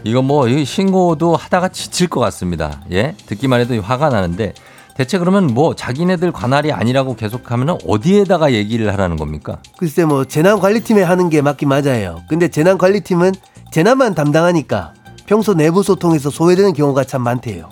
이거 0.05 0.23
뭐이 0.23 0.65
신고도 0.65 1.35
하다가 1.35 1.69
지칠 1.69 2.09
것 2.09 2.21
같습니다. 2.21 2.83
예, 2.93 3.15
듣기만 3.27 3.61
해도 3.61 3.81
화가 3.81 4.11
나는데 4.11 4.53
대체 4.97 5.19
그러면 5.19 5.47
뭐 5.49 5.75
자기네들 5.75 6.31
관할이 6.31 6.71
아니라고 6.71 7.17
계속하면 7.17 7.79
어디에다가 7.87 8.53
얘기를 8.53 8.93
하라는 8.93 9.17
겁니까? 9.17 9.59
글쎄 9.77 10.05
뭐 10.05 10.25
재난관리팀에 10.25 11.03
하는 11.03 11.31
게 11.31 11.43
맞긴 11.43 11.69
맞아요 11.69 12.23
근데 12.29 12.47
재난관리팀은 12.49 13.33
재난만 13.73 14.15
담당하니까 14.15 14.95
평소 15.27 15.55
내부 15.55 15.83
소통에서 15.83 16.31
소외되는 16.31 16.75
경우가 16.75 17.03
참 17.05 17.23
많대요 17.23 17.71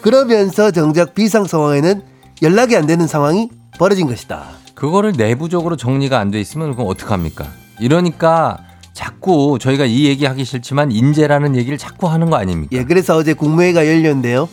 그러면서 0.00 0.72
정작 0.72 1.14
비상 1.14 1.44
상황에는 1.44 2.02
연락이 2.42 2.76
안 2.76 2.86
되는 2.86 3.06
상황이 3.06 3.50
벌어진 3.78 4.08
것이다 4.08 4.46
그거를 4.74 5.12
내부적으로 5.16 5.76
정리가 5.76 6.18
안 6.18 6.32
돼 6.32 6.40
있으면 6.40 6.72
그럼 6.74 6.88
어떡합니까? 6.88 7.46
이러니까 7.80 8.58
자꾸 8.92 9.58
저희가 9.60 9.84
이 9.84 10.06
얘기 10.06 10.26
하기 10.26 10.44
싫지만 10.44 10.90
인재라는 10.90 11.54
얘기를 11.56 11.78
자꾸 11.78 12.08
하는 12.08 12.30
거 12.30 12.36
아닙니까? 12.36 12.76
예, 12.76 12.84
그래서 12.84 13.16
어제 13.16 13.32
국무회의가 13.32 13.86
열렸는데요. 13.86 14.48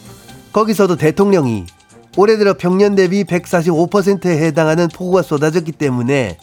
거기서도 0.51 0.95
대통령이 0.97 1.65
올해 2.17 2.37
들어 2.37 2.53
평년 2.53 2.95
대비 2.95 3.23
145%에 3.23 4.37
해당하는 4.45 4.87
폭우가 4.87 5.21
쏟아졌기 5.21 5.71
때문에 5.73 6.37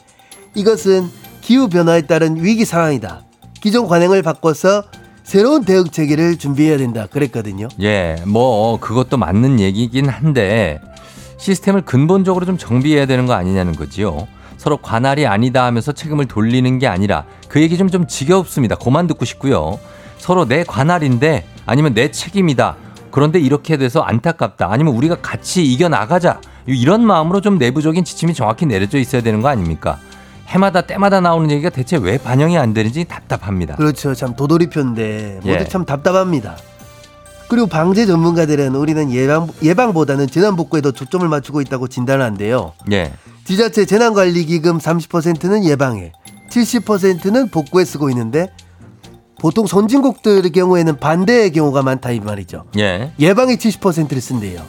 이것은 0.55 1.09
기후 1.40 1.68
변화에 1.68 2.03
따른 2.03 2.42
위기 2.42 2.64
상황이다. 2.64 3.23
기존 3.61 3.87
관행을 3.87 4.23
바꿔서 4.23 4.83
새로운 5.23 5.64
대응 5.64 5.85
체계를 5.85 6.37
준비해야 6.37 6.79
된다. 6.79 7.07
그랬거든요. 7.07 7.68
예, 7.81 8.16
뭐 8.27 8.79
그것도 8.81 9.16
맞는 9.16 9.61
얘기긴 9.61 10.09
한데 10.09 10.81
시스템을 11.38 11.83
근본적으로 11.83 12.45
좀 12.45 12.59
정비해야 12.59 13.07
되는 13.07 13.27
거 13.27 13.33
아니냐는 13.35 13.75
거지요. 13.75 14.27
서로 14.62 14.77
관할이 14.77 15.27
아니다 15.27 15.64
하면서 15.64 15.90
책임을 15.90 16.27
돌리는 16.27 16.79
게 16.79 16.87
아니라 16.87 17.25
그 17.48 17.61
얘기 17.61 17.77
좀 17.77 17.88
좀 17.88 18.07
지겹습니다. 18.07 18.77
그만 18.77 19.09
듣고 19.09 19.25
싶고요. 19.25 19.81
서로 20.18 20.46
내 20.46 20.62
관할인데 20.62 21.44
아니면 21.66 21.94
내 21.94 22.12
책임이다. 22.12 22.77
그런데 23.11 23.40
이렇게 23.40 23.77
돼서 23.77 24.03
안타깝다. 24.03 24.70
아니면 24.70 24.94
우리가 24.94 25.16
같이 25.16 25.64
이겨 25.64 25.88
나가자. 25.88 26.40
이런 26.66 27.05
마음으로 27.05 27.40
좀 27.40 27.59
내부적인 27.59 28.05
지침이 28.05 28.35
정확히 28.35 28.64
내려져 28.64 28.98
있어야 28.98 29.20
되는 29.20 29.42
거 29.42 29.48
아닙니까? 29.48 29.98
해마다 30.46 30.83
때마다 30.83 31.20
나오는 31.20 31.51
얘기가 31.51 31.68
대체 31.68 31.96
왜 31.96 32.16
반영이 32.16 32.57
안 32.57 32.72
되는지 32.72 33.05
답답합니다. 33.07 33.75
그렇죠. 33.75 34.14
참 34.14 34.37
도돌이표인데 34.37 35.40
모두 35.42 35.59
예. 35.59 35.64
참 35.64 35.85
답답합니다. 35.85 36.57
그리고 37.48 37.66
방제 37.66 38.07
전문가들은 38.07 38.77
우리는 38.77 39.11
예방, 39.11 39.48
예방보다는 39.61 40.29
재난 40.29 40.55
복구에 40.55 40.81
더 40.83 40.92
초점을 40.92 41.29
맞추고 41.29 41.61
있다고 41.62 41.88
진단한대요. 41.88 42.75
예. 42.92 43.12
지자체 43.44 43.85
재난관리기금 43.85 44.78
30%는 44.78 45.64
예방에, 45.64 46.12
70%는 46.50 47.48
복구에 47.50 47.85
쓰고 47.85 48.09
있는데 48.11 48.48
보통 49.40 49.66
선진국들의 49.66 50.50
경우에는 50.52 50.98
반대의 50.98 51.50
경우가 51.52 51.83
많다 51.83 52.12
이 52.12 52.20
말이죠. 52.20 52.64
예. 52.78 53.12
예방에 53.18 53.57
70%를 53.57 54.20
쓴대요. 54.20 54.62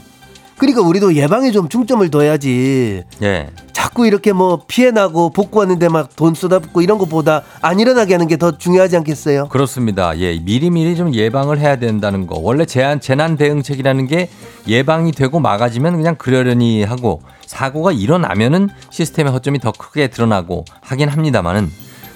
그러니까 0.57 0.81
우리도 0.81 1.15
예방에 1.15 1.51
좀 1.51 1.67
중점을 1.69 2.09
둬야지. 2.09 3.03
예. 3.21 3.49
자꾸 3.73 4.07
이렇게 4.07 4.31
뭐 4.33 4.61
피해 4.67 4.91
나고 4.91 5.29
복구하는데 5.31 5.89
막 5.89 6.15
돈 6.15 6.33
쏟아붓고 6.33 6.81
이런 6.81 6.97
것보다 6.97 7.43
안 7.61 7.79
일어나게 7.79 8.13
하는 8.13 8.27
게 8.27 8.37
더 8.37 8.57
중요하지 8.57 8.95
않겠어요? 8.97 9.49
그렇습니다. 9.49 10.17
예, 10.19 10.39
미리미리 10.39 10.95
좀 10.95 11.13
예방을 11.13 11.59
해야 11.59 11.75
된다는 11.75 12.25
거. 12.25 12.39
원래 12.39 12.65
재난, 12.65 12.99
대응책이라는 13.37 14.07
게 14.07 14.29
예방이 14.67 15.11
되고 15.11 15.39
막아지면 15.39 15.97
그냥 15.97 16.15
그러려니 16.15 16.83
하고 16.83 17.21
사고가 17.53 17.91
일어나면은 17.91 18.69
시스템의 18.89 19.31
허점이 19.31 19.59
더 19.59 19.71
크게 19.71 20.07
드러나고 20.07 20.65
하긴 20.81 21.07
합니다만은 21.09 21.69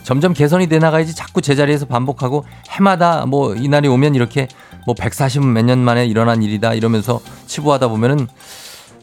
점점 0.04 0.34
개선이 0.34 0.68
돼 0.68 0.80
나가야지 0.80 1.14
자꾸 1.16 1.42
제자리에서 1.42 1.86
반복하고 1.86 2.44
해마다 2.70 3.26
뭐 3.28 3.54
이날이 3.56 3.88
오면 3.88 4.16
이렇게 4.16 4.48
뭐 4.88 4.96
140 4.96 5.46
몇 5.46 5.64
년 5.66 5.80
만에 5.80 6.06
일어난 6.08 6.42
일이다 6.42 6.74
이러면서 6.74 7.20
치부하다 7.46 7.90
보면은 7.90 8.28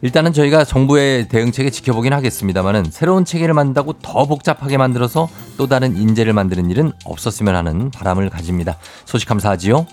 일단은 0.03 0.33
저희가 0.33 0.65
정부의 0.65 1.29
대응책에 1.29 1.71
지켜보긴 1.71 2.13
하겠습니다만은 2.13 2.87
새로운 2.91 3.25
체계를 3.25 3.55
만든다고 3.55 3.95
더 4.03 4.27
복잡하게 4.27 4.77
만들어서 4.77 5.29
또 5.57 5.67
다른 5.69 5.97
인재를 5.97 6.33
만드는 6.33 6.69
일은 6.69 6.93
없었으면 7.05 7.55
하는 7.55 7.91
바람을 7.91 8.29
가집니다. 8.29 8.77
소식 9.05 9.29
감사하지요. 9.29 9.87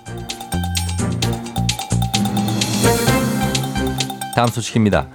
다음 4.36 4.48
소식입니다. 4.48 5.08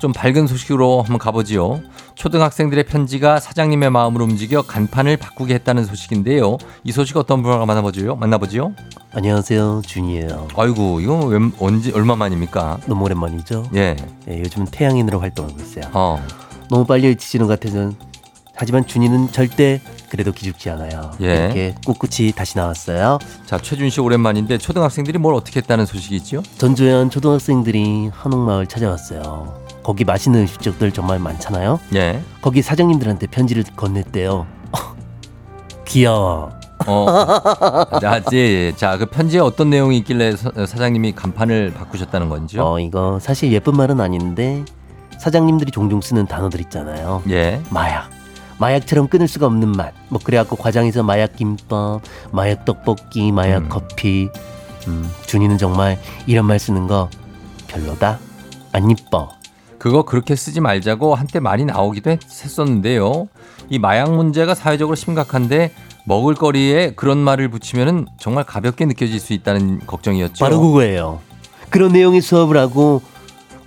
좀 0.00 0.12
밝은 0.12 0.46
소식으로 0.46 1.02
한번 1.02 1.18
가보지요. 1.18 1.82
초등학생들의 2.14 2.84
편지가 2.84 3.38
사장님의 3.38 3.90
마음을 3.90 4.22
움직여 4.22 4.62
간판을 4.62 5.18
바꾸게 5.18 5.52
했다는 5.54 5.84
소식인데요. 5.84 6.56
이 6.84 6.90
소식 6.90 7.18
어떤 7.18 7.42
분과 7.42 7.64
만나보지요? 7.66 8.16
만나보지요? 8.16 8.72
안녕하세요 9.12 9.82
준이에요. 9.86 10.48
아이고 10.56 11.00
이거 11.00 11.18
웬, 11.26 11.52
언제 11.60 11.92
얼마 11.92 12.16
만입니까? 12.16 12.80
너무 12.86 13.04
오랜만이죠? 13.04 13.66
예. 13.74 13.94
예, 14.28 14.40
요즘은 14.40 14.68
태양인으로 14.70 15.20
활동하고 15.20 15.60
있어요. 15.60 15.84
어. 15.92 16.24
너무 16.70 16.86
빨리 16.86 17.14
지치는 17.14 17.46
것 17.46 17.60
같아서 17.60 17.92
하지만 18.54 18.86
준이는 18.86 19.32
절대 19.32 19.82
그래도 20.08 20.32
기죽지 20.32 20.70
않아요. 20.70 21.10
예. 21.20 21.26
이렇게 21.26 21.74
꿋꿋이 21.84 22.32
다시 22.32 22.56
나왔어요. 22.56 23.18
자 23.44 23.58
최준 23.58 23.90
씨 23.90 24.00
오랜만인데 24.00 24.56
초등학생들이 24.56 25.18
뭘 25.18 25.34
어떻게 25.34 25.60
했다는 25.60 25.84
소식이지요? 25.84 26.42
전주현 26.56 27.10
초등학생들이 27.10 28.10
한옥마을 28.14 28.66
찾아왔어요. 28.66 29.59
거기 29.82 30.04
맛있는 30.04 30.40
음식점들 30.40 30.92
정말 30.92 31.18
많잖아요. 31.18 31.80
예. 31.94 32.22
거기 32.42 32.62
사장님들한테 32.62 33.26
편지를 33.28 33.64
건넸대요. 33.64 34.46
귀여워. 35.86 36.50
어. 36.86 37.86
자, 38.00 38.22
예, 38.32 38.72
자, 38.72 38.96
그 38.96 39.06
편지에 39.06 39.40
어떤 39.40 39.70
내용이 39.70 39.98
있길래 39.98 40.36
사, 40.36 40.50
사장님이 40.54 41.12
간판을 41.12 41.74
바꾸셨다는 41.74 42.28
건지요? 42.28 42.62
어 42.64 42.80
이거 42.80 43.18
사실 43.20 43.52
예쁜 43.52 43.76
말은 43.76 44.00
아닌데 44.00 44.64
사장님들이 45.18 45.70
종종 45.70 46.00
쓰는 46.00 46.26
단어들 46.26 46.60
있잖아요. 46.62 47.22
예. 47.28 47.60
마약. 47.70 48.08
마약처럼 48.58 49.08
끊을 49.08 49.28
수가 49.28 49.46
없는 49.46 49.72
맛. 49.72 49.92
뭐 50.08 50.20
그래갖고 50.22 50.56
과장에서 50.56 51.02
마약 51.02 51.36
김밥, 51.36 52.00
마약 52.30 52.64
떡볶이, 52.64 53.32
마약 53.32 53.64
음. 53.64 53.68
커피. 53.68 54.28
음, 54.86 55.10
준이는 55.26 55.58
정말 55.58 55.98
이런 56.26 56.46
말 56.46 56.58
쓰는 56.58 56.86
거 56.86 57.08
별로다. 57.68 58.18
안 58.72 58.90
이뻐. 58.90 59.30
그거 59.80 60.02
그렇게 60.02 60.36
쓰지 60.36 60.60
말자고 60.60 61.14
한때 61.14 61.40
많이 61.40 61.64
나오기도 61.64 62.10
했- 62.10 62.20
했었는데요. 62.22 63.28
이 63.70 63.78
마약 63.78 64.12
문제가 64.14 64.54
사회적으로 64.54 64.94
심각한데 64.94 65.72
먹을거리에 66.04 66.92
그런 66.96 67.16
말을 67.16 67.48
붙이면은 67.48 68.06
정말 68.18 68.44
가볍게 68.44 68.84
느껴질 68.84 69.18
수 69.18 69.32
있다는 69.32 69.80
걱정이었죠. 69.86 70.44
바로 70.44 70.60
그거예요. 70.60 71.20
그런 71.70 71.92
내용의 71.92 72.20
수업을 72.20 72.58
하고 72.58 73.00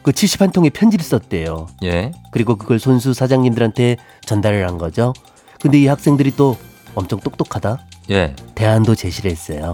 그 0.04 0.12
71통의 0.12 0.71
편지를 0.71 1.04
썼대요. 1.04 1.65
예. 1.84 2.12
그리고 2.32 2.58
그걸 2.58 2.78
손수 2.78 3.13
사장님들한테 3.15 3.97
전달을 4.26 4.67
한 4.67 4.78
거죠. 4.78 5.13
근데 5.62 5.80
이 5.80 5.88
학생들이 5.88 6.36
또 6.36 6.58
엄청 6.93 7.19
똑똑하다. 7.21 7.80
예. 8.12 8.36
대안도 8.54 8.93
제시를 8.93 9.32
했어요. 9.32 9.73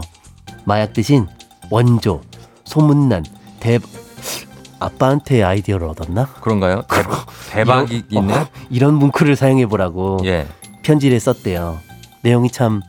마약 0.64 0.94
대신 0.94 1.28
원조, 1.70 2.22
소문난, 2.64 3.26
대 3.60 3.78
아빠한테 4.80 5.44
아이디어를 5.44 5.88
얻었나? 5.88 6.28
그런가요? 6.42 6.84
대박, 6.90 7.26
대박이 7.52 8.04
있네. 8.10 8.34
어, 8.34 8.48
이런 8.70 8.96
문구를 8.96 9.36
사용해 9.36 9.66
보라고 9.68 10.20
예. 10.26 10.48
편지를 10.84 11.20
썼대요. 11.20 11.80
내용이 12.22 12.50
참 12.52 12.82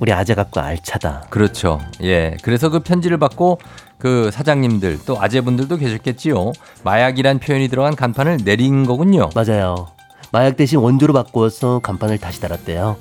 우리 0.00 0.12
아재 0.12 0.34
같고 0.34 0.60
알차다. 0.60 1.26
그렇죠. 1.30 1.80
예. 2.02 2.36
그래서 2.42 2.68
그 2.70 2.80
편지를 2.80 3.18
받고 3.18 3.58
그 3.98 4.30
사장님들 4.30 5.00
또 5.04 5.20
아재분들도 5.20 5.76
계셨겠지요. 5.76 6.52
마약이란 6.84 7.38
표현이 7.38 7.68
들어간 7.68 7.94
간판을 7.94 8.38
내린 8.44 8.86
거군요. 8.86 9.28
맞아요. 9.34 9.88
마약 10.32 10.56
대신 10.56 10.78
원조로 10.78 11.12
바꾸어서 11.12 11.80
간판을 11.80 12.18
다시 12.18 12.40
달았대요. 12.40 12.96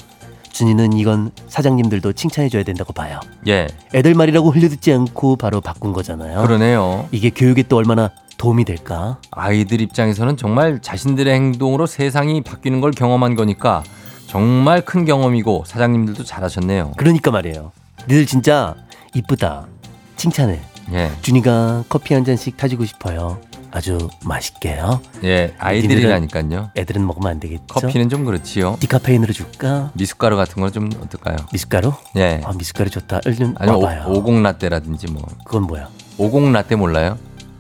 준이는 0.52 0.94
이건 0.94 1.32
사장님들도 1.48 2.14
칭찬해줘야 2.14 2.64
된다고 2.64 2.94
봐요. 2.94 3.20
예. 3.48 3.68
애들 3.94 4.14
말이라고 4.14 4.52
흘려듣지 4.52 4.92
않고 4.94 5.36
바로 5.38 5.62
바꾼 5.62 5.94
거잖아요. 5.94 6.42
그러네요. 6.42 7.08
이게 7.12 7.30
교육에 7.30 7.64
또 7.64 7.78
얼마나 7.78 8.12
도움이 8.38 8.66
될까? 8.66 9.20
아이들 9.32 9.82
입장에서는 9.82 10.38
정말 10.38 10.82
자신들의 10.82 11.34
행동으로 11.34 11.86
세상이 11.86 12.42
바뀌는 12.42 12.82
걸 12.82 12.92
경험한 12.92 13.36
거니까 13.36 13.84
정말 14.28 14.82
큰 14.82 15.06
경험이고 15.06 15.64
사장님들도 15.66 16.24
잘하셨네요. 16.24 16.94
그러니까 16.98 17.32
말이에요. 17.32 17.72
니들 18.08 18.26
진짜 18.26 18.76
이쁘다. 19.14 19.68
칭찬해. 20.16 20.60
예. 20.94 21.12
준이가 21.22 21.84
커피 21.90 22.14
한 22.14 22.24
잔씩 22.24 22.58
타주고 22.58 22.86
싶어요. 22.86 23.40
아주 23.72 24.10
맛있게요. 24.26 25.00
예. 25.24 25.54
아이들이라니까요. 25.58 26.72
애들은 26.76 27.06
먹으면 27.06 27.32
안 27.32 27.40
되겠죠? 27.40 27.66
커피는 27.68 28.10
좀 28.10 28.26
그렇지요. 28.26 28.78
디카페인으로 28.80 29.34
줄까? 29.34 29.92
미숫가루 29.94 30.36
같은 30.36 30.62
건좀 30.62 30.90
어떨까요? 31.04 31.38
미숫가루? 31.54 31.94
예. 32.18 32.42
아 32.44 32.52
미숫가루 32.54 32.90
좋다. 32.90 33.22
얼른 33.26 33.56
아니면. 33.58 34.08
오, 34.08 34.14
오공 34.18 34.42
라떼라든지 34.44 35.12
뭐. 35.12 35.24
그건 35.46 35.64
뭐야? 35.64 35.88
오공 36.18 36.52
라떼 36.52 36.76
몰라요? 36.76 37.18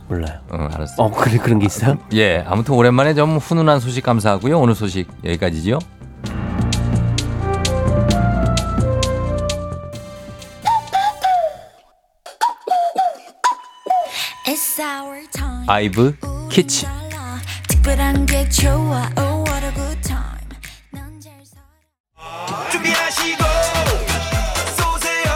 몰라요. 0.07 0.39
응, 0.53 0.67
알았어. 0.73 1.03
어 1.03 1.11
그래 1.11 1.37
그런 1.37 1.59
게 1.59 1.67
있어요? 1.67 1.97
예, 2.13 2.43
아무튼 2.47 2.73
오랜만에 2.73 3.13
좀 3.13 3.37
훈훈한 3.37 3.79
소식 3.79 4.03
감사하고요. 4.03 4.59
오늘 4.59 4.73
소식 4.73 5.07
여기까지지 5.23 5.73
시고 23.11 23.43
쏘세요 24.75 25.31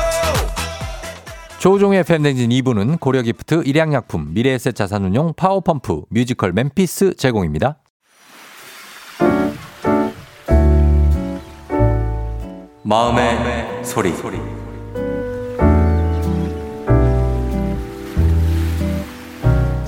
조우종의 1.60 2.04
FM대행진 2.04 2.50
2부는 2.50 3.00
고려기프트, 3.00 3.62
일양약품, 3.66 4.34
미래에셋 4.34 4.76
자산운용, 4.76 5.36
파워펌프, 5.36 6.02
뮤지컬 6.10 6.52
멤피스 6.52 7.16
제공입니다. 7.16 7.78
마음의, 12.82 13.86
소리. 14.14 14.63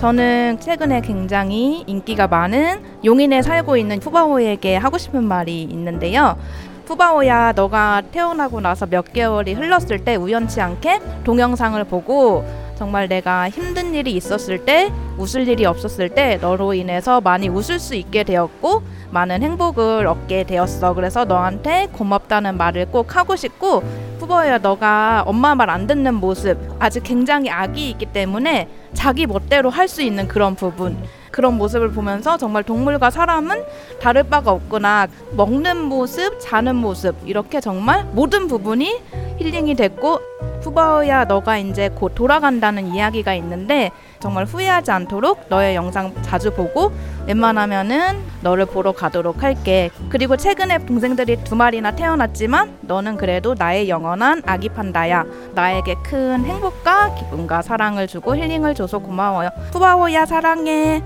저는 0.06 0.60
최근에 0.60 1.02
굉장히 1.02 1.84
인기가 1.88 2.28
많은 2.28 2.80
용인에 3.04 3.41
살고 3.41 3.76
있는 3.76 4.00
푸바오에게 4.00 4.76
하고 4.76 5.00
싶은 5.00 5.24
말이 5.24 5.63
있는데요. 5.63 6.38
푸바오야, 6.86 7.54
너가 7.54 8.04
태어나고 8.12 8.62
나서 8.62 8.86
몇 8.86 9.12
개월이 9.12 9.54
흘렀을 9.54 10.06
때 10.06 10.15
우연치 10.15 10.62
않게 10.62 11.00
동영상을 11.24 11.84
보고 11.86 12.46
정말 12.76 13.08
내가 13.08 13.50
힘든 13.50 13.96
일이 13.96 14.12
있었을 14.14 14.66
때, 14.66 14.92
웃을 15.18 15.48
일이 15.48 15.66
없었을 15.66 16.10
때 16.10 16.38
너로 16.42 16.74
인해서 16.74 17.22
많이 17.22 17.48
웃을 17.48 17.80
수 17.80 17.96
있게 17.96 18.24
되었고 18.24 18.84
많은 19.12 19.42
행복을 19.44 20.08
얻게 20.08 20.44
되었어. 20.44 20.94
그래서 20.94 21.24
너한테 21.26 21.88
고맙다는 21.94 22.58
말을 22.58 22.88
꼭 22.88 23.16
하고 23.16 23.36
싶고 23.36 23.82
푸바오야, 24.20 24.58
너가 24.60 25.24
엄마 25.26 25.56
말 25.56 25.70
안 25.70 25.88
듣는 25.88 26.16
모습 26.16 26.58
아직 26.80 27.04
굉장히 27.04 27.50
아기이기 27.50 28.08
때문에 28.08 28.68
자기 28.94 29.26
멋대로 29.26 29.70
할 29.70 29.88
수 29.88 30.02
있는 30.02 30.28
그런 30.28 30.56
부분 30.56 30.98
그런 31.36 31.58
모습을 31.58 31.91
보면서 31.91 32.38
정말 32.38 32.63
동물과 32.63 33.10
사람은 33.10 33.65
다를 34.02 34.24
바가 34.24 34.52
없구나. 34.52 35.08
먹는 35.36 35.82
모습 35.82 36.39
자는 36.39 36.78
모습 36.78 37.13
이렇게 37.26 37.60
정말 37.60 38.06
모든 38.13 38.48
부분이 38.48 39.02
힐링이 39.39 39.76
됐고 39.76 40.21
푸바오야 40.62 41.26
너가 41.26 41.58
이제 41.58 41.89
곧 41.89 42.15
돌아간다는 42.15 42.88
이야기가 42.88 43.34
있는데 43.34 43.91
정말 44.21 44.45
후회하지 44.45 44.91
않도록 44.91 45.48
너의 45.50 45.76
영상 45.76 46.13
자주 46.21 46.54
보고 46.54 46.93
웬만하면은 47.28 48.24
너를 48.41 48.65
보러 48.65 48.93
가도록 48.93 49.43
할게. 49.43 49.89
그리고 50.08 50.38
최근에 50.38 50.86
동생들이 50.86 51.43
두 51.43 51.58
마리나 51.58 51.91
태어났지만 51.91 52.78
너는 52.82 53.17
그래도 53.17 53.56
나의 53.56 53.89
영원한 53.89 54.41
아기 54.45 54.69
판다야. 54.69 55.26
나에게 55.54 55.95
큰 56.02 56.45
행복과 56.45 57.15
기쁨과 57.15 57.62
사랑을 57.62 58.08
주고 58.08 58.38
힐링을 58.38 58.74
줘서 58.74 59.00
고마워요. 59.00 59.50
푸바오야 59.74 60.26
사랑해 60.26 61.04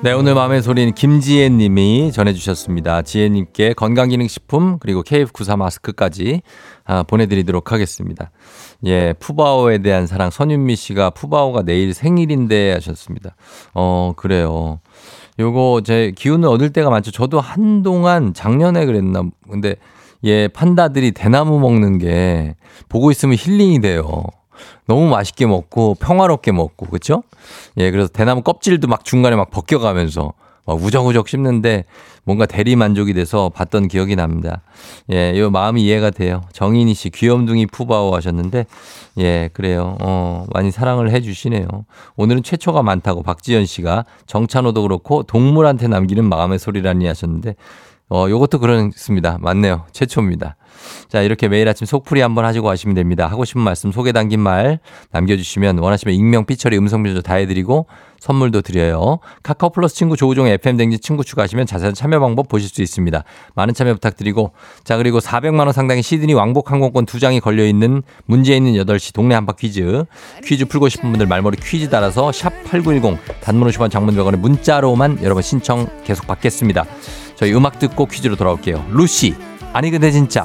네, 0.00 0.12
오늘 0.12 0.34
마음의 0.34 0.62
소리는 0.62 0.94
김지혜 0.94 1.48
님이 1.48 2.12
전해주셨습니다. 2.12 3.02
지혜 3.02 3.28
님께 3.28 3.72
건강기능식품 3.72 4.78
그리고 4.78 5.02
KF94 5.02 5.56
마스크까지 5.56 6.42
아, 6.84 7.02
보내드리도록 7.02 7.72
하겠습니다. 7.72 8.30
예, 8.86 9.12
푸바오에 9.14 9.78
대한 9.78 10.06
사랑 10.06 10.30
선윤미 10.30 10.76
씨가 10.76 11.10
푸바오가 11.10 11.62
내일 11.62 11.94
생일인데 11.94 12.74
하셨습니다. 12.74 13.34
어, 13.74 14.12
그래요. 14.16 14.78
요거 15.40 15.82
제 15.84 16.12
기운을 16.16 16.48
얻을 16.48 16.70
때가 16.70 16.90
많죠. 16.90 17.10
저도 17.10 17.40
한동안 17.40 18.34
작년에 18.34 18.86
그랬나. 18.86 19.24
근데 19.50 19.74
예, 20.22 20.46
판다들이 20.46 21.10
대나무 21.10 21.58
먹는 21.58 21.98
게 21.98 22.54
보고 22.88 23.10
있으면 23.10 23.36
힐링이 23.36 23.80
돼요. 23.80 24.24
너무 24.86 25.08
맛있게 25.08 25.46
먹고 25.46 25.96
평화롭게 25.96 26.52
먹고 26.52 26.86
그렇죠? 26.86 27.22
예, 27.76 27.90
그래서 27.90 28.08
대나무 28.08 28.42
껍질도 28.42 28.88
막 28.88 29.04
중간에 29.04 29.36
막 29.36 29.50
벗겨가면서 29.50 30.32
막 30.66 30.82
우적우적 30.82 31.28
씹는데 31.28 31.84
뭔가 32.24 32.44
대리 32.44 32.76
만족이 32.76 33.14
돼서 33.14 33.48
봤던 33.48 33.88
기억이 33.88 34.14
납니다. 34.14 34.60
예, 35.10 35.38
요 35.38 35.48
마음이 35.48 35.82
이해가 35.82 36.10
돼요. 36.10 36.42
정인희 36.52 36.92
씨 36.92 37.08
귀염둥이 37.08 37.64
푸바오 37.66 38.14
하셨는데 38.14 38.66
예, 39.16 39.48
그래요. 39.54 39.96
어, 40.00 40.44
많이 40.52 40.70
사랑을 40.70 41.10
해 41.10 41.22
주시네요. 41.22 41.66
오늘은 42.16 42.42
최초가 42.42 42.82
많다고 42.82 43.22
박지연 43.22 43.64
씨가 43.64 44.04
정찬호도 44.26 44.82
그렇고 44.82 45.22
동물한테 45.22 45.88
남기는 45.88 46.22
마음의 46.22 46.58
소리라니 46.58 47.06
하셨는데 47.06 47.56
어, 48.10 48.26
요것도 48.28 48.58
그렇습니다. 48.58 49.38
맞네요. 49.40 49.84
최초입니다. 49.92 50.56
자, 51.08 51.22
이렇게 51.22 51.48
매일 51.48 51.68
아침 51.68 51.86
속풀이 51.86 52.20
한번 52.20 52.44
하시고 52.44 52.66
가시면 52.66 52.94
됩니다. 52.94 53.26
하고 53.26 53.44
싶은 53.44 53.60
말씀, 53.60 53.92
소개 53.92 54.12
담긴 54.12 54.40
말 54.40 54.78
남겨주시면 55.10 55.78
원하시면 55.78 56.14
익명, 56.14 56.46
삐처리, 56.46 56.78
음성 56.78 57.02
변조 57.02 57.20
다 57.20 57.34
해드리고 57.34 57.86
선물도 58.20 58.62
드려요. 58.62 59.18
카카오 59.42 59.70
플러스 59.70 59.94
친구 59.94 60.16
조우종의 60.16 60.54
FM댕지 60.54 60.98
친구 60.98 61.24
추가하시면 61.24 61.66
자세한 61.66 61.94
참여 61.94 62.18
방법 62.20 62.48
보실 62.48 62.68
수 62.68 62.82
있습니다. 62.82 63.22
많은 63.54 63.74
참여 63.74 63.94
부탁드리고 63.94 64.52
자, 64.84 64.96
그리고 64.96 65.18
400만 65.18 65.60
원 65.60 65.72
상당의 65.72 66.02
시드니 66.02 66.34
왕복 66.34 66.70
항공권 66.70 67.06
두 67.06 67.20
장이 67.20 67.40
걸려 67.40 67.64
있는 67.64 68.02
문제 68.26 68.56
있는 68.56 68.72
8시 68.72 69.14
동네 69.14 69.34
한바 69.34 69.54
퀴즈. 69.54 70.04
퀴즈 70.44 70.64
풀고 70.64 70.88
싶은 70.88 71.10
분들 71.10 71.26
말머리 71.26 71.58
퀴즈 71.58 71.88
따라서 71.90 72.32
샵 72.32 72.52
8910 72.64 73.40
단문 73.40 73.68
50원 73.68 73.90
장문 73.90 74.16
100원의 74.16 74.36
문자로만 74.36 75.22
여러분 75.22 75.42
신청 75.42 75.86
계속 76.04 76.26
받겠습니다. 76.26 76.84
저희 77.38 77.54
음악 77.54 77.78
듣고 77.78 78.06
퀴즈로 78.06 78.34
돌아올게요. 78.34 78.84
루시. 78.90 79.36
아니 79.72 79.92
근데 79.92 80.10
진짜 80.10 80.44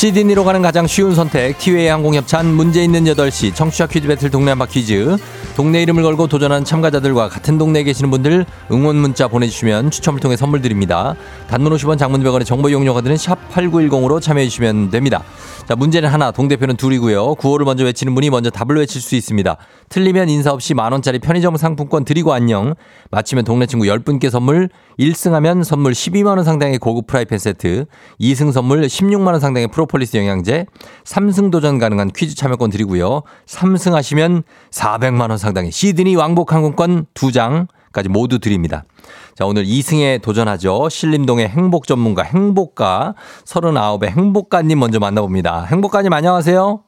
시드니로 0.00 0.44
가는 0.44 0.62
가장 0.62 0.86
쉬운 0.86 1.14
선택 1.14 1.58
티웨이 1.58 1.86
항공협찬 1.88 2.46
문제 2.46 2.82
있는 2.82 3.04
8시 3.04 3.54
청취자 3.54 3.86
퀴즈 3.86 4.08
배틀 4.08 4.30
동네 4.30 4.48
한바 4.52 4.64
퀴즈. 4.64 5.18
동네 5.56 5.82
이름을 5.82 6.02
걸고 6.02 6.26
도전하는 6.26 6.64
참가자들과 6.64 7.28
같은 7.28 7.58
동네에 7.58 7.82
계시는 7.82 8.10
분들 8.10 8.46
응원 8.72 8.96
문자 8.96 9.28
보내주시면 9.28 9.90
추첨을 9.90 10.20
통해 10.20 10.38
선물 10.38 10.62
드립니다. 10.62 11.16
단문 11.48 11.74
50원 11.74 11.98
장문 11.98 12.22
100원의 12.24 12.46
정보 12.46 12.70
이용료가 12.70 13.02
드는 13.02 13.18
샵 13.18 13.36
8910으로 13.52 14.22
참여해 14.22 14.46
주시면 14.46 14.90
됩니다 14.90 15.22
자 15.70 15.76
문제는 15.76 16.08
하나. 16.08 16.32
동대표는 16.32 16.76
둘이고요. 16.76 17.36
구호를 17.36 17.64
먼저 17.64 17.84
외치는 17.84 18.12
분이 18.16 18.28
먼저 18.30 18.50
답을 18.50 18.76
외칠 18.78 19.00
수 19.00 19.14
있습니다. 19.14 19.56
틀리면 19.88 20.28
인사 20.28 20.50
없이 20.50 20.74
만원짜리 20.74 21.20
편의점 21.20 21.56
상품권 21.56 22.04
드리고 22.04 22.32
안녕. 22.32 22.74
마치면 23.12 23.44
동네 23.44 23.66
친구 23.66 23.84
10분께 23.84 24.30
선물. 24.30 24.68
1승하면 24.98 25.62
선물 25.62 25.92
12만원 25.92 26.42
상당의 26.42 26.80
고급 26.80 27.06
프라이팬 27.06 27.38
세트. 27.38 27.86
2승 28.20 28.50
선물 28.50 28.80
16만원 28.80 29.38
상당의 29.38 29.68
프로폴리스 29.68 30.16
영양제. 30.16 30.66
3승 31.04 31.52
도전 31.52 31.78
가능한 31.78 32.10
퀴즈 32.16 32.34
참여권 32.34 32.70
드리고요. 32.70 33.22
3승 33.46 33.92
하시면 33.92 34.42
400만원 34.72 35.38
상당의 35.38 35.70
시드니 35.70 36.16
왕복 36.16 36.52
항공권 36.52 37.06
2장 37.14 37.68
까지 37.92 38.08
모두 38.08 38.38
드립니다 38.38 38.84
자, 39.34 39.46
오늘 39.46 39.64
2승에 39.64 40.20
도전하죠. 40.20 40.88
신림동의 40.90 41.48
행복 41.48 41.86
전문가 41.86 42.22
행복가 42.22 43.14
39의 43.46 44.10
행복가님 44.10 44.78
먼저 44.78 44.98
만나봅니다. 44.98 45.64
행복가님 45.64 46.12
안녕하세요. 46.12 46.80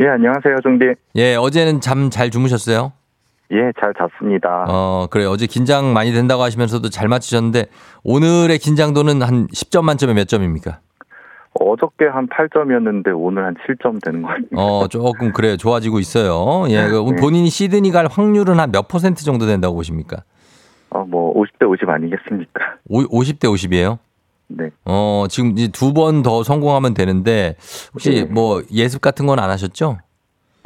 예, 0.00 0.06
안녕하세요, 0.08 0.56
종디. 0.62 0.84
예, 1.16 1.34
어제는 1.34 1.82
잠 1.82 2.08
잘 2.08 2.30
주무셨어요? 2.30 2.92
예, 3.52 3.56
잘 3.78 3.92
잤습니다. 3.98 4.64
어, 4.68 5.08
그래. 5.10 5.26
어제 5.26 5.46
긴장 5.46 5.92
많이 5.92 6.12
된다고 6.12 6.42
하시면서도 6.42 6.88
잘 6.88 7.08
맞추셨는데 7.08 7.66
오늘의 8.04 8.58
긴장도는 8.60 9.20
한 9.20 9.46
10점 9.48 9.82
만점에 9.82 10.14
몇 10.14 10.26
점입니까? 10.26 10.78
어저께 11.60 12.06
한 12.06 12.28
8점이었는데 12.28 13.12
오늘 13.14 13.44
한 13.44 13.54
7점 13.56 14.02
되는 14.02 14.22
것 14.22 14.28
같아요. 14.28 14.46
어, 14.54 14.88
조금 14.88 15.32
그래요. 15.32 15.58
좋아지고 15.58 15.98
있어요. 15.98 16.64
예, 16.70 16.86
그 16.88 17.10
네. 17.10 17.20
본인이 17.20 17.50
시드니 17.50 17.90
갈 17.90 18.06
확률은 18.10 18.58
한 18.58 18.70
몇 18.70 18.88
퍼센트 18.88 19.22
정도 19.24 19.44
된다고 19.46 19.74
보십니까? 19.74 20.22
어, 20.90 21.04
뭐 21.06 21.34
50대 21.34 21.68
50 21.68 21.88
아니겠습니까? 21.88 22.76
오, 22.88 23.00
50대 23.02 23.44
50이에요? 23.44 23.98
네. 24.48 24.70
어, 24.84 25.26
지금 25.28 25.50
이제 25.52 25.68
두 25.68 25.92
번 25.92 26.22
더 26.22 26.42
성공하면 26.42 26.94
되는데 26.94 27.56
혹시 27.94 28.24
네. 28.24 28.24
뭐 28.24 28.62
예습 28.72 29.00
같은 29.00 29.26
건 29.26 29.38
안 29.38 29.48
하셨죠? 29.50 29.98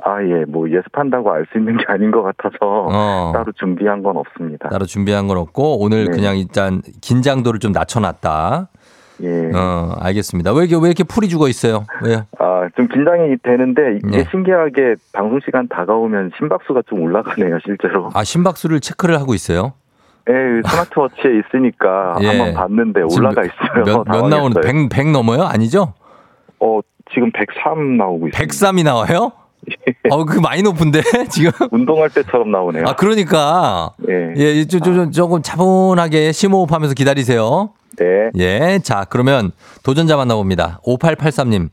아, 0.06 0.22
예, 0.22 0.44
뭐 0.46 0.68
예습한다고 0.70 1.30
알 1.32 1.46
수 1.52 1.58
있는 1.58 1.76
게 1.78 1.84
아닌 1.88 2.10
것 2.10 2.22
같아서 2.22 2.56
어. 2.60 3.32
따로 3.34 3.52
준비한 3.52 4.02
건 4.02 4.16
없습니다. 4.16 4.68
따로 4.68 4.84
준비한 4.86 5.26
건 5.28 5.38
없고 5.38 5.80
오늘 5.82 6.06
네. 6.06 6.10
그냥 6.10 6.36
일단 6.38 6.82
긴장도를 7.00 7.60
좀 7.60 7.72
낮춰놨다. 7.72 8.68
예. 9.22 9.50
어, 9.54 9.94
알겠습니다. 10.00 10.52
왜 10.52 10.64
이렇게 10.64 10.74
왜 10.76 10.88
이렇게 10.88 11.04
풀이 11.04 11.28
죽어 11.28 11.48
있어요? 11.48 11.84
왜요? 12.02 12.26
아, 12.38 12.68
좀 12.76 12.88
긴장이 12.88 13.36
되는데 13.42 13.98
이게 14.04 14.18
네. 14.18 14.24
신기하게 14.30 14.96
방송 15.12 15.38
시간 15.44 15.68
다가오면 15.68 16.32
심박수가 16.36 16.82
좀 16.88 17.00
올라가네요, 17.02 17.58
실제로. 17.64 18.10
아 18.12 18.24
심박수를 18.24 18.80
체크를 18.80 19.18
하고 19.20 19.32
있어요. 19.34 19.74
예, 20.30 20.68
스마트워치에 20.68 21.30
있으니까 21.46 22.16
예. 22.22 22.26
한번 22.26 22.54
봤는데 22.54 23.02
올라가 23.02 23.42
있어요. 23.42 23.84
몇, 23.84 24.04
몇 24.08 24.28
나오는 24.28 24.30
당황했어요. 24.30 24.62
100, 24.62 24.88
100 24.88 25.10
넘어요? 25.10 25.42
아니죠? 25.42 25.92
어, 26.60 26.80
지금 27.12 27.30
103 27.32 27.96
나오고 27.96 28.28
있어요. 28.28 28.46
103이 28.46 28.84
나와요? 28.84 29.32
어, 30.10 30.24
그 30.24 30.38
많이 30.38 30.62
높은데 30.62 31.00
지금. 31.30 31.50
운동할 31.70 32.10
때처럼 32.10 32.50
나오네요. 32.50 32.84
아 32.86 32.96
그러니까 32.96 33.92
예. 34.08 34.32
예, 34.36 34.64
좀, 34.66 34.80
좀, 34.80 35.10
조금 35.10 35.42
차분하게 35.42 36.32
심호흡하면서 36.32 36.94
기다리세요. 36.94 37.70
네. 37.98 38.30
예, 38.36 38.78
자 38.82 39.04
그러면 39.08 39.52
도전자 39.82 40.16
만나봅니다. 40.16 40.80
5883님. 40.84 41.68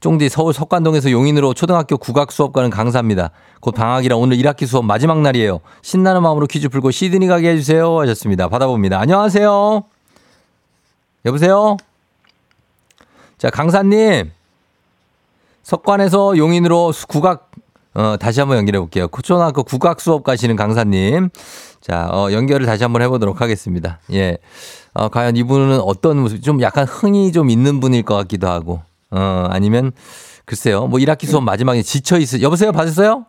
쫑디 0.00 0.28
서울 0.28 0.52
석관동에서 0.52 1.10
용인으로 1.10 1.54
초등학교 1.54 1.96
국악 1.96 2.30
수업 2.30 2.52
가는 2.52 2.68
강사입니다. 2.70 3.30
곧 3.60 3.72
방학이라 3.72 4.16
오늘 4.16 4.36
1학기 4.36 4.66
수업 4.66 4.84
마지막 4.84 5.20
날이에요. 5.20 5.60
신나는 5.82 6.22
마음으로 6.22 6.46
퀴즈 6.46 6.68
풀고 6.68 6.90
시드니 6.90 7.26
가게 7.26 7.50
해주세요 7.50 7.98
하셨습니다. 8.00 8.48
받아봅니다. 8.48 9.00
안녕하세요. 9.00 9.84
여보세요? 11.24 11.76
자, 13.38 13.50
강사님. 13.50 14.30
석관에서 15.62 16.36
용인으로 16.36 16.92
수- 16.92 17.06
국악, 17.08 17.50
어, 17.94 18.16
다시 18.20 18.38
한번 18.40 18.58
연결해 18.58 18.78
볼게요. 18.78 19.08
초등학교 19.22 19.64
국악 19.64 20.00
수업 20.00 20.22
가시는 20.22 20.54
강사님. 20.54 21.30
자, 21.80 22.08
어, 22.12 22.30
연결을 22.30 22.66
다시 22.66 22.84
한번 22.84 23.02
해보도록 23.02 23.40
하겠습니다. 23.40 23.98
예. 24.12 24.38
어, 24.94 25.08
과연 25.08 25.36
이분은 25.36 25.80
어떤 25.80 26.18
모습, 26.18 26.42
좀 26.42 26.60
약간 26.62 26.84
흥이 26.86 27.32
좀 27.32 27.50
있는 27.50 27.80
분일 27.80 28.02
것 28.04 28.14
같기도 28.14 28.48
하고, 28.48 28.80
어, 29.10 29.46
아니면, 29.50 29.92
글쎄요, 30.44 30.86
뭐 30.86 30.98
1학기 31.00 31.26
수업 31.26 31.42
마지막에 31.44 31.82
지쳐 31.82 32.18
있으, 32.18 32.40
여보세요? 32.42 32.72
받으세요? 32.72 33.26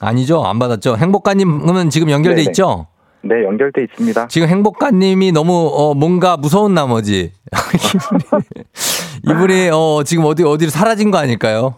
아니죠? 0.00 0.44
안 0.44 0.58
받았죠? 0.58 0.96
행복가님은 0.96 1.90
지금 1.90 2.10
연결돼 2.10 2.36
네네. 2.42 2.50
있죠? 2.50 2.86
네, 3.22 3.44
연결돼 3.44 3.82
있습니다. 3.82 4.28
지금 4.28 4.46
행복가님이 4.46 5.32
너무 5.32 5.72
어 5.74 5.92
뭔가 5.94 6.36
무서운 6.36 6.72
나머지 6.72 7.32
이분이 9.28 9.70
어 9.72 10.02
지금 10.04 10.24
어디 10.24 10.44
어디로 10.44 10.70
사라진 10.70 11.10
거 11.10 11.18
아닐까요? 11.18 11.74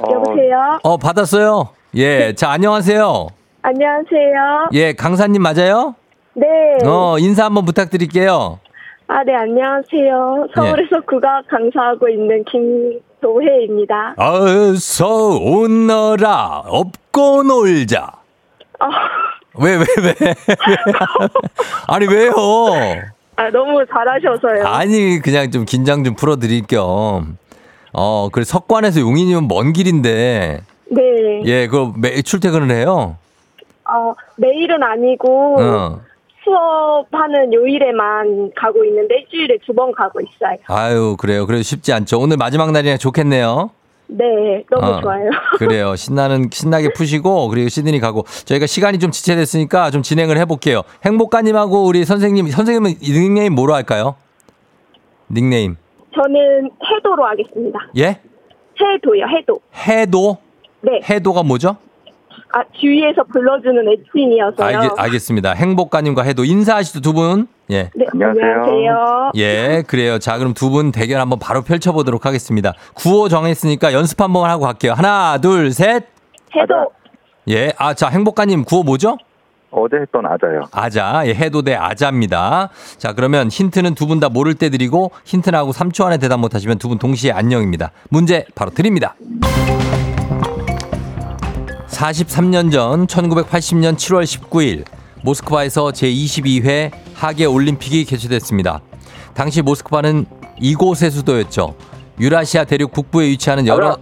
어, 0.00 0.12
여보세요? 0.12 0.78
어 0.82 0.98
받았어요. 0.98 1.70
예, 1.94 2.34
자 2.34 2.50
안녕하세요. 2.50 3.26
안녕하세요. 3.62 4.68
예, 4.74 4.92
강사님 4.92 5.40
맞아요? 5.40 5.94
네. 6.34 6.46
어 6.86 7.18
인사 7.18 7.46
한번 7.46 7.64
부탁드릴게요. 7.64 8.58
아, 9.08 9.22
네, 9.24 9.34
안녕하세요. 9.34 10.48
서울에서 10.54 11.00
국악 11.06 11.46
강사하고 11.48 12.08
있는 12.08 12.44
김도혜입니다. 12.44 14.14
어서 14.16 15.38
오너라 15.38 16.62
업고 16.66 17.42
놀자. 17.42 18.10
아, 18.78 18.88
왜왜 19.58 19.84
왜? 20.02 20.34
아니 21.88 22.06
왜요? 22.06 22.32
아, 23.36 23.50
너무 23.50 23.84
잘하셔서요. 23.86 24.64
아니 24.66 25.18
그냥 25.20 25.50
좀 25.50 25.64
긴장 25.66 26.04
좀 26.04 26.14
풀어드릴 26.14 26.66
겸. 26.66 27.36
어, 27.92 28.28
그래 28.32 28.44
석관에서 28.44 29.00
용인이면 29.00 29.48
먼 29.48 29.72
길인데 29.74 30.60
네. 30.90 31.42
예, 31.44 31.66
그매 31.66 32.22
출퇴근을 32.22 32.70
해요. 32.74 33.16
어, 33.84 34.14
매일은 34.36 34.82
아니고 34.82 35.60
어. 35.60 36.00
수업하는 36.44 37.52
요일에만 37.52 38.50
가고 38.56 38.84
있는데 38.84 39.20
일주일에 39.20 39.58
두 39.66 39.72
번 39.72 39.92
가고 39.92 40.20
있어요. 40.20 40.56
아유, 40.66 41.16
그래요. 41.18 41.46
그래도 41.46 41.62
쉽지 41.62 41.92
않죠. 41.92 42.18
오늘 42.20 42.36
마지막 42.36 42.70
날이라 42.72 42.96
좋겠네요. 42.98 43.70
네, 44.08 44.62
너무 44.70 44.86
어, 44.92 45.00
좋아요. 45.00 45.30
그래요. 45.56 45.96
신나는 45.96 46.50
신나게 46.52 46.92
푸시고 46.92 47.48
그리고 47.48 47.68
시드니 47.70 47.98
가고 48.00 48.24
저희가 48.44 48.66
시간이 48.66 48.98
좀 48.98 49.10
지체됐으니까 49.10 49.90
좀 49.90 50.02
진행을 50.02 50.36
해볼게요. 50.38 50.82
행복가님하고 51.06 51.84
우리 51.86 52.04
선생님 52.04 52.48
선생님은 52.48 52.96
닉네임 53.02 53.54
뭐로 53.54 53.72
할까요? 53.74 54.16
닉네임 55.30 55.76
저는 56.14 56.70
해도로 56.84 57.24
하겠습니다. 57.24 57.78
예? 57.96 58.18
해도요, 58.78 59.24
해도. 59.38 59.60
해도 59.86 60.36
네. 60.82 61.00
해도가 61.08 61.42
뭐죠? 61.42 61.76
아, 62.54 62.62
주위에서 62.78 63.22
불러주는 63.32 63.82
애칭이어서요. 63.88 64.66
알겠, 64.78 64.90
알겠습니다. 64.98 65.52
행복가님과 65.52 66.22
해도 66.22 66.44
인사하시죠 66.44 67.00
두 67.00 67.12
분. 67.14 67.46
예. 67.70 67.90
네, 67.94 68.04
안녕하세요. 68.12 69.30
예, 69.34 69.82
그래요. 69.86 70.18
자, 70.18 70.36
그럼 70.36 70.52
두 70.52 70.68
분 70.70 70.92
대결 70.92 71.20
한번 71.20 71.38
바로 71.38 71.62
펼쳐보도록 71.62 72.26
하겠습니다. 72.26 72.74
구호 72.94 73.28
정했으니까 73.30 73.92
연습 73.94 74.20
한번 74.20 74.50
하고 74.50 74.64
갈게요. 74.64 74.92
하나, 74.92 75.38
둘, 75.38 75.70
셋. 75.72 76.04
해도. 76.54 76.74
예, 77.48 77.72
아, 77.78 77.94
자, 77.94 78.08
행복가님 78.08 78.64
구호 78.64 78.82
뭐죠? 78.82 79.16
어제 79.70 79.96
했던 79.96 80.26
아자요. 80.26 80.64
아자, 80.72 81.22
예, 81.24 81.34
해도 81.34 81.62
대 81.62 81.74
아자입니다. 81.74 82.68
자, 82.98 83.14
그러면 83.14 83.48
힌트는 83.48 83.94
두 83.94 84.06
분 84.06 84.20
다 84.20 84.28
모를 84.28 84.52
때 84.54 84.68
드리고 84.68 85.10
힌트 85.24 85.48
나고 85.48 85.72
3초 85.72 86.04
안에 86.04 86.18
대답 86.18 86.38
못하시면 86.40 86.76
두 86.78 86.88
분 86.88 86.98
동시에 86.98 87.32
안녕입니다. 87.32 87.92
문제 88.10 88.44
바로 88.54 88.70
드립니다. 88.70 89.14
43년 92.02 92.72
전 92.72 93.06
1980년 93.06 93.94
7월 93.94 94.24
19일 94.24 94.84
모스크바에서 95.22 95.92
제22회 95.92 96.90
하계 97.14 97.44
올림픽이 97.44 98.04
개최됐습니다. 98.04 98.80
당시 99.34 99.62
모스크바는 99.62 100.26
이곳의 100.58 101.12
수도였죠. 101.12 101.76
유라시아 102.18 102.64
대륙 102.64 102.90
북부에 102.92 103.26
위치하는 103.28 103.68
여러 103.68 103.96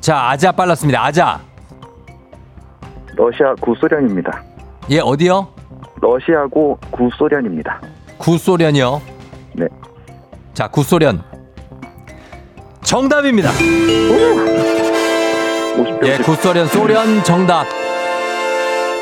자, 0.00 0.30
아자 0.30 0.52
빨랐습니다. 0.52 1.04
아자. 1.04 1.40
러시아 3.16 3.54
구소련입니다. 3.60 4.44
예, 4.90 5.00
어디요? 5.00 5.48
러시아고 6.00 6.78
구소련입니다. 6.92 7.80
구소련이요. 8.18 9.02
네. 9.54 9.66
자, 10.54 10.68
구소련. 10.68 11.22
정답입니다. 12.82 13.50
50대 13.50 14.81
예, 16.04 16.18
구소련 16.18 16.66
소련 16.68 17.22
정답. 17.24 17.64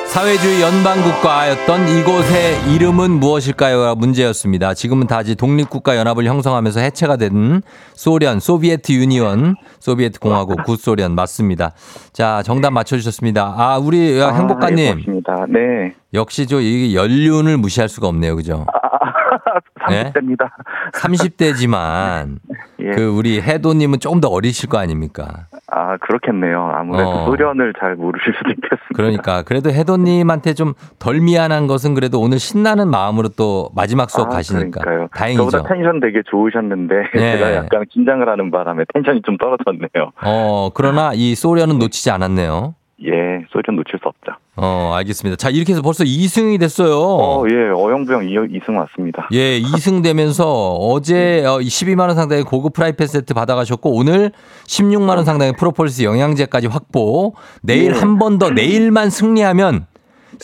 사회주의 0.06 0.60
연방국가였던 0.60 1.86
이곳의 1.88 2.72
이름은 2.74 3.12
무엇일까요? 3.12 3.94
문제였습니다. 3.94 4.74
지금은 4.74 5.06
다 5.06 5.20
이제 5.20 5.36
독립국가 5.36 5.96
연합을 5.96 6.24
형성하면서 6.24 6.80
해체가 6.80 7.16
된 7.16 7.62
소련, 7.94 8.40
소비에트 8.40 8.90
유니언, 8.92 9.54
소비에트 9.78 10.18
공화국, 10.18 10.64
구소련 10.64 11.14
맞습니다. 11.14 11.72
자, 12.12 12.42
정답 12.44 12.72
맞춰주셨습니다. 12.72 13.54
아, 13.56 13.78
우리 13.78 14.20
아, 14.20 14.32
예, 14.32 14.36
행복가님 14.38 14.88
고맙습니다. 15.04 15.46
네. 15.48 15.94
역시 16.12 16.46
저 16.48 16.60
이 16.60 16.96
연륜을 16.96 17.56
무시할 17.56 17.88
수가 17.88 18.08
없네요, 18.08 18.34
그죠? 18.34 18.66
네? 18.66 19.59
30대입니다. 19.90 20.50
30대지만 20.92 22.36
예. 22.80 22.90
그 22.92 23.06
우리 23.08 23.40
해도님은 23.40 24.00
조금 24.00 24.20
더 24.20 24.28
어리실 24.28 24.68
거 24.68 24.78
아닙니까? 24.78 25.46
아, 25.72 25.96
그렇겠네요. 25.98 26.72
아무래도 26.74 27.10
어. 27.10 27.24
소련을 27.26 27.74
잘 27.78 27.94
모르실 27.94 28.32
수도 28.38 28.50
있겠습니다. 28.50 28.94
그러니까 28.94 29.42
그래도 29.42 29.70
해도님한테 29.70 30.54
좀 30.54 30.74
덜 30.98 31.20
미안한 31.20 31.66
것은 31.66 31.94
그래도 31.94 32.20
오늘 32.20 32.38
신나는 32.38 32.88
마음으로 32.88 33.28
또 33.30 33.70
마지막 33.74 34.10
수업 34.10 34.28
아, 34.28 34.30
가시니까 34.36 34.80
그러니까요. 34.80 35.08
다행이죠. 35.14 35.50
저보다 35.50 35.68
텐션 35.74 36.00
되게 36.00 36.22
좋으셨는데 36.30 36.94
네. 37.14 37.32
제가 37.38 37.54
약간 37.54 37.84
긴장을 37.90 38.26
하는 38.28 38.50
바람에 38.50 38.84
텐션이 38.92 39.22
좀 39.22 39.36
떨어졌네요. 39.38 40.12
어 40.24 40.70
그러나 40.74 41.12
이 41.14 41.34
소련은 41.34 41.78
놓치지 41.78 42.10
않았네요. 42.10 42.74
예, 43.04 43.44
소련 43.50 43.76
놓칠 43.76 43.98
수 44.02 44.08
없죠. 44.08 44.32
어 44.56 44.92
알겠습니다. 44.96 45.36
자 45.36 45.48
이렇게 45.48 45.72
해서 45.72 45.80
벌써 45.82 46.04
2승이 46.04 46.60
됐어요. 46.60 46.98
어, 46.98 47.44
예, 47.50 47.54
어영부영 47.70 48.20
2승 48.22 48.76
왔습니다. 48.76 49.28
예, 49.32 49.58
2승 49.60 50.02
되면서 50.02 50.74
어제 50.74 51.44
어, 51.46 51.58
12만 51.58 52.00
원 52.00 52.14
상당의 52.14 52.44
고급 52.44 52.74
프라이팬 52.74 53.06
세트 53.06 53.32
받아가셨고 53.32 53.90
오늘 53.94 54.32
16만 54.66 55.16
원 55.16 55.24
상당의 55.24 55.54
프로폴리스 55.58 56.02
영양제까지 56.02 56.66
확보. 56.66 57.34
내일 57.62 57.94
예. 57.94 57.98
한번 57.98 58.38
더 58.38 58.50
내일만 58.50 59.08
승리하면 59.10 59.86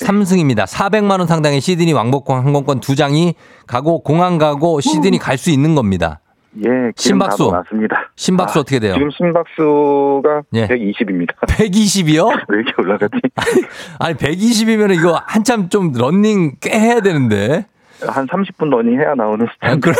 3승입니다. 0.00 0.66
400만 0.66 1.18
원 1.18 1.26
상당의 1.26 1.60
시드니 1.60 1.92
왕복권 1.92 2.42
항공권 2.44 2.80
두 2.80 2.94
장이 2.96 3.34
가고 3.66 4.02
공항 4.02 4.38
가고 4.38 4.80
시드니 4.80 5.18
갈 5.18 5.36
수 5.38 5.50
있는 5.50 5.74
겁니다. 5.74 6.20
예, 6.64 6.92
심박수. 6.96 7.44
다 7.46 7.50
나왔습니다. 7.52 8.10
심박수 8.16 8.60
어떻게 8.60 8.78
돼요? 8.78 8.94
지금 8.94 9.10
심박수가 9.10 10.42
예. 10.54 10.66
120입니다. 10.68 11.34
120이요? 11.48 12.28
왜 12.48 12.58
이렇게 12.58 12.72
올라갔지? 12.78 13.18
아니 14.00 14.14
120이면 14.16 14.94
이거 14.94 15.20
한참 15.26 15.68
좀 15.68 15.92
런닝 15.92 16.56
꽤 16.60 16.78
해야 16.78 17.00
되는데. 17.00 17.66
한 18.06 18.26
30분 18.26 18.68
러닝 18.70 19.00
해야 19.00 19.14
나오는 19.14 19.46
아, 19.46 19.50
스타일. 19.54 19.80
그럼 19.80 19.96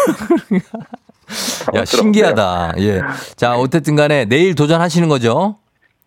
야 1.74 1.84
신기하다. 1.84 2.74
예. 2.78 3.00
자 3.36 3.56
어쨌든 3.56 3.96
간에 3.96 4.24
내일 4.26 4.54
도전하시는 4.54 5.08
거죠? 5.08 5.56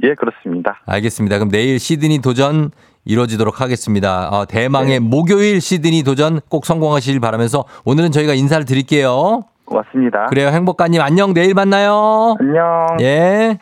예, 0.04 0.14
그렇습니다. 0.14 0.82
알겠습니다. 0.86 1.38
그럼 1.38 1.50
내일 1.50 1.80
시드니 1.80 2.20
도전 2.20 2.72
이루어지도록 3.06 3.60
하겠습니다. 3.60 4.30
어, 4.30 4.46
대망의 4.46 5.00
목요일 5.00 5.62
시드니 5.62 6.04
도전 6.04 6.40
꼭 6.48 6.66
성공하시길 6.66 7.20
바라면서 7.20 7.66
오늘은 7.86 8.12
저희가 8.12 8.34
인사를 8.34 8.66
드릴게요. 8.66 9.44
고맙습니다. 9.70 10.26
그래요. 10.28 10.50
행복가님 10.50 11.02
안녕. 11.02 11.34
내일 11.34 11.54
만나요. 11.54 12.36
안녕. 12.40 12.98
예. 13.02 13.60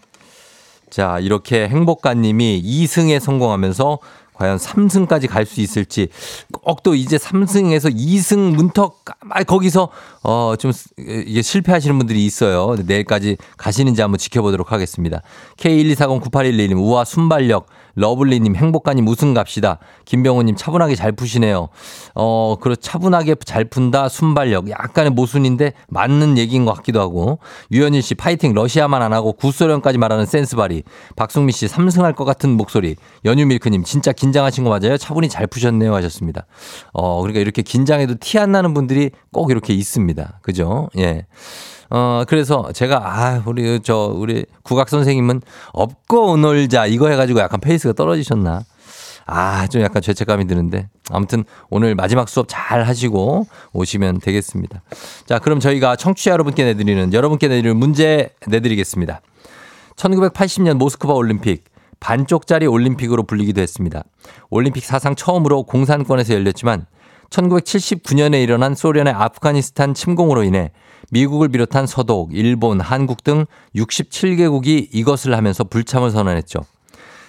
자, 0.89 1.19
이렇게 1.19 1.67
행복가님이 1.67 2.61
2승에 2.63 3.19
성공하면서 3.19 3.99
과연 4.33 4.57
3승까지 4.57 5.27
갈 5.27 5.45
수 5.47 5.61
있을지 5.61 6.09
꼭또 6.51 6.93
이제 6.93 7.17
3승에서 7.17 7.93
2승 7.93 8.55
문턱 8.55 9.03
아, 9.31 9.43
거기서 9.43 9.89
어좀 10.21 10.71
이게 10.99 11.41
실패하시는 11.41 11.97
분들이 11.97 12.23
있어요. 12.25 12.75
내일까지 12.85 13.37
가시는지 13.57 14.01
한번 14.01 14.19
지켜보도록 14.19 14.71
하겠습니다. 14.71 15.21
K124098111님 15.57 16.77
우와 16.77 17.03
순발력 17.03 17.65
러블리님 17.97 18.55
행복가님 18.55 19.07
우승 19.07 19.33
갑시다. 19.33 19.79
김병호님 20.05 20.55
차분하게 20.55 20.95
잘 20.95 21.11
푸시네요. 21.11 21.67
어, 22.15 22.55
그렇 22.61 22.75
차분하게 22.75 23.35
잘 23.43 23.65
푼다 23.65 24.07
순발력 24.07 24.69
약간의 24.69 25.11
모순인데 25.11 25.73
맞는 25.89 26.37
얘기인 26.37 26.63
것 26.63 26.73
같기도 26.73 27.01
하고 27.01 27.39
유현일 27.71 28.01
씨 28.01 28.15
파이팅 28.15 28.53
러시아만 28.53 29.01
안 29.01 29.13
하고 29.13 29.33
구소련까지 29.33 29.97
말하는 29.97 30.25
센스 30.25 30.55
발이 30.55 30.83
박승미 31.15 31.51
씨 31.51 31.65
3승할 31.65 32.15
것 32.15 32.23
같은 32.23 32.51
목소리 32.51 32.95
연유 33.25 33.45
밀크님 33.47 33.83
진짜 33.83 34.11
긴장하신 34.11 34.63
거 34.63 34.69
맞아요? 34.69 34.97
차분히 34.97 35.27
잘 35.27 35.47
푸셨네요 35.47 35.93
하셨습니다. 35.95 36.45
어, 36.93 37.19
그러니까 37.21 37.41
이렇게 37.41 37.61
긴장해도 37.61 38.15
티 38.19 38.37
안 38.37 38.51
나는 38.51 38.75
분들이 38.75 39.09
꼭 39.33 39.49
이렇게 39.49 39.73
있습니다. 39.73 40.39
그죠? 40.43 40.89
예. 40.99 41.25
어, 41.89 42.23
그래서 42.27 42.71
제가, 42.73 43.01
아, 43.03 43.43
우리, 43.45 43.79
저, 43.81 44.11
우리 44.13 44.45
국악 44.63 44.89
선생님은 44.89 45.41
업고 45.73 46.37
놀자 46.37 46.87
이거 46.87 47.09
해가지고 47.09 47.39
약간 47.39 47.59
페이스가 47.59 47.93
떨어지셨나. 47.93 48.63
아, 49.29 49.67
좀 49.67 49.81
약간 49.81 50.01
죄책감이 50.01 50.47
드는데. 50.47 50.87
아무튼 51.11 51.43
오늘 51.69 51.95
마지막 51.95 52.29
수업 52.29 52.47
잘 52.49 52.83
하시고 52.83 53.45
오시면 53.73 54.19
되겠습니다. 54.21 54.81
자, 55.25 55.39
그럼 55.39 55.59
저희가 55.59 55.97
청취자 55.97 56.31
여러분께 56.31 56.63
내드리는, 56.63 57.13
여러분께 57.13 57.47
내드리는 57.49 57.77
문제 57.77 58.29
내드리겠습니다. 58.47 59.21
1980년 59.95 60.75
모스크바 60.75 61.13
올림픽. 61.13 61.65
반쪽짜리 61.99 62.67
올림픽으로 62.67 63.23
불리기도 63.23 63.61
했습니다. 63.61 64.03
올림픽 64.49 64.85
사상 64.85 65.15
처음으로 65.15 65.63
공산권에서 65.63 66.33
열렸지만 66.35 66.85
1979년에 67.31 68.41
일어난 68.41 68.75
소련의 68.75 69.13
아프가니스탄 69.13 69.93
침공으로 69.93 70.43
인해 70.43 70.71
미국을 71.11 71.49
비롯한 71.49 71.87
서독, 71.87 72.33
일본, 72.33 72.79
한국 72.81 73.23
등 73.23 73.45
67개국이 73.75 74.89
이것을 74.91 75.35
하면서 75.35 75.63
불참을 75.63 76.11
선언했죠. 76.11 76.59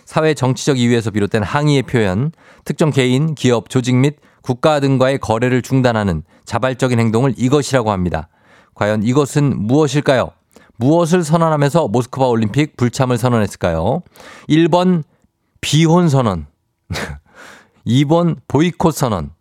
사회 0.04 0.32
정치적 0.34 0.78
이유에서 0.78 1.10
비롯된 1.10 1.42
항의의 1.42 1.82
표현, 1.82 2.32
특정 2.64 2.90
개인, 2.90 3.34
기업, 3.34 3.68
조직 3.68 3.94
및 3.94 4.16
국가 4.40 4.80
등과의 4.80 5.18
거래를 5.18 5.60
중단하는 5.60 6.22
자발적인 6.46 6.98
행동을 6.98 7.34
이것이라고 7.36 7.92
합니다. 7.92 8.28
과연 8.74 9.02
이것은 9.02 9.66
무엇일까요? 9.66 10.30
무엇을 10.76 11.24
선언하면서 11.24 11.88
모스크바 11.88 12.26
올림픽 12.26 12.76
불참을 12.76 13.18
선언했을까요? 13.18 14.02
1번 14.48 15.02
비혼 15.60 16.08
선언, 16.08 16.46
2번 17.86 18.36
보이콧 18.48 18.94
선언, 18.94 19.32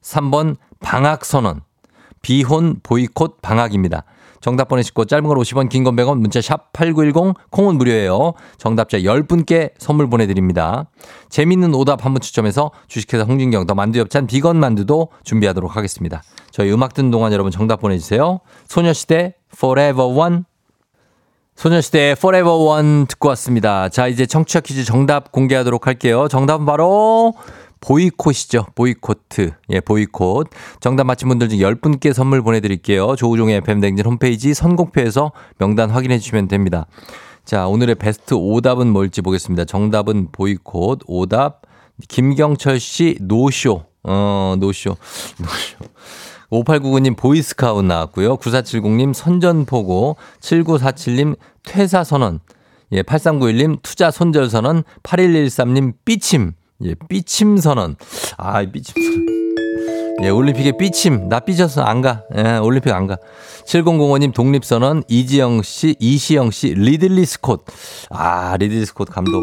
3번 0.00 0.56
방학 0.80 1.24
선언. 1.24 1.65
비혼 2.26 2.80
보이콧 2.82 3.40
방학입니다. 3.40 4.02
정답 4.40 4.66
보내시고 4.66 5.04
짧은 5.04 5.28
걸 5.28 5.38
50원 5.38 5.68
긴 5.68 5.84
건 5.84 5.94
100원 5.94 6.18
문자 6.18 6.40
샵 6.40 6.72
8910 6.72 7.34
콩은 7.50 7.78
무료예요. 7.78 8.32
정답자 8.58 8.98
10분께 8.98 9.70
선물 9.78 10.10
보내드립니다. 10.10 10.86
재밌는 11.28 11.72
오답 11.72 12.04
한 12.04 12.12
분 12.12 12.20
추첨해서 12.20 12.72
주식회사 12.88 13.22
홍진경 13.22 13.66
더 13.68 13.76
만두 13.76 14.00
엽찬 14.00 14.26
비건 14.26 14.58
만두도 14.58 15.10
준비하도록 15.22 15.76
하겠습니다. 15.76 16.20
저희 16.50 16.72
음악 16.72 16.94
듣는 16.94 17.12
동안 17.12 17.32
여러분 17.32 17.52
정답 17.52 17.80
보내주세요. 17.80 18.40
소녀시대 18.66 19.36
Forever 19.54 20.08
One 20.18 20.42
소녀시대 21.54 22.16
Forever 22.18 22.56
One 22.56 23.06
듣고 23.06 23.28
왔습니다. 23.28 23.88
자 23.88 24.08
이제 24.08 24.26
청취자 24.26 24.60
퀴즈 24.60 24.84
정답 24.84 25.30
공개하도록 25.30 25.86
할게요. 25.86 26.26
정답은 26.28 26.66
바로 26.66 27.34
보이콧이죠. 27.86 28.66
보이코트. 28.74 29.52
예, 29.70 29.80
보이콧. 29.80 30.50
정답 30.80 31.04
맞힌 31.04 31.28
분들 31.28 31.48
중 31.48 31.60
10분께 31.60 32.12
선물 32.12 32.42
보내드릴게요. 32.42 33.14
조우종의 33.14 33.58
FM댕진 33.58 34.04
홈페이지 34.04 34.54
선곡표에서 34.54 35.30
명단 35.58 35.90
확인해 35.90 36.18
주시면 36.18 36.48
됩니다. 36.48 36.86
자, 37.44 37.68
오늘의 37.68 37.94
베스트 37.94 38.34
오답은 38.34 38.88
뭘지 38.88 39.22
보겠습니다. 39.22 39.66
정답은 39.66 40.28
보이콧. 40.32 41.02
오답. 41.06 41.62
김경철 42.08 42.80
씨, 42.80 43.18
노쇼. 43.20 43.84
어, 44.02 44.56
노쇼. 44.58 44.96
노쇼. 45.38 45.92
5899님 46.50 47.16
보이스카웃 47.16 47.84
나왔고요. 47.84 48.36
9470님 48.38 49.14
선전포고. 49.14 50.16
7947님 50.40 51.36
퇴사선언. 51.62 52.40
예, 52.92 53.02
8391님 53.02 53.78
투자 53.82 54.10
손절선언. 54.10 54.82
8113님 55.04 55.94
삐침. 56.04 56.52
예, 56.84 56.94
삐침 57.08 57.56
선언. 57.56 57.96
아, 58.36 58.64
삐침 58.64 58.94
선언. 59.02 59.26
예, 60.22 60.28
올림픽에 60.30 60.72
삐침. 60.78 61.28
나 61.28 61.40
삐져서 61.40 61.82
안 61.82 62.00
가. 62.00 62.22
예, 62.36 62.58
올림픽 62.58 62.92
안 62.92 63.06
가. 63.06 63.16
7005님 63.66 64.32
독립선언. 64.34 65.04
이지영 65.08 65.62
씨, 65.62 65.96
이시영 65.98 66.50
씨, 66.50 66.74
리들리 66.74 67.24
스콧. 67.24 67.64
아, 68.10 68.56
리들리 68.58 68.84
스콧 68.86 69.10
감독. 69.10 69.42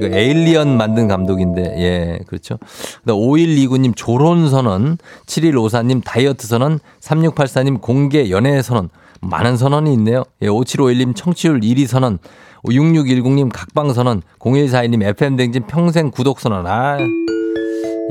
이거 0.00 0.16
에일리언 0.16 0.76
만든 0.76 1.08
감독인데, 1.08 1.62
예, 1.78 2.18
그렇죠. 2.26 2.58
5129님 3.06 3.94
졸혼선언. 3.96 4.98
7154님 5.26 6.04
다이어트 6.04 6.46
선언. 6.46 6.78
3684님 7.00 7.80
공개 7.80 8.30
연애 8.30 8.62
선언. 8.62 8.90
많은 9.20 9.56
선언이 9.56 9.92
있네요. 9.94 10.24
예, 10.42 10.46
5751님 10.46 11.16
청취율 11.16 11.60
1위 11.60 11.86
선언. 11.86 12.18
6610님 12.64 13.50
각방선언, 13.52 14.22
0142님 14.38 15.02
FM댕진 15.02 15.66
평생 15.66 16.10
구독선언. 16.10 16.66
아. 16.66 16.98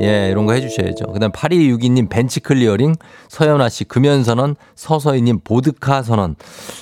예, 0.00 0.28
이런 0.30 0.46
거 0.46 0.52
해주셔야죠. 0.52 1.06
그 1.12 1.18
다음 1.18 1.32
8262님 1.32 2.08
벤치 2.08 2.40
클리어링, 2.40 2.94
서연아 3.28 3.68
씨 3.68 3.84
금연선언, 3.84 4.54
서서희님 4.76 5.40
보드카 5.42 6.02
선언. 6.02 6.36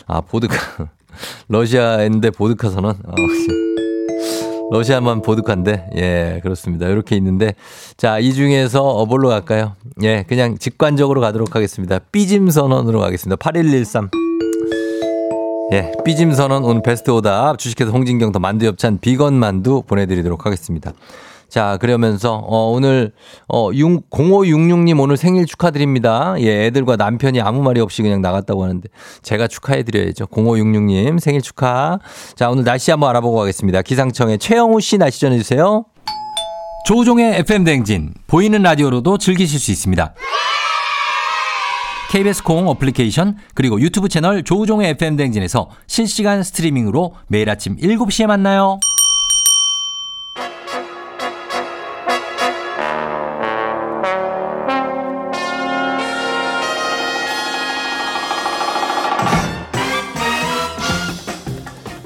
아, 0.06 0.20
보드카. 0.20 0.56
러시아인데 1.48 2.30
보드카 2.30 2.68
선언. 2.70 2.90
어, 2.90 3.14
러시아만 4.70 5.22
보드카인데, 5.22 5.90
예, 5.96 6.40
그렇습니다. 6.42 6.88
이렇게 6.88 7.16
있는데, 7.16 7.54
자, 7.96 8.18
이 8.18 8.34
중에서 8.34 8.82
어 8.82 8.92
뭘로 8.92 9.28
갈까요? 9.28 9.76
예, 10.02 10.24
그냥 10.28 10.58
직관적으로 10.58 11.20
가도록 11.20 11.54
하겠습니다. 11.54 12.00
삐짐 12.10 12.50
선언으로 12.50 13.00
가겠습니다. 13.00 13.36
8113. 13.36 14.25
예, 15.72 15.90
삐짐 16.04 16.32
선언 16.32 16.64
오늘 16.64 16.80
베스트 16.80 17.10
오답 17.10 17.58
주식회사 17.58 17.90
홍진경 17.90 18.30
더 18.30 18.38
만두 18.38 18.66
엽찬 18.66 18.98
비건 19.00 19.34
만두 19.34 19.82
보내드리도록 19.82 20.46
하겠습니다. 20.46 20.92
자, 21.48 21.76
그러면서, 21.80 22.34
어, 22.34 22.70
오늘, 22.70 23.12
어, 23.48 23.70
6, 23.72 24.10
0566님 24.10 25.00
오늘 25.00 25.16
생일 25.16 25.46
축하드립니다. 25.46 26.34
예, 26.40 26.66
애들과 26.66 26.96
남편이 26.96 27.40
아무 27.40 27.62
말이 27.62 27.80
없이 27.80 28.02
그냥 28.02 28.20
나갔다고 28.20 28.64
하는데, 28.64 28.88
제가 29.22 29.46
축하해드려야죠. 29.46 30.26
0566님 30.26 31.20
생일 31.20 31.42
축하. 31.42 31.98
자, 32.34 32.50
오늘 32.50 32.64
날씨 32.64 32.90
한번 32.90 33.10
알아보고 33.10 33.36
가겠습니다. 33.36 33.82
기상청의 33.82 34.38
최영우 34.38 34.80
씨 34.80 34.98
날씨 34.98 35.20
전해주세요. 35.20 35.84
조우종의 36.86 37.38
FM댕진, 37.40 38.14
보이는 38.26 38.62
라디오로도 38.62 39.18
즐기실 39.18 39.58
수 39.58 39.70
있습니다. 39.70 40.14
KBS 42.10 42.42
콩 42.44 42.68
어플리케이션, 42.68 43.36
그리고 43.54 43.80
유튜브 43.80 44.08
채널 44.08 44.42
조우종의 44.44 44.90
FM댕진에서 44.90 45.70
실시간 45.86 46.42
스트리밍으로 46.42 47.14
매일 47.28 47.50
아침 47.50 47.76
7시에 47.76 48.26
만나요. 48.26 48.78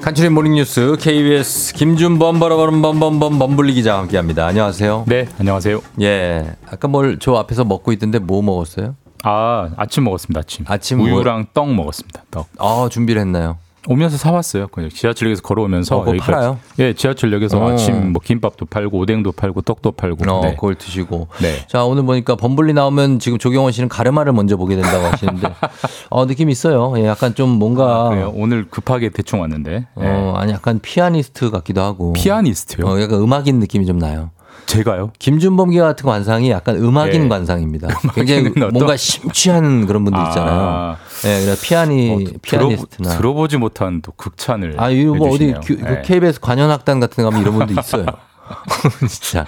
간추린 0.01 0.33
모닝뉴스 0.33 0.97
KBS 0.99 1.73
김준범 1.75 2.39
버러버럼범범범 2.39 3.37
범블리 3.37 3.73
기자와 3.75 3.99
함께합니다. 4.01 4.47
안녕하세요. 4.47 5.05
네, 5.07 5.27
안녕하세요. 5.39 5.79
예, 6.01 6.55
아까 6.67 6.87
뭘 6.87 7.19
저 7.19 7.35
앞에서 7.35 7.65
먹고 7.65 7.91
있던데 7.91 8.17
뭐 8.17 8.41
먹었어요? 8.41 8.95
아, 9.23 9.69
아침 9.77 10.03
먹었습니다. 10.05 10.39
아침. 10.39 10.65
아침 10.67 10.97
뭐- 10.99 11.07
우유랑 11.07 11.47
떡 11.53 11.73
먹었습니다. 11.73 12.23
떡. 12.31 12.47
아 12.57 12.87
준비를 12.91 13.21
했나요? 13.21 13.57
오면서 13.87 14.15
사왔어요. 14.15 14.67
그냥 14.67 14.91
지하철역에서 14.91 15.41
걸어오면서 15.41 15.97
어, 15.97 16.07
여기까지. 16.07 16.31
팔아요? 16.31 16.59
예, 16.77 16.93
지하철역에서 16.93 17.59
어. 17.59 17.71
아침 17.71 18.11
뭐 18.13 18.21
김밥도 18.23 18.67
팔고 18.67 18.95
오뎅도 18.99 19.31
팔고 19.31 19.61
떡도 19.63 19.93
팔고. 19.93 20.31
어, 20.31 20.41
네. 20.41 20.53
그걸 20.53 20.75
드시고. 20.75 21.27
네. 21.41 21.65
자, 21.67 21.83
오늘 21.83 22.03
보니까 22.03 22.35
범블리 22.35 22.73
나오면 22.73 23.17
지금 23.17 23.39
조경원 23.39 23.71
씨는 23.71 23.89
가르마를 23.89 24.33
먼저 24.33 24.55
보게 24.55 24.75
된다고 24.75 25.05
하시는데, 25.05 25.47
어, 26.11 26.27
느낌 26.27 26.51
있어요. 26.51 26.93
예, 26.97 27.07
약간 27.07 27.33
좀 27.33 27.49
뭔가, 27.57 28.09
그래요. 28.09 28.31
오늘 28.35 28.69
급하게 28.69 29.09
대충 29.09 29.41
왔는데. 29.41 29.71
네. 29.71 29.85
어, 29.95 30.35
아니, 30.37 30.51
약간 30.53 30.77
피아니스트 30.79 31.49
같기도 31.49 31.81
하고. 31.81 32.13
피아니스트요? 32.13 32.85
어, 32.85 33.01
약간 33.01 33.19
음악인 33.19 33.59
느낌이 33.59 33.87
좀 33.87 33.97
나요. 33.97 34.29
제가요? 34.65 35.11
김준범 35.19 35.71
기와 35.71 35.87
같은 35.87 36.05
관상이 36.05 36.49
약간 36.49 36.75
음악인 36.77 37.23
네. 37.23 37.27
관상입니다. 37.29 37.87
굉장히 38.15 38.47
어떤- 38.49 38.69
뭔가 38.69 38.95
심취한 38.95 39.85
그런 39.85 40.05
분들 40.05 40.21
있잖아요. 40.27 40.59
아, 40.59 40.97
예, 41.25 41.43
그래 41.45 41.55
피아니, 41.61 42.11
어, 42.11 42.39
피아니스트나. 42.41 43.09
들어보, 43.09 43.17
들어보 43.17 43.47
지 43.47 43.57
못한 43.57 44.01
또 44.01 44.11
극찬을. 44.13 44.75
아, 44.77 44.89
이거 44.89 45.13
뭐 45.15 45.33
어디. 45.33 45.53
그, 45.65 45.75
그 45.77 45.83
네. 45.83 46.01
KBS 46.03 46.39
관현악단 46.39 46.99
같은 46.99 47.17
데 47.17 47.23
가면 47.23 47.41
이런 47.41 47.53
분도 47.57 47.79
있어요. 47.79 48.05
진짜. 49.07 49.45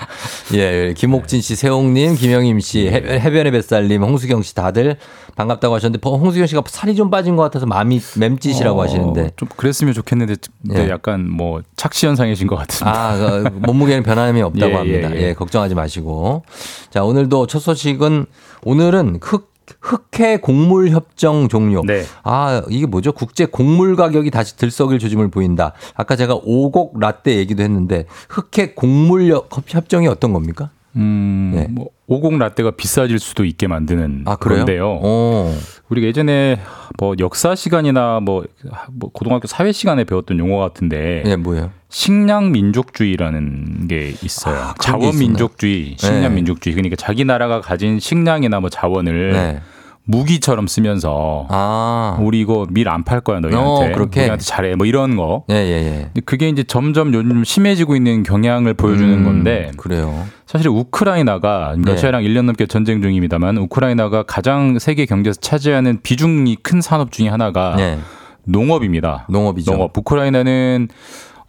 예, 0.54 0.60
예, 0.90 0.94
김옥진 0.94 1.42
씨, 1.42 1.56
세홍님, 1.56 2.16
김영임 2.16 2.60
씨, 2.62 2.88
해, 2.88 2.96
해변의 3.20 3.52
뱃살님, 3.52 4.02
홍수경 4.02 4.42
씨 4.44 4.56
다들 4.56 4.98
반갑다고 5.36 5.76
하셨는데, 5.76 6.08
어, 6.08 6.16
홍수경 6.18 6.46
씨가 6.48 6.64
살이 6.68 6.96
좀 6.96 7.10
빠진 7.10 7.36
것 7.36 7.44
같아서 7.44 7.66
마음이 7.66 8.00
맴짓이라고 8.18 8.80
어, 8.80 8.84
하시는데. 8.84 9.32
좀 9.36 9.50
그랬으면 9.56 9.94
좋겠는데 9.94 10.36
예. 10.76 10.90
약간 10.90 11.30
뭐 11.30 11.62
착시 11.76 12.06
현상이신 12.06 12.48
것 12.48 12.56
같습니다. 12.56 12.98
아, 12.98 13.18
그 13.18 13.50
몸무게는 13.50 14.04
변함이 14.04 14.42
없다고 14.42 14.72
예, 14.74 14.76
합니다. 14.78 15.12
예, 15.16 15.16
예, 15.22 15.28
예. 15.30 15.34
걱정하지 15.34 15.76
마시고. 15.76 16.44
자, 16.92 17.04
오늘도 17.04 17.48
첫 17.48 17.60
소식은 17.60 18.26
오늘은 18.64 19.20
흑, 19.22 19.52
흑해 19.82 20.38
곡물 20.38 20.90
협정 20.92 21.48
종료. 21.48 21.82
네. 21.86 22.04
아, 22.24 22.62
이게 22.70 22.86
뭐죠? 22.86 23.12
국제 23.12 23.46
곡물 23.46 23.96
가격이 23.96 24.30
다시 24.30 24.56
들썩일 24.58 25.00
조짐을 25.00 25.30
보인다. 25.30 25.74
아까 25.96 26.16
제가 26.16 26.38
오곡 26.44 27.00
라떼 27.00 27.38
얘기도 27.38 27.64
했는데 27.64 28.06
흑해 28.30 28.74
곡물 28.76 29.30
협- 29.32 29.50
협정이 29.68 30.08
어떤 30.08 30.34
겁니까? 30.34 30.70
음, 30.96 31.52
네. 31.56 31.68
뭐 31.70 31.90
오곡 32.08 32.38
라떼가 32.38 32.72
비싸질 32.72 33.20
수도 33.20 33.46
있게 33.46 33.68
만드는 33.68 34.24
아, 34.26 34.36
그래요? 34.36 34.60
건데요. 34.60 35.00
어. 35.02 35.56
우리가 35.90 36.08
예전에 36.08 36.60
뭐 37.00 37.16
역사 37.20 37.56
시간이나 37.56 38.20
뭐, 38.20 38.44
뭐 38.92 39.10
고등학교 39.12 39.48
사회 39.48 39.72
시간에 39.72 40.04
배웠던 40.04 40.40
용어 40.40 40.58
같은데 40.60 41.24
예, 41.26 41.36
뭐예요? 41.36 41.72
식량 41.90 42.52
민족주의라는 42.52 43.88
게 43.88 44.14
있어요. 44.24 44.56
아, 44.56 44.74
자원? 44.80 45.18
민족주의, 45.18 45.96
식량 45.98 46.22
네. 46.22 46.30
민족주의. 46.30 46.74
그러니까 46.74 46.96
자기 46.96 47.26
나라가 47.26 47.62
가진 47.62 48.00
식량이나 48.00 48.60
뭐 48.60 48.70
자원을 48.70 49.32
네. 49.34 49.62
무기처럼 50.06 50.68
쓰면서 50.68 51.48
아. 51.50 52.18
우리 52.22 52.42
이거 52.42 52.66
밀 52.70 52.88
안 52.90 53.04
팔 53.04 53.22
거야 53.22 53.40
너희한테. 53.40 53.92
어, 53.92 53.96
그렇게? 53.96 54.22
우리한테 54.22 54.44
잘해. 54.44 54.76
뭐 54.76 54.86
이런 54.86 55.16
거. 55.16 55.44
예, 55.50 55.56
예, 55.56 55.58
예. 55.86 55.92
근데 56.14 56.22
그게 56.26 56.50
이제 56.50 56.64
점점 56.64 57.14
요즘 57.14 57.44
심해지고 57.44 57.96
있는 57.96 58.24
경향을 58.24 58.74
보여주는 58.74 59.14
음, 59.14 59.24
건데 59.24 59.72
그래요. 59.78 60.26
사실 60.46 60.68
우크라이나가 60.70 61.76
네. 61.78 61.92
러시아랑 61.92 62.24
1년 62.24 62.44
넘게 62.46 62.66
전쟁 62.68 63.02
중입니다만 63.02 63.58
우크라이나가 63.58 64.24
가장 64.24 64.78
세계 64.80 65.06
경제에서 65.06 65.40
차지하는 65.40 66.00
비중이 66.04 66.58
큰 66.58 66.82
산업 66.82 67.12
중에 67.12 67.30
하나가 67.30 67.76
네. 67.78 67.98
농업입니다. 68.46 69.26
농업이죠. 69.30 69.72
농업. 69.72 69.98
우크라이나는 69.98 70.90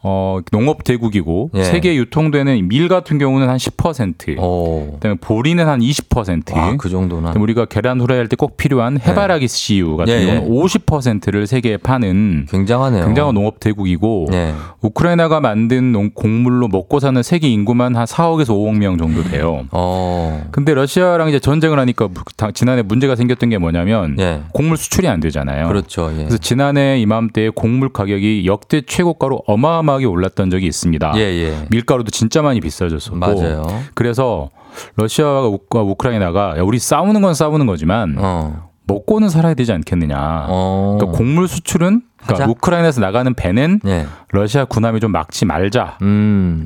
어, 0.06 0.38
농업 0.52 0.84
대국이고 0.84 1.50
예. 1.54 1.64
세계에 1.64 1.96
유통되는 1.96 2.68
밀 2.68 2.88
같은 2.88 3.18
경우는 3.18 3.48
한 3.48 3.56
10%. 3.56 4.38
오. 4.38 4.92
그다음에 4.94 5.16
보리는 5.20 5.66
한 5.66 5.80
20%. 5.80 6.54
아, 6.56 6.76
그 6.76 6.88
정도나. 6.90 7.32
우리가 7.36 7.64
계란 7.64 8.00
후라이 8.00 8.18
할 8.18 8.28
때 8.28 8.36
꼭 8.36 8.56
필요한 8.56 8.98
해바라기 9.00 9.48
씨유 9.48 9.96
같은 9.96 10.12
예, 10.12 10.26
경우는 10.26 10.44
예. 10.44 10.48
50%를 10.60 11.46
세계에 11.46 11.76
파는 11.78 12.46
굉장하네요. 12.50 13.04
굉장한 13.06 13.34
농업 13.34 13.60
대국이고 13.60 14.26
네. 14.30 14.52
우크라이나가 14.82 15.40
만든 15.40 15.92
농, 15.92 16.10
곡물로 16.14 16.68
먹고 16.68 17.00
사는 17.00 17.22
세계 17.22 17.48
인구만 17.48 17.96
한 17.96 18.04
4억에서 18.04 18.48
5억 18.50 18.76
명 18.76 18.98
정도 18.98 19.22
돼요. 19.24 19.66
어. 19.70 20.46
근데 20.50 20.74
러시아랑 20.74 21.28
이제 21.28 21.38
전쟁을 21.38 21.78
하니까 21.78 22.08
다- 22.36 22.50
지난해 22.52 22.82
문제가 22.82 23.16
생겼던 23.16 23.48
게 23.50 23.58
뭐냐면 23.58 24.16
예. 24.18 24.40
곡물 24.52 24.76
수출이 24.76 25.08
안 25.08 25.20
되잖아요. 25.20 25.68
그렇죠. 25.68 26.10
예. 26.12 26.16
그래서 26.24 26.36
지난해 26.38 26.98
이맘때에 26.98 27.50
곡물 27.54 27.88
가격이 27.90 28.44
역대 28.46 28.82
최고가로 28.82 29.42
어마어마 29.46 29.93
하게 29.94 30.04
올랐던 30.06 30.50
적이 30.50 30.66
있습니다. 30.66 31.12
예, 31.16 31.20
예. 31.20 31.66
밀가루도 31.70 32.10
진짜 32.10 32.42
많이 32.42 32.60
비싸졌었고. 32.60 33.16
맞아요. 33.16 33.82
그래서 33.94 34.50
러시아와 34.96 35.48
우- 35.48 35.58
우크라이나가 35.72 36.58
야, 36.58 36.62
우리 36.62 36.78
싸우는 36.78 37.22
건 37.22 37.34
싸우는 37.34 37.66
거지만 37.66 38.16
어. 38.18 38.68
먹고는 38.86 39.28
살아야 39.30 39.54
되지 39.54 39.72
않겠느냐. 39.72 40.46
어. 40.48 40.96
그러니까 40.98 41.16
곡물 41.18 41.48
수출은 41.48 42.02
그러니까? 42.26 42.50
우크라이나에서 42.50 43.00
나가는 43.00 43.32
배는 43.34 43.80
예. 43.86 44.06
러시아 44.32 44.64
군함이 44.64 45.00
좀 45.00 45.12
막지 45.12 45.44
말자라고 45.44 45.98
음. 46.02 46.62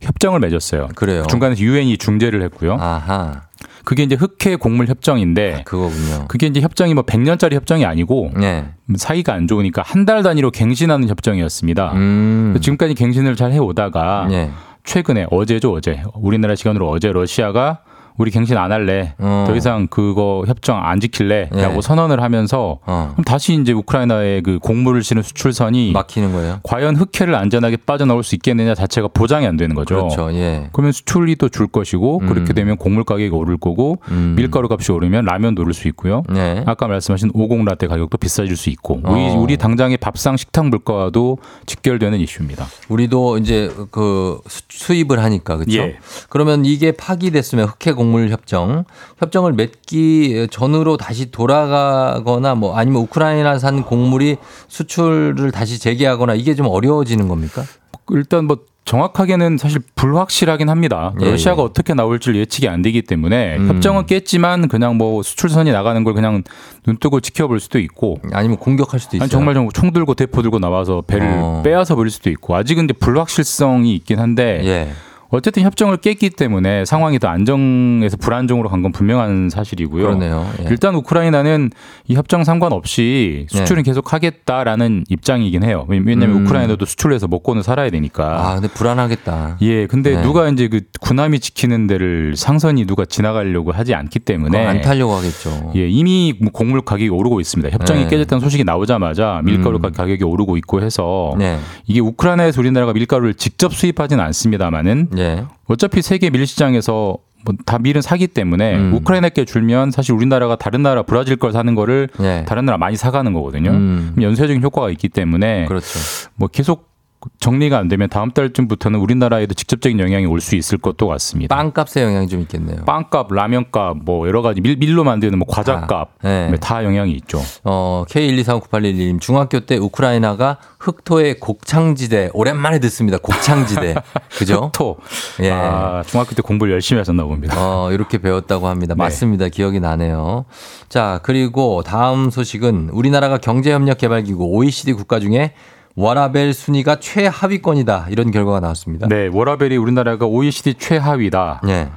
협정을 0.00 0.38
맺었어요. 0.40 0.88
그래요. 0.94 1.24
중간에서 1.28 1.60
유엔이 1.62 1.96
중재를 1.98 2.42
했고요. 2.42 2.76
아하. 2.78 3.42
그게 3.84 4.02
이제 4.02 4.16
흑해 4.16 4.56
곡물 4.56 4.86
협정인데 4.88 5.62
그거군요. 5.64 6.26
그게 6.28 6.46
이제 6.46 6.60
협정이 6.60 6.94
뭐 6.94 7.04
100년짜리 7.04 7.54
협정이 7.54 7.84
아니고 7.84 8.30
네. 8.36 8.64
사이가 8.96 9.32
안 9.34 9.46
좋으니까 9.46 9.82
한 9.84 10.04
달 10.04 10.22
단위로 10.22 10.50
갱신하는 10.50 11.08
협정이었습니다. 11.08 11.92
음. 11.94 12.56
지금까지 12.60 12.94
갱신을 12.94 13.36
잘 13.36 13.52
해오다가 13.52 14.28
예. 14.30 14.50
최근에 14.84 15.26
어제죠 15.30 15.72
어제 15.72 16.02
우리나라 16.14 16.54
시간으로 16.54 16.90
어제 16.90 17.10
러시아가 17.10 17.80
우리 18.16 18.30
갱신 18.30 18.56
안 18.56 18.70
할래 18.70 19.14
어. 19.18 19.44
더 19.46 19.56
이상 19.56 19.88
그거 19.88 20.44
협정 20.46 20.78
안 20.84 21.00
지킬래라고 21.00 21.74
네. 21.74 21.80
선언을 21.82 22.22
하면서 22.22 22.78
어. 22.86 23.08
그럼 23.12 23.24
다시 23.24 23.54
이제 23.60 23.72
우크라이나의 23.72 24.42
그 24.42 24.58
곡물을 24.60 25.02
실은 25.02 25.22
수출선이 25.22 25.92
막히는 25.92 26.32
거예요. 26.32 26.60
과연 26.62 26.96
흑해를 26.96 27.34
안전하게 27.34 27.78
빠져나올 27.78 28.22
수 28.22 28.34
있겠느냐 28.36 28.74
자체가 28.74 29.08
보장이 29.08 29.46
안 29.46 29.56
되는 29.56 29.74
거죠. 29.74 29.96
그렇죠. 29.96 30.32
예. 30.34 30.68
그러면 30.72 30.92
수출이 30.92 31.36
또 31.36 31.48
줄 31.48 31.66
것이고 31.66 32.20
음. 32.20 32.26
그렇게 32.26 32.52
되면 32.52 32.76
곡물 32.76 33.04
가격이 33.04 33.28
오를 33.30 33.56
거고 33.56 33.98
음. 34.10 34.34
밀가루 34.36 34.68
값이 34.70 34.90
오르면 34.92 35.24
라면도 35.24 35.62
오를 35.62 35.72
수 35.74 35.86
있고요. 35.88 36.22
네. 36.28 36.62
아까 36.66 36.86
말씀하신 36.88 37.30
오곡 37.34 37.64
라떼 37.64 37.86
가격도 37.86 38.18
비싸질 38.18 38.56
수 38.56 38.70
있고 38.70 39.00
우리 39.04 39.28
어. 39.28 39.34
우리 39.38 39.56
당장의 39.56 39.96
밥상 39.98 40.36
식탁 40.36 40.68
물가와도 40.68 41.38
직결되는 41.66 42.18
이슈입니다. 42.20 42.66
우리도 42.88 43.38
이제 43.38 43.70
그 43.90 44.40
수- 44.48 44.62
수입을 44.68 45.22
하니까 45.22 45.56
그렇죠. 45.56 45.78
예. 45.78 45.96
그러면 46.28 46.64
이게 46.64 46.92
파기됐으면 46.92 47.66
흑해 47.66 47.94
곡물 48.04 48.30
협정. 48.30 48.84
협정을 49.18 49.52
맺기 49.52 50.48
전으로 50.50 50.96
다시 50.96 51.30
돌아가거나 51.30 52.54
뭐 52.54 52.76
아니면 52.76 53.02
우크라이나산 53.02 53.84
곡물이 53.84 54.36
수출을 54.68 55.50
다시 55.50 55.78
재개하거나 55.78 56.34
이게 56.34 56.54
좀 56.54 56.66
어려워지는 56.66 57.28
겁니까? 57.28 57.62
일단 58.10 58.44
뭐 58.44 58.58
정확하게는 58.84 59.56
사실 59.56 59.80
불확실하긴 59.94 60.68
합니다. 60.68 61.14
예, 61.22 61.30
러시아가 61.30 61.62
예. 61.62 61.64
어떻게 61.64 61.94
나올지 61.94 62.34
예측이 62.34 62.68
안 62.68 62.82
되기 62.82 63.00
때문에 63.00 63.56
음. 63.56 63.68
협정은 63.68 64.04
깼지만 64.04 64.68
그냥 64.68 64.96
뭐 64.96 65.22
수출선이 65.22 65.72
나가는 65.72 66.04
걸 66.04 66.12
그냥 66.12 66.42
눈 66.84 66.98
뜨고 66.98 67.20
지켜볼 67.20 67.60
수도 67.60 67.78
있고 67.78 68.18
아니면 68.32 68.58
공격할 68.58 69.00
수도 69.00 69.16
있어요. 69.16 69.24
아니 69.24 69.30
정말 69.30 69.54
정말 69.54 69.70
총 69.72 69.92
들고 69.92 70.14
대포 70.14 70.42
들고 70.42 70.58
나와서 70.58 71.02
배를 71.06 71.26
어. 71.26 71.62
빼앗아 71.64 71.94
버릴 71.94 72.10
수도 72.10 72.28
있고 72.28 72.54
아직은 72.56 72.84
이제 72.84 72.92
불확실성이 72.92 73.94
있긴 73.94 74.18
한데 74.18 74.60
예. 74.64 74.92
어쨌든 75.30 75.62
협정을 75.64 75.96
깼기 75.96 76.30
때문에 76.30 76.84
상황이 76.84 77.18
더 77.18 77.28
안정에서 77.28 78.16
불안정으로 78.18 78.68
간 78.68 78.84
건 78.84 78.92
분명한 78.92 79.48
사실이고요. 79.48 80.02
그러네요. 80.02 80.46
예. 80.60 80.66
일단 80.68 80.94
우크라이나는 80.94 81.70
이 82.06 82.14
협정 82.14 82.44
상관없이 82.44 83.46
수출은 83.48 83.82
계속 83.82 84.12
하겠다라는 84.12 85.04
입장이긴 85.08 85.64
해요. 85.64 85.86
왜냐하면 85.88 86.36
음. 86.36 86.44
우크라이나도 86.44 86.84
수출해서 86.84 87.26
먹고는 87.28 87.62
살아야 87.62 87.88
되니까. 87.88 88.46
아, 88.50 88.54
근데 88.54 88.68
불안하겠다. 88.68 89.56
예, 89.62 89.86
근데 89.86 90.16
네. 90.16 90.22
누가 90.22 90.48
이제 90.48 90.68
그 90.68 90.82
군함이 91.00 91.40
지키는 91.40 91.86
데를 91.86 92.34
상선이 92.36 92.86
누가 92.86 93.06
지나가려고 93.06 93.72
하지 93.72 93.94
않기 93.94 94.18
때문에 94.18 94.58
그거 94.58 94.68
안 94.70 94.80
타려고 94.82 95.14
하겠죠. 95.14 95.72
예, 95.76 95.88
이미 95.88 96.34
뭐 96.38 96.52
곡물 96.52 96.82
가격이 96.82 97.08
오르고 97.08 97.40
있습니다. 97.40 97.70
협정이 97.74 98.02
네. 98.02 98.08
깨졌다는 98.08 98.40
소식이 98.40 98.64
나오자마자 98.64 99.40
밀가루 99.44 99.78
음. 99.82 99.92
가격이 99.92 100.24
오르고 100.24 100.58
있고 100.58 100.82
해서 100.82 101.34
네. 101.38 101.58
이게 101.86 102.00
우크라이나에서 102.00 102.60
우리나라가 102.60 102.92
밀가루를 102.92 103.32
직접 103.32 103.72
수입하지는 103.72 104.22
않습니다만은 104.22 105.08
예. 105.24 105.44
어차피 105.66 106.02
세계 106.02 106.30
밀 106.30 106.46
시장에서 106.46 107.18
뭐다 107.44 107.78
밀은 107.78 108.00
사기 108.02 108.26
때문에 108.26 108.76
음. 108.76 108.94
우크라이나께 108.94 109.44
줄면 109.44 109.90
사실 109.90 110.12
우리나라가 110.12 110.56
다른 110.56 110.82
나라 110.82 111.02
브라질 111.02 111.36
걸 111.36 111.52
사는 111.52 111.74
거를 111.74 112.08
예. 112.20 112.44
다른 112.46 112.64
나라 112.64 112.78
많이 112.78 112.96
사가는 112.96 113.32
거거든요. 113.32 113.70
음. 113.70 114.14
연쇄적인 114.20 114.62
효과가 114.62 114.90
있기 114.90 115.08
때문에 115.08 115.66
그렇죠. 115.66 115.98
뭐 116.36 116.48
계속 116.48 116.93
정리가 117.40 117.78
안 117.78 117.88
되면 117.88 118.08
다음 118.08 118.30
달쯤부터는 118.30 118.98
우리나라에도 119.00 119.54
직접적인 119.54 119.98
영향이 120.00 120.26
올 120.26 120.40
수 120.40 120.56
있을 120.56 120.76
것도 120.78 121.08
같습니다. 121.08 121.56
빵값에 121.56 122.02
영향이 122.02 122.28
좀 122.28 122.40
있겠네요. 122.42 122.84
빵값, 122.84 123.32
라면값, 123.32 123.96
뭐 124.04 124.26
여러 124.28 124.42
가지 124.42 124.60
밀, 124.60 124.76
밀로 124.76 125.02
만드는 125.04 125.38
뭐 125.38 125.46
과자값 125.48 126.08
아, 126.22 126.28
네. 126.28 126.54
다 126.60 126.84
영향이 126.84 127.12
있죠. 127.12 127.40
어, 127.64 128.04
K1239811님, 128.08 129.20
중학교 129.20 129.60
때 129.60 129.76
우크라이나가 129.76 130.58
흑토의 130.80 131.40
곡창지대, 131.40 132.30
오랜만에 132.34 132.78
듣습니다. 132.80 133.16
곡창지대. 133.18 133.94
그죠? 134.36 134.70
토. 134.74 134.96
예. 135.40 135.50
아, 135.50 136.02
중학교 136.06 136.34
때 136.34 136.42
공부를 136.42 136.74
열심히 136.74 136.98
하셨나 136.98 137.24
봅니다. 137.24 137.54
어, 137.58 137.90
이렇게 137.92 138.18
배웠다고 138.18 138.68
합니다. 138.68 138.94
네. 138.94 138.98
맞습니다. 138.98 139.48
기억이 139.48 139.80
나네요. 139.80 140.44
자, 140.90 141.20
그리고 141.22 141.82
다음 141.82 142.28
소식은 142.30 142.90
우리나라가 142.92 143.38
경제협력개발기구 143.38 144.44
OECD 144.44 144.92
국가 144.92 145.20
중에 145.20 145.54
워라벨 145.96 146.52
순위가 146.52 146.96
최하위권이다. 146.96 148.06
이런 148.10 148.30
결과가 148.30 148.60
나왔습니다. 148.60 149.06
네, 149.08 149.28
워라벨이 149.32 149.76
우리나라가 149.76 150.26
OECD 150.26 150.74
최하위다. 150.74 151.62
예. 151.68 151.88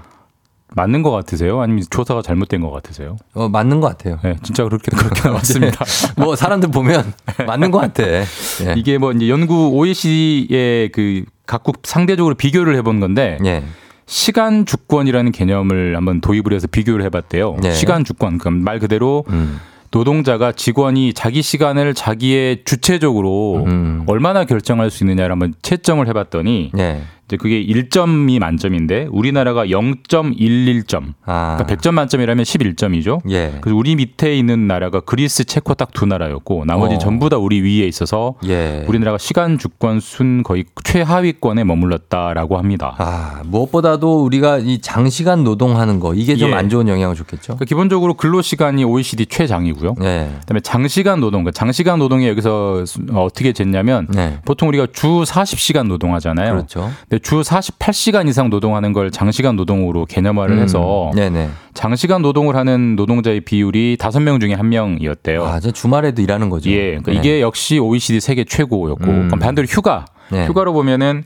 맞는 0.75 1.01
것 1.01 1.11
같으세요? 1.11 1.61
아니면 1.61 1.83
조사가 1.89 2.21
잘못된 2.21 2.61
것 2.61 2.69
같으세요? 2.71 3.15
어, 3.33 3.47
맞는 3.49 3.79
것 3.79 3.87
같아요. 3.87 4.19
네, 4.21 4.35
진짜 4.43 4.63
그렇게 4.65 4.91
그렇게 4.95 5.27
나왔습니다. 5.27 5.83
뭐 6.17 6.35
사람들 6.35 6.69
보면 6.71 7.13
맞는 7.47 7.71
것 7.71 7.79
같아. 7.79 8.03
예. 8.03 8.25
이게 8.75 8.97
뭐 8.97 9.13
이제 9.13 9.29
연구 9.29 9.69
OECD의 9.69 10.89
그 10.91 11.23
각국 11.45 11.79
상대적으로 11.83 12.35
비교를 12.35 12.75
해본 12.75 12.99
건데 12.99 13.39
예. 13.45 13.63
시간 14.05 14.65
주권이라는 14.65 15.31
개념을 15.31 15.95
한번 15.95 16.21
도입을 16.21 16.53
해서 16.53 16.67
비교를 16.67 17.03
해봤대요. 17.05 17.57
네. 17.61 17.73
시간 17.73 18.03
주권, 18.03 18.37
그럼 18.37 18.63
말 18.63 18.79
그대로 18.79 19.25
음. 19.29 19.59
노동자가 19.91 20.51
직원이 20.51 21.13
자기 21.13 21.41
시간을 21.41 21.93
자기의 21.93 22.63
주체적으로 22.65 23.63
음. 23.65 24.03
얼마나 24.07 24.45
결정할 24.45 24.89
수 24.89 25.03
있느냐를 25.03 25.31
한번 25.31 25.53
채점을 25.61 26.05
해봤더니 26.07 26.71
예. 26.77 27.01
이제 27.27 27.35
그게 27.35 27.61
1점이 27.65 28.39
만점인데 28.39 29.07
우리나라가 29.11 29.65
0.11점. 29.65 31.13
아. 31.25 31.57
그러니까 31.57 31.75
100점 31.75 31.93
만점이라면 31.93 32.43
11점이죠. 32.45 33.19
예. 33.31 33.57
그래서 33.61 33.75
우리 33.75 33.95
밑에 33.95 34.37
있는 34.37 34.67
나라가 34.67 34.99
그리스, 35.01 35.43
체코 35.43 35.73
딱 35.73 35.87
두 35.93 36.05
나라였고 36.05 36.65
나머지 36.65 36.95
어. 36.95 36.97
전부 36.99 37.27
다 37.29 37.37
우리 37.37 37.59
위에 37.61 37.87
있어서 37.87 38.35
예. 38.45 38.85
우리나라가 38.87 39.17
시간 39.17 39.57
주권 39.57 39.99
순 39.99 40.43
거의 40.43 40.65
최하위권에 40.83 41.63
머물렀다라고 41.63 42.57
합니다. 42.57 42.93
아, 42.99 43.41
무엇보다도 43.45 44.23
우리가 44.23 44.59
이 44.59 44.79
장시간 44.79 45.43
노동하는 45.43 45.99
거 45.99 46.13
이게 46.13 46.35
좀 46.35 46.51
예. 46.51 46.53
안 46.53 46.69
좋은 46.69 46.87
영향을 46.87 47.15
줬겠죠. 47.15 47.43
그러니까 47.55 47.65
기본적으로 47.65 48.13
근로 48.13 48.41
시간이 48.41 48.83
OECD 48.83 49.25
최장이고요. 49.25 49.95
네. 49.99 50.35
그다음에 50.41 50.59
장시간 50.59 51.19
노동, 51.19 51.43
그러니까 51.43 51.51
장시간 51.57 51.99
노동이 51.99 52.27
여기서 52.27 52.85
수- 52.85 53.01
어떻게 53.13 53.51
쟀냐면 53.53 54.05
네. 54.13 54.37
보통 54.45 54.69
우리가 54.69 54.87
주 54.93 55.07
40시간 55.25 55.87
노동하잖아요. 55.87 56.53
그렇죠. 56.53 56.91
주 57.19 57.41
48시간 57.41 58.27
이상 58.27 58.49
노동하는 58.49 58.93
걸 58.93 59.11
장시간 59.11 59.55
노동으로 59.55 60.05
개념화를 60.05 60.59
해서 60.59 61.11
네네. 61.15 61.49
장시간 61.73 62.21
노동을 62.21 62.55
하는 62.55 62.95
노동자의 62.95 63.41
비율이 63.41 63.97
5명 63.99 64.39
중에 64.39 64.55
1명이었대요. 64.55 65.41
아, 65.43 65.59
저 65.59 65.71
주말에도 65.71 66.21
일하는 66.21 66.49
거죠. 66.49 66.69
예, 66.71 66.97
그러니까 67.01 67.11
네. 67.11 67.17
이게 67.17 67.41
역시 67.41 67.79
OECD 67.79 68.19
세계 68.19 68.43
최고였고 68.43 69.05
음. 69.05 69.29
반대로 69.39 69.65
휴가. 69.67 70.05
네. 70.29 70.45
휴가로 70.45 70.73
보면은 70.73 71.23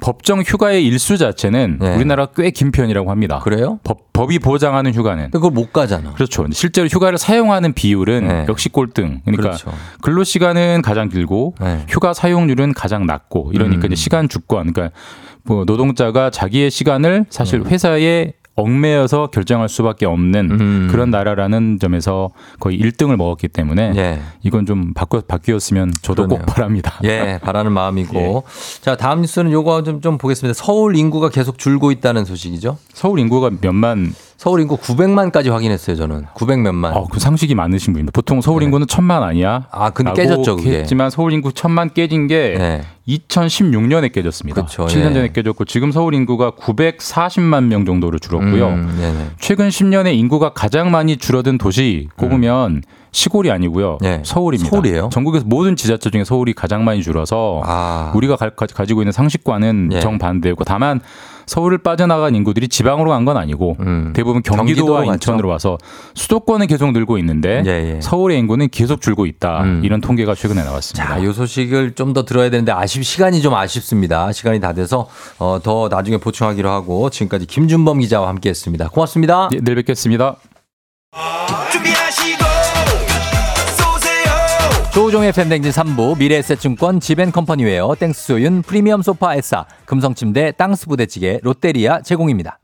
법정 0.00 0.40
휴가의 0.40 0.84
일수 0.86 1.18
자체는 1.18 1.78
네. 1.80 1.96
우리나라 1.96 2.26
꽤 2.26 2.50
긴 2.52 2.70
편이라고 2.70 3.10
합니다. 3.10 3.40
그래요? 3.42 3.80
법, 3.82 4.12
법이 4.12 4.38
보장하는 4.38 4.94
휴가는 4.94 5.30
그걸 5.32 5.50
못 5.50 5.72
가잖아. 5.72 6.12
그렇죠. 6.12 6.46
실제로 6.52 6.86
휴가를 6.86 7.18
사용하는 7.18 7.72
비율은 7.72 8.28
네. 8.28 8.46
역시 8.48 8.68
꼴등. 8.68 9.22
그러니까 9.24 9.42
그렇죠. 9.42 9.72
근로 10.02 10.22
시간은 10.22 10.82
가장 10.82 11.08
길고 11.08 11.54
네. 11.60 11.84
휴가 11.88 12.14
사용률은 12.14 12.74
가장 12.74 13.06
낮고 13.06 13.50
이러니까 13.54 13.86
음. 13.88 13.92
이제 13.92 13.96
시간 13.96 14.28
주권 14.28 14.72
그러니까 14.72 14.96
뭐 15.44 15.64
노동자가 15.64 16.30
자기의 16.30 16.70
시간을 16.70 17.26
사실 17.30 17.62
네. 17.62 17.70
회사에 17.70 18.32
얽매여서 18.56 19.30
결정할 19.32 19.68
수밖에 19.68 20.06
없는 20.06 20.50
음. 20.52 20.88
그런 20.90 21.10
나라라는 21.10 21.78
점에서 21.80 22.30
거의 22.60 22.78
1등을 22.78 23.16
먹었기 23.16 23.48
때문에 23.48 23.92
예. 23.96 24.20
이건 24.42 24.64
좀 24.64 24.94
바뀌, 24.94 25.20
바뀌었으면 25.26 25.92
저도 26.02 26.28
그러네요. 26.28 26.46
꼭 26.46 26.54
바랍니다. 26.54 26.94
예, 27.02 27.40
바라는 27.42 27.72
마음이고. 27.72 28.44
예. 28.46 28.80
자, 28.80 28.96
다음 28.96 29.22
뉴스는 29.22 29.50
요거 29.50 29.82
좀, 29.82 30.00
좀 30.00 30.18
보겠습니다. 30.18 30.54
서울 30.54 30.96
인구가 30.96 31.30
계속 31.30 31.58
줄고 31.58 31.90
있다는 31.90 32.24
소식이죠. 32.24 32.78
서울 32.92 33.18
인구가 33.18 33.50
몇만 33.60 34.14
서울 34.36 34.60
인구 34.60 34.76
900만까지 34.76 35.50
확인했어요, 35.50 35.96
저는. 35.96 36.26
900 36.34 36.60
몇만. 36.60 36.92
어, 36.94 37.06
그 37.10 37.20
상식이 37.20 37.54
많으신 37.54 37.92
분입니다. 37.92 38.12
보통 38.12 38.40
서울 38.40 38.60
네. 38.60 38.66
인구는 38.66 38.86
천만 38.86 39.22
아니야? 39.22 39.66
아, 39.70 39.90
근데 39.90 40.12
깨졌죠, 40.12 40.56
그게. 40.56 40.80
했지만 40.80 41.10
서울 41.10 41.32
인구 41.32 41.52
천만 41.52 41.90
깨진 41.92 42.26
게 42.26 42.54
네. 42.58 42.82
2016년에 43.08 44.12
깨졌습니다. 44.12 44.64
그쵸, 44.64 44.86
7년 44.86 45.10
예. 45.10 45.14
전에 45.14 45.32
깨졌고 45.32 45.64
지금 45.66 45.92
서울 45.92 46.14
인구가 46.14 46.50
940만 46.52 47.64
명 47.64 47.84
정도로 47.84 48.18
줄었고요. 48.18 48.68
음, 48.68 48.96
네네. 48.98 49.30
최근 49.38 49.68
10년에 49.68 50.14
인구가 50.16 50.52
가장 50.52 50.90
많이 50.90 51.16
줄어든 51.16 51.58
도시 51.58 52.08
꼽으면 52.16 52.82
시골이 53.12 53.50
아니고요. 53.50 53.98
네. 54.00 54.22
서울입니다. 54.24 54.70
서울이에요? 54.70 55.08
전국에서 55.12 55.44
모든 55.46 55.76
지자체 55.76 56.10
중에 56.10 56.24
서울이 56.24 56.52
가장 56.52 56.84
많이 56.84 57.02
줄어서 57.02 57.62
아. 57.64 58.12
우리가 58.14 58.36
가, 58.36 58.86
지고 58.86 59.02
있는 59.02 59.12
상식과는 59.12 59.90
예. 59.92 60.00
정반대고 60.00 60.64
다만 60.64 61.00
서울을 61.46 61.78
빠져나간 61.78 62.34
인구들이 62.34 62.68
지방으로 62.68 63.10
간 63.10 63.24
건 63.24 63.36
아니고 63.36 63.76
음. 63.80 64.12
대부분 64.14 64.42
경기도와 64.42 64.64
경기도로 64.64 64.96
갔죠. 65.06 65.12
인천으로 65.14 65.48
와서 65.48 65.78
수도권은 66.14 66.66
계속 66.66 66.92
늘고 66.92 67.16
있는데 67.18 67.62
예, 67.66 67.94
예. 67.96 68.00
서울의 68.02 68.38
인구는 68.38 68.68
계속 68.70 69.00
줄고 69.00 69.24
있다. 69.26 69.62
음. 69.62 69.80
이런 69.84 70.00
통계가 70.00 70.34
최근에 70.34 70.62
나왔습니다. 70.62 71.14
자, 71.16 71.24
요 71.24 71.32
소식을 71.32 71.94
좀 71.94 72.12
더 72.14 72.24
들어야 72.24 72.50
되는데 72.50 72.70
아쉽 72.70 73.02
시간이 73.02 73.40
좀 73.42 73.54
아쉽습니다. 73.54 74.30
시간이 74.32 74.60
다 74.60 74.72
돼서 74.72 75.08
어, 75.38 75.58
더 75.62 75.88
나중에 75.88 76.18
보충하기로 76.18 76.70
하고 76.70 77.08
지금까지 77.10 77.46
김준범 77.46 77.98
기자와 78.00 78.28
함께했습니다. 78.28 78.88
고맙습니다. 78.90 79.48
예, 79.52 79.58
내일 79.60 79.76
뵙겠습니다. 79.76 80.36
준비하시고 81.72 82.24
쏘세요 82.24 82.33
조우종의 85.14 85.30
FM댕진 85.30 85.70
3부 85.70 86.18
미래에셋증권 86.18 86.98
지벤컴퍼니웨어 86.98 87.94
땡스소윤 88.00 88.62
프리미엄 88.62 89.00
소파 89.00 89.36
에싸 89.36 89.64
금성침대 89.84 90.54
땅스 90.56 90.88
부대찌개 90.88 91.38
롯데리아 91.44 92.02
제공입니다. 92.02 92.58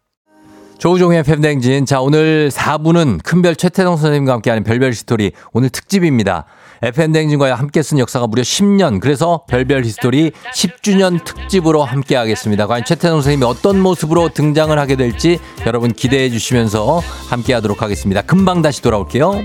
조우종의 0.79 1.23
FM댕진 1.23 1.87
자 1.87 2.01
오늘 2.01 2.49
4부는 2.49 3.23
큰별 3.23 3.55
최태성 3.55 3.97
선생님과 3.97 4.33
함께하는 4.33 4.65
별별 4.65 4.91
히스토리 4.91 5.31
오늘 5.53 5.71
특집입니다. 5.71 6.47
FM댕진과 6.83 7.55
함께 7.55 7.85
쓴 7.85 8.01
역사가 8.01 8.27
무려 8.27 8.43
10년 8.43 8.99
그래서 8.99 9.45
별별 9.49 9.85
히스토리 9.85 10.33
10주년 10.53 11.23
특집으로 11.23 11.85
함께하겠습니다. 11.85 12.67
과연 12.67 12.85
최태성 12.85 13.19
선생님이 13.19 13.45
어떤 13.45 13.79
모습으로 13.79 14.31
등장을 14.31 14.77
하게 14.77 14.97
될지 14.97 15.39
여러분 15.67 15.93
기대해 15.93 16.29
주시면서 16.31 17.01
함께하도록 17.29 17.81
하겠습니다. 17.81 18.23
금방 18.23 18.61
다시 18.61 18.83
돌아올게요. 18.83 19.45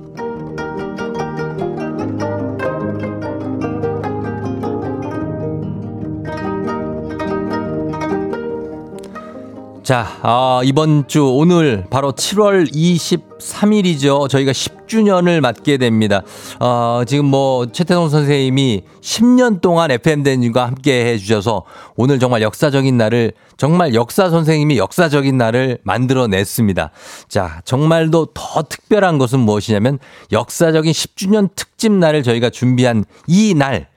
자, 9.83 10.05
아, 10.21 10.61
이번 10.63 11.07
주 11.07 11.25
오늘 11.25 11.85
바로 11.89 12.11
7월 12.11 12.71
23일이죠. 12.71 14.29
저희가 14.29 14.51
10주년을 14.51 15.41
맞게 15.41 15.77
됩니다. 15.77 16.21
어, 16.59 17.01
지금 17.07 17.25
뭐 17.25 17.65
최태성 17.65 18.09
선생님이 18.09 18.83
10년 19.01 19.59
동안 19.59 19.89
FM 19.89 20.21
대님과 20.21 20.67
함께 20.67 21.05
해 21.05 21.17
주셔서 21.17 21.63
오늘 21.95 22.19
정말 22.19 22.43
역사적인 22.43 22.95
날을 22.95 23.31
정말 23.57 23.95
역사 23.95 24.29
선생님이 24.29 24.77
역사적인 24.77 25.35
날을 25.35 25.79
만들어 25.83 26.27
냈습니다. 26.27 26.91
자, 27.27 27.61
정말도 27.65 28.27
더 28.35 28.61
특별한 28.61 29.17
것은 29.17 29.39
무엇이냐면 29.39 29.97
역사적인 30.31 30.91
10주년 30.91 31.49
특집 31.55 31.91
날을 31.91 32.21
저희가 32.21 32.51
준비한 32.51 33.03
이 33.27 33.55
날 33.55 33.87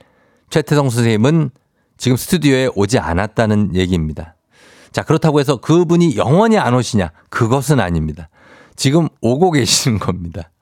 최태성 0.48 0.88
선생님은 0.88 1.50
지금 1.98 2.16
스튜디오에 2.16 2.70
오지 2.74 2.98
않았다는 2.98 3.76
얘기입니다. 3.76 4.34
자, 4.94 5.02
그렇다고 5.02 5.40
해서 5.40 5.56
그분이 5.56 6.16
영원히 6.16 6.56
안 6.56 6.72
오시냐? 6.72 7.10
그것은 7.28 7.80
아닙니다. 7.80 8.28
지금 8.76 9.08
오고 9.20 9.50
계시는 9.50 9.98
겁니다. 9.98 10.52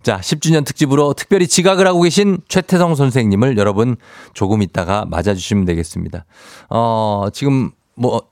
자, 0.00 0.20
10주년 0.20 0.64
특집으로 0.64 1.12
특별히 1.14 1.48
지각을 1.48 1.84
하고 1.84 2.02
계신 2.02 2.38
최태성 2.46 2.94
선생님을 2.94 3.58
여러분 3.58 3.96
조금 4.32 4.62
있다가 4.62 5.06
맞아주시면 5.06 5.64
되겠습니다. 5.64 6.24
어, 6.70 7.26
지금 7.32 7.72
뭐, 7.96 8.22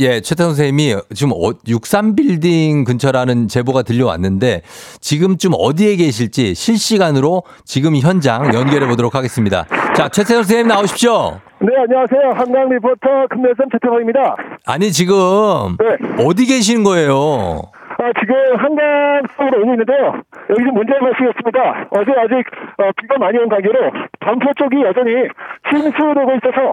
예, 0.00 0.20
최태성 0.20 0.50
선생님이 0.50 0.94
지금 1.12 1.32
63빌딩 1.32 2.84
근처라는 2.84 3.48
제보가 3.48 3.82
들려왔는데 3.82 4.62
지금쯤 5.00 5.52
어디에 5.58 5.96
계실지 5.96 6.54
실시간으로 6.54 7.42
지금 7.64 7.96
현장 7.96 8.54
연결해 8.54 8.86
보도록 8.86 9.16
하겠습니다. 9.16 9.66
자, 9.96 10.08
최태성 10.08 10.44
선생님 10.44 10.68
나오십시오. 10.68 11.40
네, 11.60 11.68
안녕하세요. 11.82 12.30
한강 12.36 12.68
리포터 12.68 13.26
금멸선 13.30 13.66
최태성입니다. 13.72 14.36
아니, 14.66 14.92
지금 14.92 15.76
네. 15.80 16.24
어디 16.24 16.46
계시는 16.46 16.84
거예요? 16.84 17.62
아, 18.00 18.12
지금 18.20 18.34
한강 18.56 19.22
쪽으로 19.36 19.62
오고 19.62 19.72
있는데요. 19.72 20.22
여기 20.50 20.62
좀 20.64 20.74
문제가 20.74 21.00
발생했습니다. 21.00 21.88
어제 21.90 22.12
아직 22.16 22.46
어, 22.78 22.90
비가 22.96 23.18
많이 23.18 23.38
온 23.38 23.48
관계로 23.48 23.90
반포 24.20 24.52
쪽이 24.54 24.82
여전히 24.82 25.26
침수되고 25.68 26.30
있어서 26.38 26.68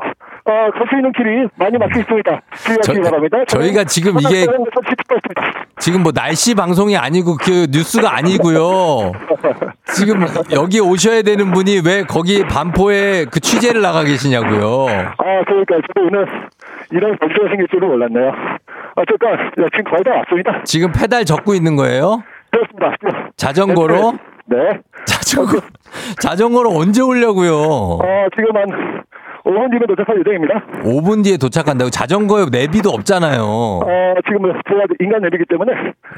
어, 0.45 0.69
갈수 0.71 0.95
있는 0.95 1.11
길이 1.13 1.47
많이 1.57 1.77
막혀 1.79 1.99
있습니다. 2.01 2.41
주의하시기 2.57 2.97
저- 2.97 3.01
바랍니다. 3.01 3.37
저희가 3.47 3.83
지금 3.85 4.13
이게- 4.19 4.45
지금 5.79 6.03
뭐 6.03 6.11
날씨 6.11 6.53
방송이 6.53 6.95
아니고 6.95 7.37
그 7.37 7.65
뉴스가 7.71 8.15
아니고요. 8.17 9.11
지금 9.95 10.25
여기 10.53 10.79
오셔야 10.79 11.23
되는 11.23 11.51
분이 11.51 11.81
왜 11.85 12.03
거기 12.03 12.43
반포에 12.43 13.25
그 13.25 13.39
취재를 13.39 13.81
나가 13.81 14.03
계시냐고요. 14.03 14.87
아, 15.17 15.43
그러니까 15.45 15.75
오늘 16.01 16.27
이런 16.91 17.17
범죄가 17.17 17.47
생길 17.49 17.67
줄은 17.67 17.87
몰랐네요. 17.87 18.31
어쨌건 18.95 19.51
지금 19.71 19.91
거의 19.91 20.03
다 20.03 20.11
왔습니다. 20.17 20.63
지금 20.63 20.91
페달 20.91 21.25
젓고 21.25 21.53
있는 21.53 21.75
거예요? 21.75 22.23
그렇습니다. 22.51 23.29
자전거로? 23.35 24.13
네. 24.47 24.57
자전거, 25.05 25.59
자전거로 26.21 26.71
언제 26.77 27.01
오려고요? 27.01 27.53
어, 27.53 28.27
지금 28.35 28.55
한 28.55 29.03
5분 29.45 29.69
뒤면 29.71 29.87
도착할 29.87 30.19
예정입니다. 30.19 30.55
5분 30.83 31.23
뒤에 31.23 31.37
도착한다고 31.37 31.89
자전거에 31.91 32.45
내비도 32.51 32.89
없잖아요. 32.89 33.43
어, 33.43 34.13
지금 34.27 34.51
제가 34.67 34.85
인간 34.99 35.21
내비기 35.21 35.43
때문에 35.49 35.71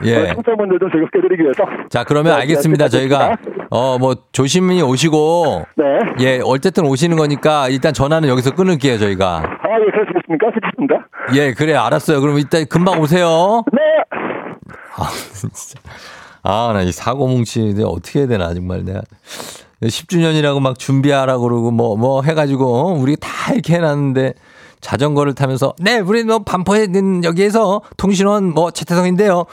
예. 0.06 0.16
어, 0.18 0.34
청취자분들 0.34 0.80
좀 0.80 0.90
즐겁게 0.92 1.20
해드리기 1.20 1.44
위해서 1.44 1.64
자, 1.90 2.04
그러면 2.06 2.36
네, 2.36 2.42
알겠습니다. 2.42 2.86
네, 2.86 2.90
저희가. 2.90 3.36
어, 3.70 3.98
뭐, 4.00 4.16
조심히 4.32 4.82
오시고, 4.82 5.64
네. 5.76 5.84
예, 6.22 6.40
어쨌든 6.42 6.86
오시는 6.86 7.18
거니까 7.18 7.68
일단 7.68 7.94
전화는 7.94 8.30
여기서 8.30 8.56
끊을게요, 8.56 8.98
저희가. 8.98 9.40
아, 9.44 9.68
예, 9.86 9.92
그렇습니까? 9.92 10.48
좋습니다. 10.72 11.08
예, 11.36 11.54
그래, 11.54 11.74
알았어요. 11.74 12.22
그럼 12.22 12.40
이따 12.40 12.64
금방 12.64 13.02
오세요. 13.02 13.64
네. 13.74 13.80
아, 14.96 15.04
진짜. 15.34 15.80
아, 16.44 16.72
나 16.74 16.82
이 16.84 16.94
사고 16.94 17.28
뭉치 17.28 17.68
이제 17.68 17.84
어떻게 17.84 18.20
해야 18.20 18.28
되나, 18.30 18.54
정말 18.54 18.86
내가. 18.86 19.02
10주년이라고 19.84 20.60
막 20.60 20.80
준비하라고 20.80 21.44
그러고 21.44 21.72
뭐, 21.72 21.96
뭐 21.96 22.22
해가지고, 22.22 22.76
어, 22.76 22.94
우리 22.94 23.16
다 23.16 23.54
이렇게 23.54 23.76
해놨는데 23.76 24.34
자전거를 24.82 25.34
타면서, 25.34 25.74
네, 25.80 26.00
우리 26.00 26.24
뭐 26.24 26.40
반포에 26.40 26.88
여기에서 27.24 27.82
통신원 27.98 28.54
뭐 28.54 28.72
최태성인데요. 28.72 29.46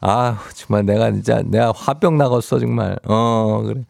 아, 0.00 0.38
정말 0.54 0.84
내가 0.84 1.10
진짜 1.12 1.42
내가 1.44 1.72
화병 1.74 2.18
나갔어, 2.18 2.58
정말. 2.58 2.98
어, 3.04 3.62
그래. 3.64 3.84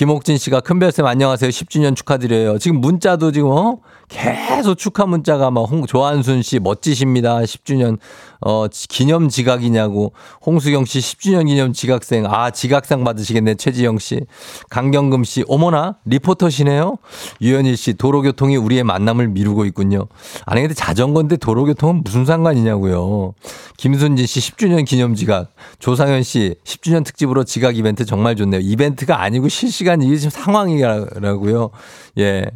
김옥진 0.00 0.38
씨가 0.38 0.60
큰별쌤 0.60 1.04
안녕하세요. 1.04 1.50
10주년 1.50 1.94
축하드려요. 1.94 2.56
지금 2.56 2.80
문자도 2.80 3.32
지금 3.32 3.50
어? 3.50 3.80
계속 4.08 4.76
축하 4.78 5.04
문자가 5.04 5.50
막 5.50 5.70
홍, 5.70 5.84
조한순 5.84 6.40
씨 6.40 6.58
멋지십니다. 6.58 7.40
10주년 7.40 7.98
어 8.40 8.66
지- 8.68 8.88
기념 8.88 9.28
지각이냐고. 9.28 10.14
홍수경 10.46 10.86
씨 10.86 11.00
10주년 11.00 11.46
기념 11.46 11.74
지각생. 11.74 12.24
아, 12.26 12.50
지각상 12.50 13.04
받으시겠네. 13.04 13.56
최지영 13.56 13.98
씨. 13.98 14.22
강경금 14.70 15.22
씨 15.24 15.44
어머나 15.48 15.98
리포터시네요. 16.06 16.96
유현일 17.42 17.76
씨 17.76 17.92
도로교통이 17.92 18.56
우리의 18.56 18.84
만남을 18.84 19.28
미루고 19.28 19.66
있군요. 19.66 20.06
아니 20.46 20.62
근데 20.62 20.72
자전거인데 20.72 21.36
도로교통은 21.36 22.02
무슨 22.04 22.24
상관이냐고요. 22.24 23.34
김순진 23.76 24.24
씨 24.24 24.40
10주년 24.40 24.86
기념 24.86 25.14
지각. 25.14 25.50
조상현 25.78 26.22
씨 26.22 26.54
10주년 26.64 27.04
특집으로 27.04 27.44
지각 27.44 27.76
이벤트 27.76 28.06
정말 28.06 28.34
좋네요. 28.34 28.62
이벤트가 28.62 29.20
아니고 29.20 29.48
실시간 29.48 29.89
이게 30.02 30.16
지금 30.16 30.30
상황이라고요. 30.30 31.70
예. 32.18 32.46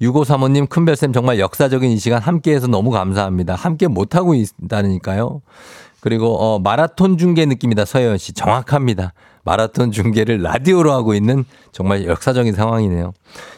6535님 0.00 0.68
큰별쌤 0.68 1.12
정말 1.12 1.38
역사적인 1.38 1.90
이 1.90 1.96
시간 1.96 2.20
함께해서 2.20 2.66
너무 2.66 2.90
감사합니다. 2.90 3.54
함께 3.54 3.86
못하고 3.86 4.34
있다니까요. 4.34 5.42
그리고 6.00 6.36
어, 6.36 6.58
마라톤 6.58 7.16
중계 7.16 7.46
느낌이다 7.46 7.84
서혜연 7.84 8.18
씨 8.18 8.32
정확합니다. 8.32 9.12
마라톤 9.44 9.90
중계를 9.90 10.42
라디오로 10.42 10.92
하고 10.92 11.14
있는 11.14 11.44
정말 11.72 12.06
역사적인 12.06 12.54
상황이네요. 12.54 13.12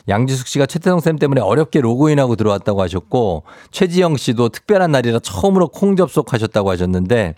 양지숙 0.09 0.47
씨가 0.47 0.67
최태성 0.67 1.01
쌤 1.01 1.19
때문에 1.19 1.41
어렵게 1.41 1.81
로그인하고 1.81 2.37
들어왔다고 2.37 2.83
하셨고 2.83 3.45
최지영 3.71 4.17
씨도 4.17 4.51
특별한 4.51 4.93
날이라 4.93 5.21
처음으로 5.21 5.69
콩 5.69 5.97
접속하셨다고 5.97 6.71
하셨는데 6.71 7.35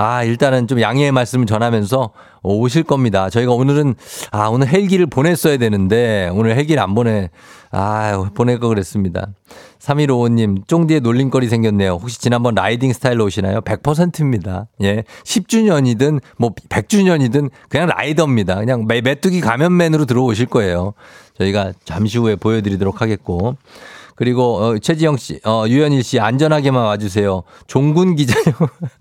아, 0.00 0.22
일단은 0.22 0.68
좀 0.68 0.80
양해의 0.80 1.10
말씀을 1.10 1.46
전하면서 1.46 2.10
오실 2.44 2.84
겁니다. 2.84 3.28
저희가 3.30 3.50
오늘은, 3.52 3.96
아, 4.30 4.46
오늘 4.46 4.68
헬기를 4.68 5.06
보냈어야 5.06 5.56
되는데, 5.56 6.30
오늘 6.32 6.54
헬기를 6.54 6.80
안 6.80 6.94
보내, 6.94 7.30
아, 7.72 8.30
보낼 8.32 8.60
거 8.60 8.68
그랬습니다. 8.68 9.26
3155님, 9.80 10.68
쫑디에 10.68 11.00
놀림거리 11.00 11.48
생겼네요. 11.48 11.98
혹시 12.00 12.20
지난번 12.20 12.54
라이딩 12.54 12.92
스타일로 12.92 13.24
오시나요? 13.24 13.60
100%입니다. 13.62 14.68
예. 14.84 15.02
10주년이든, 15.24 16.20
뭐, 16.36 16.54
100주년이든, 16.68 17.50
그냥 17.68 17.88
라이더입니다. 17.88 18.54
그냥 18.54 18.86
메, 18.86 19.00
메뚜기 19.00 19.40
가면맨으로 19.40 20.04
들어오실 20.04 20.46
거예요. 20.46 20.94
저희가 21.38 21.72
잠시 21.84 22.18
후에 22.18 22.36
보여드리도록 22.36 23.02
하겠고. 23.02 23.56
그리고, 24.14 24.58
어, 24.58 24.78
최지영 24.78 25.16
씨, 25.16 25.40
어, 25.44 25.64
유현일 25.66 26.04
씨, 26.04 26.20
안전하게만 26.20 26.84
와주세요. 26.84 27.42
종군 27.66 28.14
기자요. 28.14 28.44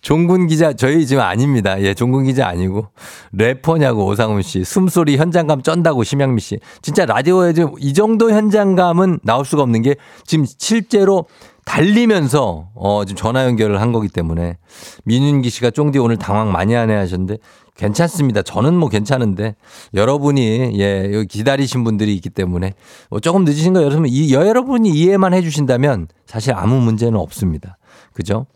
종군 0.00 0.46
기자 0.46 0.72
저희 0.72 1.06
지금 1.06 1.22
아닙니다. 1.22 1.80
예, 1.80 1.94
종군 1.94 2.24
기자 2.24 2.46
아니고 2.46 2.88
래퍼냐고 3.32 4.06
오상훈 4.06 4.42
씨 4.42 4.64
숨소리 4.64 5.16
현장감 5.16 5.62
쩐다고 5.62 6.04
심양미 6.04 6.40
씨 6.40 6.58
진짜 6.82 7.06
라디오에 7.06 7.52
지금 7.52 7.72
이 7.78 7.94
정도 7.94 8.30
현장감은 8.30 9.20
나올 9.22 9.44
수가 9.44 9.62
없는 9.62 9.82
게 9.82 9.96
지금 10.26 10.44
실제로 10.46 11.26
달리면서 11.64 12.68
어 12.74 13.04
지금 13.06 13.16
전화 13.16 13.44
연결을 13.46 13.80
한 13.80 13.92
거기 13.92 14.08
때문에 14.08 14.58
민윤기 15.04 15.48
씨가 15.48 15.70
쫑디 15.70 15.98
오늘 15.98 16.18
당황 16.18 16.52
많이 16.52 16.74
하네 16.74 16.94
하셨는데 16.94 17.38
괜찮습니다. 17.76 18.42
저는 18.42 18.74
뭐 18.74 18.88
괜찮은데 18.88 19.56
여러분이 19.94 20.78
예 20.78 21.10
여기 21.12 21.26
기다리신 21.26 21.82
분들이 21.82 22.14
있기 22.14 22.30
때문에 22.30 22.74
뭐 23.10 23.20
조금 23.20 23.44
늦으신 23.44 23.72
거 23.72 23.82
여러분 23.82 24.06
이 24.06 24.32
여러분이 24.32 24.90
이해만 24.90 25.34
해주신다면 25.34 26.08
사실 26.26 26.52
아무 26.54 26.80
문제는 26.80 27.18
없습니다. 27.18 27.78
그죠? 28.12 28.46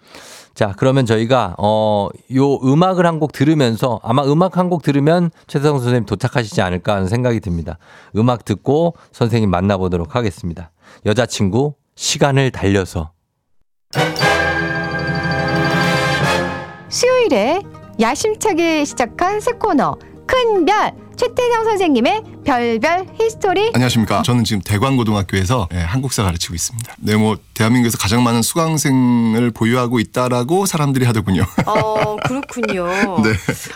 자 0.59 0.75
그러면 0.77 1.07
저희가 1.07 1.55
어 1.57 2.09
요 2.35 2.57
음악을 2.65 3.07
한 3.07 3.21
곡 3.21 3.31
들으면서 3.31 4.01
아마 4.03 4.25
음악 4.25 4.57
한 4.57 4.69
곡 4.69 4.83
들으면 4.83 5.31
최성 5.47 5.79
선생님 5.79 6.05
도착하시지 6.05 6.61
않을까 6.63 6.97
하는 6.97 7.07
생각이 7.07 7.39
듭니다. 7.39 7.79
음악 8.17 8.45
듣고 8.45 8.95
선생님 9.13 9.51
만나보도록 9.51 10.17
하겠습니다. 10.17 10.73
여자친구 11.07 11.75
시간을 11.95 12.51
달려서 12.51 13.13
수요일에 16.89 17.61
야심차게 18.01 18.85
시작한 18.85 19.39
새 19.41 19.53
코너 19.53 19.95
큰 20.29 20.64
별 20.64 20.93
최태성 21.16 21.64
선생님의 21.64 22.22
별별 22.45 23.07
히스토리 23.18 23.72
안녕하십니까. 23.74 24.22
저는 24.22 24.45
지금 24.45 24.62
대광고등학교에서 24.62 25.68
예, 25.74 25.79
한국사 25.79 26.22
가르치고 26.22 26.55
있습니다. 26.55 26.95
네, 26.99 27.16
뭐 27.16 27.37
대한민국에서 27.55 27.99
가장 27.99 28.22
많은 28.22 28.43
수강생을 28.43 29.51
보유하고 29.51 29.99
있다라고 29.99 30.66
사람들이 30.66 31.05
하더군요. 31.07 31.45
어 31.66 32.16
그렇군요. 32.24 32.87
네, 33.24 33.33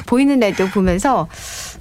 보이는 0.07 0.39
라디오 0.39 0.67
보면서 0.69 1.27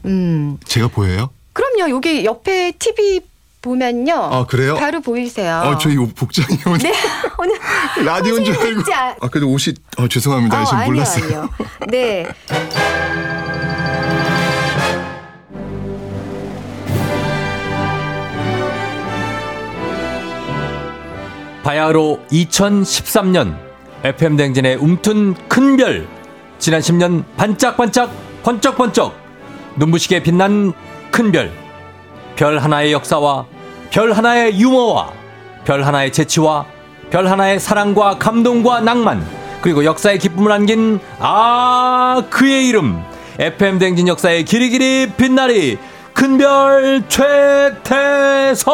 음 0.05 0.57
제가 0.65 0.87
보여요? 0.87 1.29
그럼요 1.53 1.89
여기 1.91 2.25
옆에 2.25 2.71
TV 2.79 3.21
보면요 3.61 4.15
아 4.15 4.45
그래요? 4.47 4.75
바로 4.77 5.01
보이세요. 5.01 5.61
어, 5.65 5.77
저희 5.77 5.95
옷 5.97 6.15
복장이 6.15 6.57
오늘 6.65 6.79
네 6.89 6.93
오늘 7.37 7.59
라디오인 8.03 8.45
줄 8.45 8.55
알고. 8.57 8.83
진짜. 8.83 9.15
아, 9.21 9.27
그래도 9.27 9.47
옷이 9.51 9.75
어, 9.97 10.07
죄송합니다. 10.07 10.63
지금 10.65 10.77
아니요, 10.79 10.91
몰랐어요. 10.91 11.23
아니요. 11.25 11.49
네. 11.89 12.25
바야흐로 21.63 22.19
2013년 22.31 23.55
FM 24.03 24.35
댕진의 24.35 24.75
움튼 24.77 25.35
큰 25.47 25.77
별 25.77 26.07
지난 26.57 26.81
10년 26.81 27.23
반짝반짝 27.37 28.11
번쩍번쩍 28.43 29.15
눈부시게 29.77 30.21
빛난 30.23 30.73
큰 31.11 31.31
별. 31.31 31.51
별 32.35 32.57
하나의 32.59 32.91
역사와 32.93 33.45
별 33.91 34.13
하나의 34.13 34.59
유머와 34.59 35.11
별 35.65 35.83
하나의 35.83 36.11
재치와 36.11 36.65
별 37.09 37.27
하나의 37.27 37.59
사랑과 37.59 38.17
감동과 38.17 38.81
낭만 38.81 39.25
그리고 39.61 39.85
역사의 39.85 40.17
기쁨을 40.19 40.51
안긴 40.51 40.99
아 41.19 42.23
그의 42.29 42.67
이름. 42.67 43.03
FM 43.39 43.79
댕진 43.79 44.07
역사의 44.07 44.45
길이 44.45 44.69
길이 44.69 45.07
빛나리 45.17 45.77
큰별 46.13 47.03
최태성 47.07 48.65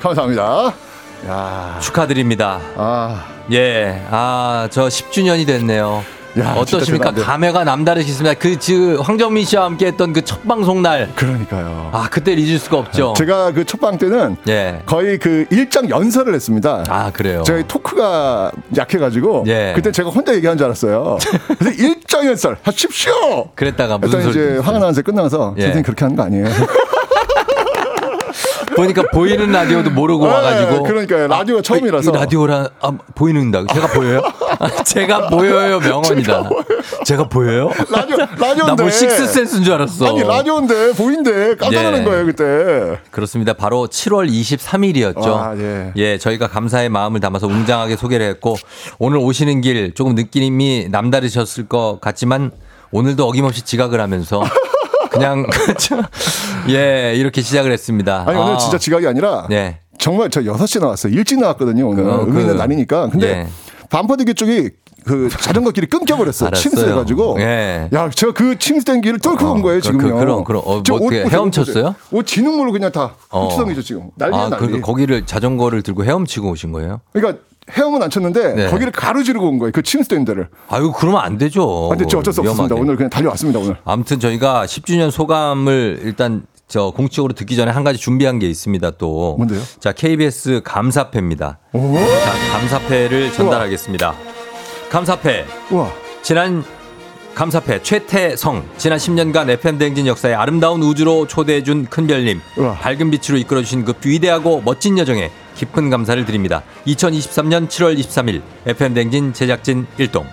감사합니다. 0.00 0.72
야, 1.28 1.78
축하드립니다. 1.80 2.60
아, 2.76 3.24
예, 3.52 4.02
아, 4.10 4.68
저 4.70 4.86
10주년이 4.86 5.46
됐네요. 5.46 6.04
야, 6.38 6.52
어떠십니까? 6.58 7.12
감회가 7.12 7.64
남다르시습니다. 7.64 8.34
그, 8.38 8.58
그, 8.58 9.00
황정민 9.00 9.46
씨와 9.46 9.64
함께 9.64 9.86
했던 9.86 10.12
그 10.12 10.20
첫 10.22 10.46
방송 10.46 10.82
날. 10.82 11.10
그러니까요. 11.16 11.88
아, 11.94 12.08
그때 12.10 12.34
잊을 12.34 12.58
수가 12.58 12.76
없죠. 12.76 13.14
제가 13.16 13.52
그 13.52 13.64
첫 13.64 13.78
방 13.80 13.96
때는 13.96 14.36
예. 14.46 14.82
거의 14.84 15.18
그 15.18 15.46
일장 15.50 15.88
연설을 15.88 16.34
했습니다. 16.34 16.84
아, 16.90 17.10
그래요. 17.10 17.42
저희 17.46 17.64
토크가 17.66 18.52
약해가지고 18.76 19.44
예. 19.46 19.72
그때 19.74 19.90
제가 19.90 20.10
혼자 20.10 20.34
얘기한 20.34 20.58
줄 20.58 20.66
알았어요. 20.66 21.16
그래서 21.58 21.70
일장 21.82 22.26
연설 22.26 22.58
하십시오. 22.62 23.48
그랬다가 23.54 23.96
무슨 23.96 24.18
일단 24.20 24.32
소리. 24.32 24.44
이제 24.44 24.58
화가 24.58 24.78
나서 24.78 25.00
끝나서 25.00 25.54
예. 25.56 25.62
선생님 25.62 25.84
그렇게 25.84 26.04
하는 26.04 26.16
거 26.16 26.22
아니에요? 26.24 26.44
보니까 28.76 29.02
보이는 29.12 29.50
라디오도 29.50 29.90
모르고 29.90 30.26
네, 30.26 30.32
와가지고. 30.32 30.82
그러니까요. 30.84 31.26
라디오가 31.28 31.62
처음이라서. 31.62 32.10
이 32.10 32.14
라디오라, 32.14 32.68
아, 32.80 32.92
보이는다. 33.14 33.64
제가 33.72 33.86
보여요? 33.88 34.20
아, 34.58 34.68
제가 34.84 35.28
보여요, 35.28 35.80
명언이다. 35.80 36.48
제가 37.04 37.28
보여요? 37.28 37.70
라디오 37.90 38.16
라디오인데. 38.16 38.74
나뭐 38.76 38.90
식스센스인 38.90 39.64
줄 39.64 39.72
알았어. 39.74 40.06
아니 40.08 40.22
라디오인데 40.22 40.92
보인대 40.92 41.56
깜짝 41.56 41.82
놀란 41.82 42.00
예. 42.00 42.04
거예요 42.04 42.26
그때. 42.26 42.98
그렇습니다. 43.10 43.52
바로 43.54 43.86
7월 43.88 44.28
23일이었죠. 44.30 45.26
아, 45.26 45.92
예. 45.96 46.18
저희가 46.18 46.48
감사의 46.48 46.88
마음을 46.88 47.20
담아서 47.20 47.46
웅장하게 47.46 47.96
소개를 47.96 48.26
했고 48.28 48.56
오늘 48.98 49.18
오시는 49.18 49.60
길 49.62 49.94
조금 49.94 50.14
느낌이 50.14 50.88
남다르셨을 50.90 51.66
것 51.68 51.98
같지만 52.00 52.50
오늘도 52.92 53.26
어김없이 53.26 53.62
지각을 53.62 54.00
하면서 54.00 54.42
그냥 55.18 55.46
예 56.68 57.14
이렇게 57.16 57.42
시작을 57.42 57.72
했습니다. 57.72 58.24
아니 58.26 58.38
오늘 58.38 58.54
아, 58.54 58.58
진짜 58.58 58.78
지각이 58.78 59.06
아니라 59.06 59.46
예. 59.50 59.80
정말 59.98 60.30
저 60.30 60.40
6시에 60.42 60.80
나왔어요. 60.80 61.12
일찍 61.12 61.38
나왔거든요 61.40 61.88
오늘 61.88 62.04
그, 62.04 62.10
의미 62.10 62.32
그, 62.32 62.40
있는 62.40 62.56
날이니까. 62.56 63.08
근데 63.10 63.28
예. 63.28 63.48
반포대교 63.88 64.34
쪽이 64.34 64.70
그 65.04 65.28
자전거 65.30 65.70
길이 65.70 65.86
끊겨버렸어요. 65.86 66.48
알았어요. 66.48 66.62
침수해가지고. 66.62 67.36
예. 67.38 67.88
야, 67.94 68.10
제가 68.10 68.32
그 68.32 68.58
침수된 68.58 69.00
길을 69.02 69.20
뚫고 69.20 69.46
어, 69.46 69.52
온 69.52 69.62
거예요 69.62 69.78
그, 69.78 69.82
지금요. 69.82 70.14
그, 70.14 70.18
그럼, 70.18 70.44
그럼. 70.44 70.62
어, 70.66 70.82
저뭐 70.82 70.98
어떻게 70.98 71.22
옷 71.22 71.32
헤엄쳤어요? 71.32 71.94
옷 72.10 72.26
진흙물로 72.26 72.72
그냥 72.72 72.90
다 72.90 73.14
어. 73.30 73.44
흡수성이죠 73.44 73.82
지금. 73.82 74.10
난리야 74.16 74.40
아, 74.40 74.48
난리. 74.50 74.72
그, 74.72 74.80
거기를 74.80 75.24
자전거를 75.24 75.82
들고 75.82 76.04
헤엄치고 76.04 76.50
오신 76.50 76.72
거예요? 76.72 77.00
그러니까 77.12 77.40
헤엄은 77.72 78.02
안 78.02 78.10
쳤는데 78.10 78.54
네. 78.54 78.66
거기를 78.70 78.92
가로지르고 78.92 79.48
온 79.48 79.58
거예요. 79.58 79.72
그 79.72 79.82
침수된 79.82 80.24
데를. 80.24 80.48
아유 80.68 80.92
그러면 80.96 81.20
안 81.22 81.36
되죠. 81.38 81.86
아, 81.92 81.96
근데 81.96 82.06
저 82.08 82.18
어쩔 82.18 82.32
수 82.32 82.40
없습니다. 82.40 82.74
오늘 82.76 82.96
그냥 82.96 83.10
달려왔습니다 83.10 83.58
오늘. 83.58 83.76
아무튼 83.84 84.20
저희가 84.20 84.66
10주년 84.66 85.10
소감을 85.10 86.00
일단 86.04 86.46
저 86.68 86.90
공식적으로 86.90 87.32
듣기 87.32 87.56
전에 87.56 87.70
한 87.70 87.84
가지 87.84 87.98
준비한 87.98 88.38
게 88.38 88.48
있습니다 88.48 88.92
또. 88.92 89.34
뭔데요? 89.36 89.60
자, 89.80 89.92
KBS 89.92 90.62
감사패입니다. 90.64 91.58
오. 91.72 91.94
자, 91.94 92.52
감사패를 92.58 93.32
전달하겠습니다. 93.32 94.14
감사패. 94.90 95.44
우와. 95.70 95.90
지난 96.22 96.64
감사패 97.34 97.82
최태성 97.82 98.64
지난 98.78 98.98
10년간 98.98 99.50
FM 99.50 99.76
대행진 99.78 100.06
역사의 100.06 100.34
아름다운 100.34 100.82
우주로 100.82 101.26
초대해준 101.26 101.84
큰별님 101.86 102.40
우와. 102.56 102.74
밝은 102.74 103.10
빛으로 103.10 103.36
이끌어주신 103.38 103.84
그 103.84 103.92
위대하고 104.04 104.62
멋진 104.64 104.96
여정에 104.98 105.30
깊은 105.56 105.90
감사를 105.90 106.24
드립니다. 106.24 106.62
2023년 106.86 107.68
7월 107.68 107.98
23일 107.98 108.42
FM 108.66 108.94
대행진 108.94 109.32
제작진 109.32 109.86
일동 109.98 110.26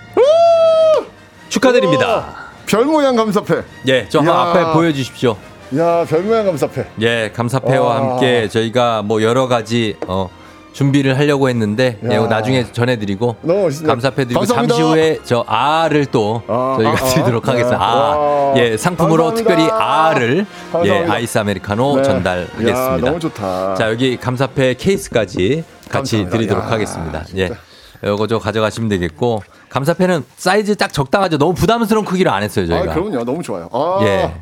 축하드립니다. 1.49 2.36
별 2.65 2.86
모양 2.86 3.15
감사패. 3.15 3.61
예, 3.88 4.07
저. 4.09 4.19
앞에 4.21 4.74
보여주십시오. 4.74 5.38
야, 5.78 6.05
별 6.07 6.24
모양 6.24 6.45
감사패. 6.45 6.86
예, 7.01 7.32
감사패와 7.34 7.86
와. 7.88 7.95
함께 7.97 8.47
저희가 8.47 9.01
뭐 9.03 9.21
여러 9.21 9.47
가지 9.47 9.95
어, 10.07 10.30
준비를 10.74 11.17
하려고 11.17 11.49
했는데 11.49 11.99
예, 12.03 12.17
나중에 12.17 12.71
전해드리고 12.71 13.36
너무 13.41 13.61
멋있습니다. 13.63 13.93
감사패 13.93 14.26
드리고 14.26 14.39
감사합니다. 14.39 14.76
잠시 14.76 14.89
후에 14.91 15.19
저 15.24 15.45
아를 15.47 16.05
또 16.07 16.41
아, 16.47 16.76
저희가 16.78 16.91
아, 16.91 16.93
아. 16.99 17.09
드리도록 17.13 17.47
하겠습니다. 17.47 17.78
네. 17.78 17.84
아, 17.84 17.95
와. 17.95 18.53
예, 18.57 18.76
상품으로 18.78 19.26
감사합니다. 19.26 19.55
특별히 19.55 19.69
아를 19.71 20.38
예, 20.39 20.71
감사합니다. 20.71 21.13
아이스 21.13 21.38
아메리카노 21.38 21.95
네. 21.97 22.03
전달하겠습니다. 22.03 22.71
야, 22.71 22.97
너무 22.97 23.19
좋다. 23.19 23.76
자, 23.76 23.89
여기 23.89 24.17
감사패 24.17 24.74
케이스까지 24.76 25.63
같이. 25.89 26.28
드리도록 26.30 26.63
야, 26.65 26.71
하겠습니다. 26.71 27.24
예. 27.36 27.47
진짜. 27.47 27.61
요거 28.05 28.28
저 28.28 28.38
가져가시면 28.39 28.89
되겠고 28.89 29.43
감사패는 29.69 30.26
사이즈 30.36 30.76
딱 30.76 30.91
적당하죠. 30.91 31.38
너무 31.38 31.53
부담스러운 31.53 32.03
크기로 32.05 32.32
안 32.32 32.43
했어요, 32.43 32.67
저희가. 32.67 32.91
아, 32.91 32.95
그럼요. 32.95 33.24
너무 33.24 33.41
좋아요. 33.41 33.69
아, 33.71 33.99
예. 34.01 34.34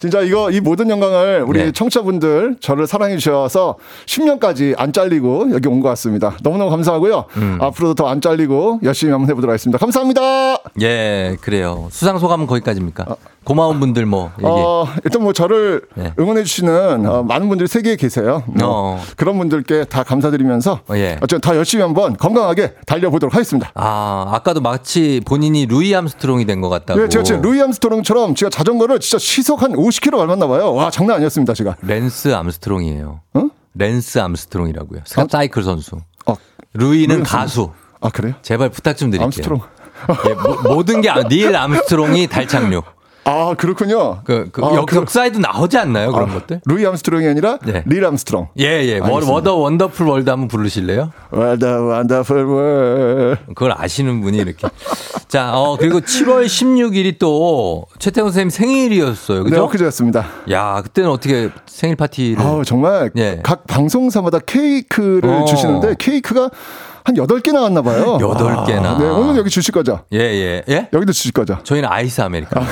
진짜 0.00 0.22
이거 0.22 0.50
이 0.50 0.60
모든 0.60 0.88
영광을 0.88 1.44
우리 1.46 1.58
네. 1.62 1.72
청취자분들 1.72 2.56
저를 2.60 2.86
사랑해 2.86 3.18
주셔서 3.18 3.76
10년까지 4.06 4.74
안 4.78 4.94
잘리고 4.94 5.48
여기 5.52 5.68
온 5.68 5.80
것 5.80 5.88
같습니다. 5.90 6.36
너무너무 6.42 6.70
감사하고요. 6.70 7.24
음. 7.36 7.58
앞으로도 7.60 7.94
더 7.94 8.08
안 8.10 8.20
잘리고 8.22 8.80
열심히 8.82 9.12
한번 9.12 9.28
해보도록 9.30 9.50
하겠습니다. 9.52 9.78
감사합니다. 9.78 10.58
예, 10.80 11.36
그래요. 11.42 11.88
수상 11.90 12.18
소감은 12.18 12.46
거기까지입니까? 12.46 13.16
고마운 13.44 13.80
분들 13.80 14.04
뭐 14.04 14.30
얘기. 14.38 14.46
어, 14.46 14.86
일단 15.04 15.22
뭐 15.22 15.32
저를 15.32 15.82
네. 15.94 16.12
응원해 16.18 16.44
주시는 16.44 17.06
어, 17.06 17.22
많은 17.22 17.48
분들이 17.48 17.66
세계에 17.68 17.96
계세요. 17.96 18.42
뭐 18.46 18.58
어. 18.62 19.00
그런 19.16 19.38
분들께 19.38 19.84
다 19.84 20.02
감사드리면서 20.02 20.80
어, 20.88 20.94
예. 20.96 21.16
어쨌든 21.22 21.40
더 21.40 21.56
열심히 21.56 21.82
한번 21.82 22.16
건강하게 22.16 22.74
달려보도록 22.86 23.34
하겠습니다. 23.34 23.70
아, 23.74 24.26
아까도 24.32 24.60
마치 24.60 25.20
본인이 25.24 25.66
루이 25.66 25.94
암스트롱이 25.94 26.44
된 26.46 26.60
것 26.60 26.68
같다고. 26.68 27.00
네, 27.00 27.08
제가 27.08 27.22
지금 27.24 27.40
루이 27.42 27.60
암스트롱처럼 27.62 28.34
제가 28.34 28.50
자전거를 28.50 29.00
진짜 29.00 29.18
시속 29.18 29.62
한 29.62 29.72
50km 29.90 30.16
밟았나 30.18 30.46
봐요. 30.46 30.72
와, 30.74 30.90
장난 30.90 31.16
아니었습니다, 31.16 31.52
제가. 31.54 31.76
랜스 31.82 32.28
암스트롱이에요. 32.34 33.20
어? 33.34 33.42
랜스 33.74 34.18
암스트롱이라고요. 34.18 35.00
사이클 35.28 35.62
선수. 35.62 36.00
어, 36.26 36.34
루이는 36.74 37.16
루이 37.16 37.24
가수. 37.24 37.70
아, 38.00 38.08
그래요? 38.08 38.34
제발 38.42 38.68
부탁 38.70 38.96
좀 38.96 39.10
드릴게요. 39.10 39.26
암스트롱. 39.26 39.60
예, 40.28 40.34
모, 40.34 40.74
모든 40.74 41.00
게 41.02 41.10
아- 41.10 41.22
닐 41.28 41.54
암스트롱이 41.54 42.28
달 42.28 42.48
착륙. 42.48 42.84
아 43.24 43.54
그렇군요. 43.56 44.22
그, 44.24 44.48
그 44.50 44.64
아, 44.64 44.74
역, 44.74 44.86
그- 44.86 44.96
역사에도 44.96 45.38
나오지 45.38 45.76
않나요? 45.78 46.10
그런 46.12 46.32
것들? 46.32 46.62
루이 46.64 46.84
암스트롱이 46.86 47.26
아니라 47.28 47.58
네. 47.64 47.82
닐 47.86 48.04
암스트롱. 48.04 48.48
예, 48.58 48.64
예. 48.86 48.98
What-. 48.98 49.20
What 49.30 49.56
a 49.56 49.61
wonderful 49.61 50.06
world 50.06 50.30
한번 50.30 50.48
부르실래요? 50.48 51.10
원더 51.30 51.82
원더풀 51.82 52.44
월. 52.44 53.38
그걸 53.48 53.74
아시는 53.76 54.20
분이 54.22 54.38
이렇게. 54.38 54.66
자, 55.28 55.52
어, 55.54 55.76
그리고 55.76 56.00
7월 56.00 56.46
16일이 56.46 57.18
또 57.18 57.86
최태원 57.98 58.32
선생님 58.32 58.50
생일이었어요. 58.50 59.44
네, 59.44 59.50
그죠? 59.50 59.64
엊그제였습니다. 59.64 60.26
야, 60.50 60.80
그때는 60.82 61.10
어떻게 61.10 61.50
생일 61.66 61.96
파티를. 61.96 62.42
아우, 62.42 62.64
정말 62.64 63.10
예. 63.16 63.40
각 63.44 63.66
방송사마다 63.66 64.38
케이크를 64.40 65.28
어. 65.30 65.44
주시는데 65.44 65.94
케이크가 65.98 66.50
한 67.04 67.14
8개 67.14 67.52
나왔나 67.52 67.82
봐요. 67.82 68.18
여덟 68.20 68.64
개나. 68.66 68.90
아, 68.92 68.98
네, 68.98 69.04
오늘 69.08 69.36
여기 69.36 69.50
주실 69.50 69.72
거죠? 69.72 70.00
예, 70.12 70.18
예. 70.18 70.64
예? 70.68 70.88
여기도 70.92 71.12
주실 71.12 71.32
거죠? 71.32 71.58
저희는 71.62 71.88
아이스 71.88 72.20
아메리카노. 72.22 72.66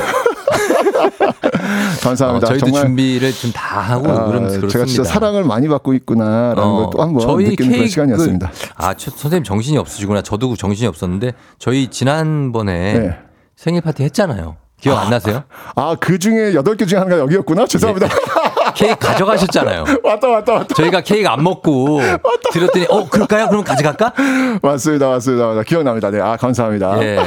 감사합니다. 2.01 2.46
어, 2.46 2.51
저희도 2.51 2.66
정말 2.66 2.82
준비를 2.84 3.32
좀 3.32 3.53
다 3.53 3.80
하고 3.80 4.09
아, 4.11 4.26
그렇습니다. 4.26 4.68
제가 4.68 4.84
진짜 4.84 5.05
사랑을 5.05 5.44
많이 5.44 5.68
받고 5.68 5.94
있구나라는 5.94 6.62
어, 6.62 6.90
걸또 6.90 7.03
한번 7.03 7.38
느끼는 7.42 7.72
그런 7.72 7.88
시간이었습니다. 7.88 8.51
아, 8.76 8.94
저- 8.94 9.11
선생님 9.11 9.44
정신이 9.44 9.78
없으시구나. 9.78 10.22
저도 10.22 10.55
정신이 10.57 10.86
없었는데 10.88 11.32
저희 11.59 11.88
지난번에 11.88 12.99
네. 12.99 13.18
생일 13.57 13.80
파티 13.80 14.03
했잖아요. 14.05 14.57
기억 14.80 14.96
안 14.99 15.11
나세요? 15.11 15.42
아, 15.74 15.96
그 15.99 16.20
중에 16.20 16.53
8개 16.53 16.86
중에 16.86 16.99
하나가 17.01 17.18
여기였구나? 17.22 17.66
죄송합니다. 17.66 18.07
케이크 18.74 18.96
가져가셨잖아요. 18.98 19.84
왔다, 20.04 20.28
왔다, 20.28 20.52
왔다. 20.54 20.74
저희가 20.74 21.00
케이크 21.02 21.28
안 21.28 21.42
먹고 21.42 22.00
드렸더니 22.52 22.86
어 22.88 23.08
그럴까요? 23.08 23.48
그럼 23.48 23.64
가져갈까? 23.64 24.12
맞습니다, 24.62 25.08
맞습니다. 25.08 25.46
맞습니다. 25.46 25.62
기억납니다. 25.62 26.10
네, 26.10 26.20
아, 26.20 26.36
감사합니다. 26.36 27.02
예, 27.02 27.18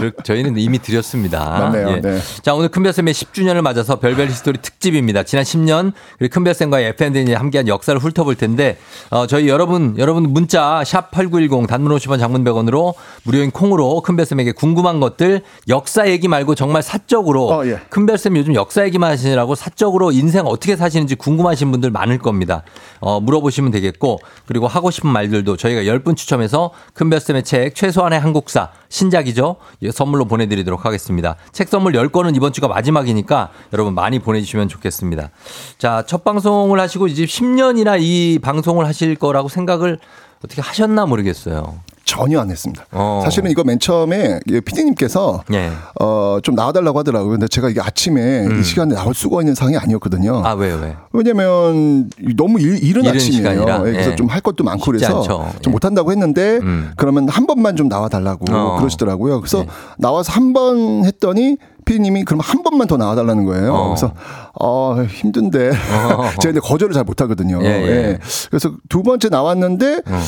그- 0.00 0.12
저희는 0.22 0.56
이미 0.58 0.78
드렸습니다. 0.78 1.44
맞네요, 1.44 1.88
예. 1.96 2.00
네. 2.00 2.18
자 2.42 2.54
오늘 2.54 2.68
큰별쌤의 2.68 3.14
10주년을 3.14 3.60
맞아서 3.62 3.96
별별 3.96 4.28
히스토리 4.28 4.58
특집입니다. 4.62 5.22
지난 5.22 5.44
10년 5.44 5.92
그리고 6.18 6.34
큰별쌤과 6.34 6.80
FM대행진이 6.80 7.32
함께한 7.34 7.68
역사를 7.68 7.98
훑어볼 8.00 8.34
텐데 8.36 8.76
어, 9.10 9.26
저희 9.26 9.48
여러분 9.48 9.94
여러분 9.98 10.24
문자 10.32 10.82
샵 10.84 11.10
#8910 11.10 11.66
단문 11.68 11.96
50원, 11.96 12.18
장문 12.18 12.44
100원으로 12.44 12.94
무료인 13.24 13.50
콩으로 13.50 14.00
큰별쌤에게 14.02 14.52
궁금한 14.52 15.00
것들 15.00 15.42
역사 15.68 16.08
얘기 16.08 16.28
말고 16.28 16.54
정말 16.54 16.82
사적으로 16.82 17.48
어, 17.50 17.66
예. 17.66 17.80
큰별쌤 17.90 18.36
요즘 18.36 18.54
역사 18.54 18.84
얘기만 18.84 19.10
하시느라고 19.12 19.54
사적으로 19.54 20.12
인생 20.12 20.46
어떻게 20.46 20.76
사 20.76 20.87
시는지 20.88 21.14
궁금하신 21.14 21.70
분들 21.70 21.90
많을 21.90 22.18
겁니다. 22.18 22.62
어, 23.00 23.20
물어보시면 23.20 23.70
되겠고 23.70 24.18
그리고 24.46 24.66
하고 24.66 24.90
싶은 24.90 25.10
말들도 25.10 25.56
저희가 25.56 25.82
10분 25.82 26.16
추첨해서 26.16 26.72
큰별쌤의 26.94 27.44
책 27.44 27.74
최소한의 27.74 28.20
한국사 28.20 28.70
신작이죠. 28.88 29.56
예, 29.82 29.90
선물로 29.90 30.24
보내드리도록 30.26 30.84
하겠습니다. 30.84 31.36
책 31.52 31.68
선물 31.68 31.92
10건은 31.92 32.34
이번 32.36 32.52
주가 32.52 32.68
마지막이니까 32.68 33.50
여러분 33.72 33.94
많이 33.94 34.18
보내주시면 34.18 34.68
좋겠습니다. 34.68 35.30
자, 35.78 36.04
첫 36.06 36.24
방송을 36.24 36.80
하시고 36.80 37.06
이제 37.06 37.24
10년이나 37.24 38.00
이 38.00 38.38
방송을 38.40 38.86
하실 38.86 39.14
거라고 39.16 39.48
생각을 39.48 39.98
어떻게 40.44 40.60
하셨나 40.62 41.06
모르겠어요. 41.06 41.76
전혀 42.04 42.40
안 42.40 42.50
했습니다. 42.50 42.86
어. 42.92 43.20
사실은 43.22 43.50
이거 43.50 43.64
맨 43.64 43.78
처음에 43.78 44.40
피디님께서 44.64 45.42
예. 45.52 45.70
어, 46.00 46.38
좀 46.42 46.54
나와달라고 46.54 46.98
하더라고요. 47.00 47.32
근데 47.32 47.46
제가 47.48 47.68
이게 47.68 47.82
아침에 47.82 48.48
이 48.58 48.62
시간에 48.64 48.94
나올 48.94 49.12
수가 49.14 49.42
있는 49.42 49.54
상황이 49.54 49.76
아니었거든요. 49.76 50.38
음. 50.38 50.46
아, 50.46 50.52
왜요, 50.54 50.76
왜? 50.76 50.96
왜냐면 51.12 52.08
너무 52.34 52.60
일, 52.60 52.82
이른 52.82 53.02
이른 53.02 53.14
아침이에요. 53.14 53.60
예, 53.86 53.92
그래서 53.92 54.12
예. 54.12 54.16
좀할 54.16 54.40
것도 54.40 54.64
많고 54.64 54.86
그래서 54.86 55.18
않죠. 55.18 55.50
좀 55.60 55.70
예. 55.70 55.70
못한다고 55.70 56.10
했는데 56.10 56.58
음. 56.62 56.92
그러면 56.96 57.28
한 57.28 57.46
번만 57.46 57.76
좀 57.76 57.88
나와달라고 57.88 58.46
어. 58.54 58.76
그러시더라고요. 58.78 59.40
그래서 59.42 59.58
네. 59.64 59.66
나와서 59.98 60.32
한 60.32 60.54
번 60.54 61.04
했더니 61.04 61.58
피디님이 61.84 62.24
그럼 62.24 62.40
한 62.40 62.62
번만 62.62 62.86
더 62.86 62.96
나와달라는 62.96 63.44
거예요. 63.44 63.74
어. 63.74 63.88
그래서 63.88 64.12
어 64.60 65.04
힘든데 65.08 65.70
제가 66.40 66.52
근데 66.52 66.60
거절을 66.60 66.92
잘 66.94 67.04
못하거든요. 67.04 67.60
예, 67.62 67.66
예. 67.68 68.18
그래서 68.50 68.72
두 68.88 69.02
번째 69.02 69.28
나왔는데 69.28 70.02
어. 70.06 70.20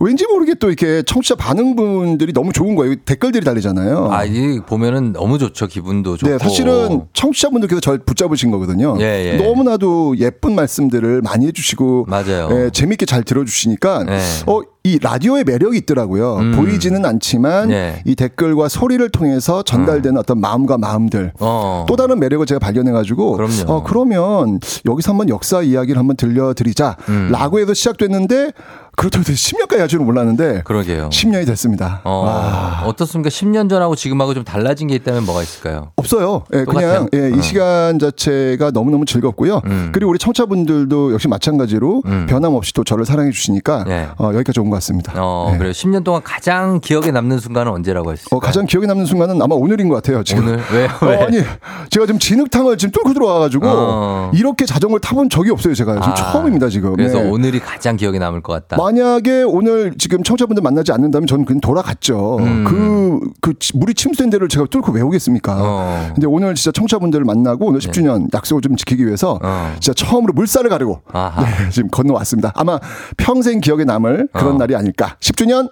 왠지 0.00 0.26
모르게 0.26 0.54
또 0.54 0.68
이렇게 0.68 1.02
청취자 1.02 1.34
반응분들이 1.34 2.32
너무 2.32 2.52
좋은 2.52 2.74
거예요. 2.74 2.94
댓글들이 3.04 3.44
달리잖아요. 3.44 4.08
아, 4.10 4.24
이 4.24 4.60
보면은 4.66 5.12
너무 5.12 5.38
좋죠. 5.38 5.66
기분도 5.66 6.16
좋고. 6.16 6.32
네, 6.32 6.38
사실은 6.38 7.02
청취자분들께서 7.12 7.80
절 7.80 7.98
붙잡으신 7.98 8.50
거거든요. 8.50 8.96
예, 9.00 9.32
예. 9.32 9.36
너무나도 9.36 10.16
예쁜 10.18 10.54
말씀들을 10.54 11.22
많이 11.22 11.46
해주시고, 11.46 12.06
맞아요. 12.08 12.48
예, 12.52 12.70
재밌게 12.70 13.06
잘 13.06 13.22
들어주시니까, 13.22 14.06
예. 14.08 14.18
어, 14.46 14.62
이 14.86 14.98
라디오의 15.00 15.44
매력이 15.44 15.78
있더라고요. 15.78 16.36
음. 16.36 16.52
보이지는 16.52 17.06
않지만 17.06 17.70
예. 17.70 18.02
이 18.04 18.14
댓글과 18.14 18.68
소리를 18.68 19.08
통해서 19.08 19.62
전달되는 19.62 20.18
어떤 20.18 20.40
마음과 20.40 20.76
마음들. 20.76 21.32
어. 21.40 21.86
또 21.88 21.96
다른 21.96 22.18
매력을 22.18 22.44
제가 22.44 22.58
발견해가지고, 22.58 23.36
그럼요. 23.36 23.73
어, 23.74 23.82
그러면 23.82 24.60
여기서 24.86 25.12
한번 25.12 25.28
역사 25.28 25.62
이야기를 25.62 25.98
한번 25.98 26.16
들려드리자. 26.16 26.96
음. 27.08 27.28
라고 27.30 27.58
해서 27.58 27.74
시작됐는데, 27.74 28.52
그렇다고 28.96 29.20
해서 29.28 29.32
10년까지 29.32 29.78
할 29.78 29.88
줄은 29.88 30.04
몰랐는데, 30.06 30.62
그러게요. 30.64 31.08
10년이 31.10 31.46
됐습니다. 31.46 32.00
어, 32.04 32.10
와. 32.24 32.82
어떻습니까? 32.86 33.28
10년 33.30 33.68
전하고 33.68 33.94
지금하고 33.96 34.34
좀 34.34 34.44
달라진 34.44 34.88
게 34.88 34.94
있다면 34.94 35.24
뭐가 35.24 35.42
있을까요? 35.42 35.90
없어요. 35.96 36.44
예, 36.54 36.64
똑같아요? 36.64 37.06
그냥 37.10 37.30
예, 37.32 37.36
이 37.36 37.38
어. 37.38 37.42
시간 37.42 37.98
자체가 37.98 38.70
너무너무 38.70 39.04
즐겁고요. 39.04 39.60
음. 39.66 39.90
그리고 39.92 40.10
우리 40.10 40.18
청취자분들도 40.18 41.12
역시 41.12 41.28
마찬가지로 41.28 42.02
음. 42.06 42.26
변함없이 42.28 42.72
또 42.72 42.84
저를 42.84 43.04
사랑해 43.04 43.30
주시니까 43.30 43.84
네. 43.84 44.08
어, 44.18 44.30
여기까지 44.34 44.60
온 44.60 44.70
것 44.70 44.76
같습니다. 44.76 45.12
어, 45.16 45.50
예. 45.54 45.58
그래요. 45.58 45.72
10년 45.72 46.04
동안 46.04 46.22
가장 46.24 46.80
기억에 46.80 47.10
남는 47.10 47.38
순간은 47.38 47.70
언제라고 47.72 48.12
했을까요? 48.12 48.36
어, 48.36 48.40
가장 48.40 48.66
기억에 48.66 48.86
남는 48.86 49.04
순간은 49.06 49.40
아마 49.42 49.54
오늘인 49.54 49.88
것 49.88 49.96
같아요. 49.96 50.22
지금. 50.24 50.44
오늘? 50.44 50.60
왜? 50.72 50.84
어, 50.86 51.06
왜? 51.06 51.16
아니, 51.24 51.36
제가 51.90 52.06
지금 52.06 52.18
진흙탕을 52.18 52.76
지금 52.78 52.92
뚫고 52.92 53.12
들어와가지고 53.12 53.66
어. 53.66 54.30
이렇게 54.34 54.64
자전거를 54.66 55.00
타본 55.00 55.28
적이 55.30 55.50
없어요. 55.50 55.74
제가 55.74 55.94
지금 55.94 56.08
아, 56.10 56.14
처음입니다. 56.14 56.68
지금. 56.68 56.94
그래서 56.96 57.20
네. 57.20 57.28
오늘이 57.28 57.60
가장 57.60 57.96
기억에 57.96 58.18
남을 58.18 58.40
것 58.42 58.52
같다. 58.54 58.76
만약에 58.84 59.42
오늘 59.44 59.94
지금 59.96 60.22
청취자분들 60.22 60.62
만나지 60.62 60.92
않는다면 60.92 61.26
저는 61.26 61.46
그냥 61.46 61.60
돌아갔죠. 61.60 62.36
음. 62.40 62.64
그, 62.66 63.30
그 63.40 63.58
치- 63.58 63.74
물이 63.76 63.94
침수된 63.94 64.28
데를 64.28 64.48
제가 64.48 64.66
뚫고 64.66 64.92
왜 64.92 65.00
오겠습니까? 65.00 65.56
어. 65.58 66.10
근데 66.14 66.26
오늘 66.26 66.54
진짜 66.54 66.70
청취자분들을 66.72 67.24
만나고 67.24 67.66
오늘 67.66 67.80
10주년 67.80 68.32
약속을 68.34 68.60
좀 68.60 68.76
지키기 68.76 69.06
위해서 69.06 69.38
어. 69.42 69.72
진짜 69.80 69.94
처음으로 69.94 70.34
물살을 70.34 70.68
가르고. 70.68 71.00
네, 71.14 71.70
지금 71.70 71.88
건너왔습니다. 71.88 72.52
아마 72.54 72.78
평생 73.16 73.60
기억에 73.60 73.84
남을 73.84 74.28
그런 74.34 74.56
어. 74.56 74.58
날이 74.58 74.76
아닐까. 74.76 75.16
10주년 75.20 75.70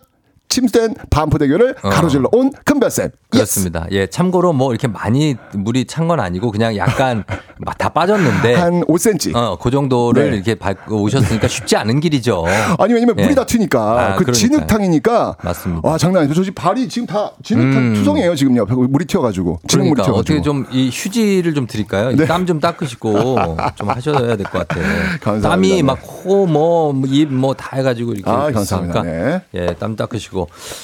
침수된 0.56 0.94
반포 1.08 1.38
대교를 1.38 1.76
어. 1.82 1.88
가로질러 1.88 2.28
온 2.32 2.52
큰별쌤. 2.64 3.08
그렇습니다. 3.30 3.86
예, 3.90 4.06
참고로 4.06 4.52
뭐 4.52 4.70
이렇게 4.72 4.86
많이 4.86 5.36
물이 5.54 5.86
찬 5.86 6.02
건 6.02 6.18
아니고 6.20 6.50
그냥 6.50 6.76
약간 6.76 7.22
막다 7.58 7.90
빠졌는데 7.90 8.54
한 8.54 8.80
5cm. 8.82 9.34
어, 9.36 9.56
그 9.60 9.70
정도를 9.70 10.30
네. 10.30 10.36
이렇게 10.36 10.54
밟고 10.56 11.00
오셨으니까 11.00 11.46
쉽지 11.48 11.76
않은 11.76 12.00
길이죠. 12.00 12.44
아니 12.78 12.92
왜냐면 12.92 13.14
예. 13.18 13.22
물이 13.22 13.34
다 13.36 13.46
튀니까 13.46 13.80
아, 13.80 14.16
그 14.16 14.24
그러니까요. 14.24 14.32
진흙탕이니까 14.32 15.36
맞습니다. 15.42 15.88
와 15.88 15.96
장난 15.96 16.22
아니죠. 16.24 16.34
저 16.34 16.42
지금 16.42 16.54
발이 16.56 16.88
지금 16.88 17.06
다 17.06 17.30
진흙탕 17.42 17.76
음. 17.82 17.94
투성이에요 17.94 18.34
지금요. 18.34 18.66
물이 18.66 19.04
튀어가지고 19.06 19.60
진흙물이 19.68 19.94
그러니까 20.02 20.04
튀어가지고. 20.04 20.18
어떻게 20.18 20.42
좀 20.42 20.66
이 20.72 20.90
휴지를 20.92 21.54
좀 21.54 21.66
드릴까요? 21.66 22.10
네. 22.16 22.26
땀좀 22.26 22.58
닦으시고 22.60 23.12
좀 23.76 23.88
하셔야 23.88 24.36
될 24.36 24.44
것 24.44 24.66
같아요. 24.66 24.84
감사합니다. 25.20 25.48
땀이 25.48 25.68
네. 25.76 25.82
막코 25.82 26.46
뭐 26.46 26.92
입 27.06 27.30
뭐 27.32 27.54
다 27.54 27.76
해가지고 27.76 28.12
이렇게 28.14 28.30
아, 28.30 28.50
감사합니다. 28.50 29.02
네. 29.02 29.40
예, 29.54 29.74
땀 29.78 29.94
닦으시고 29.96 30.41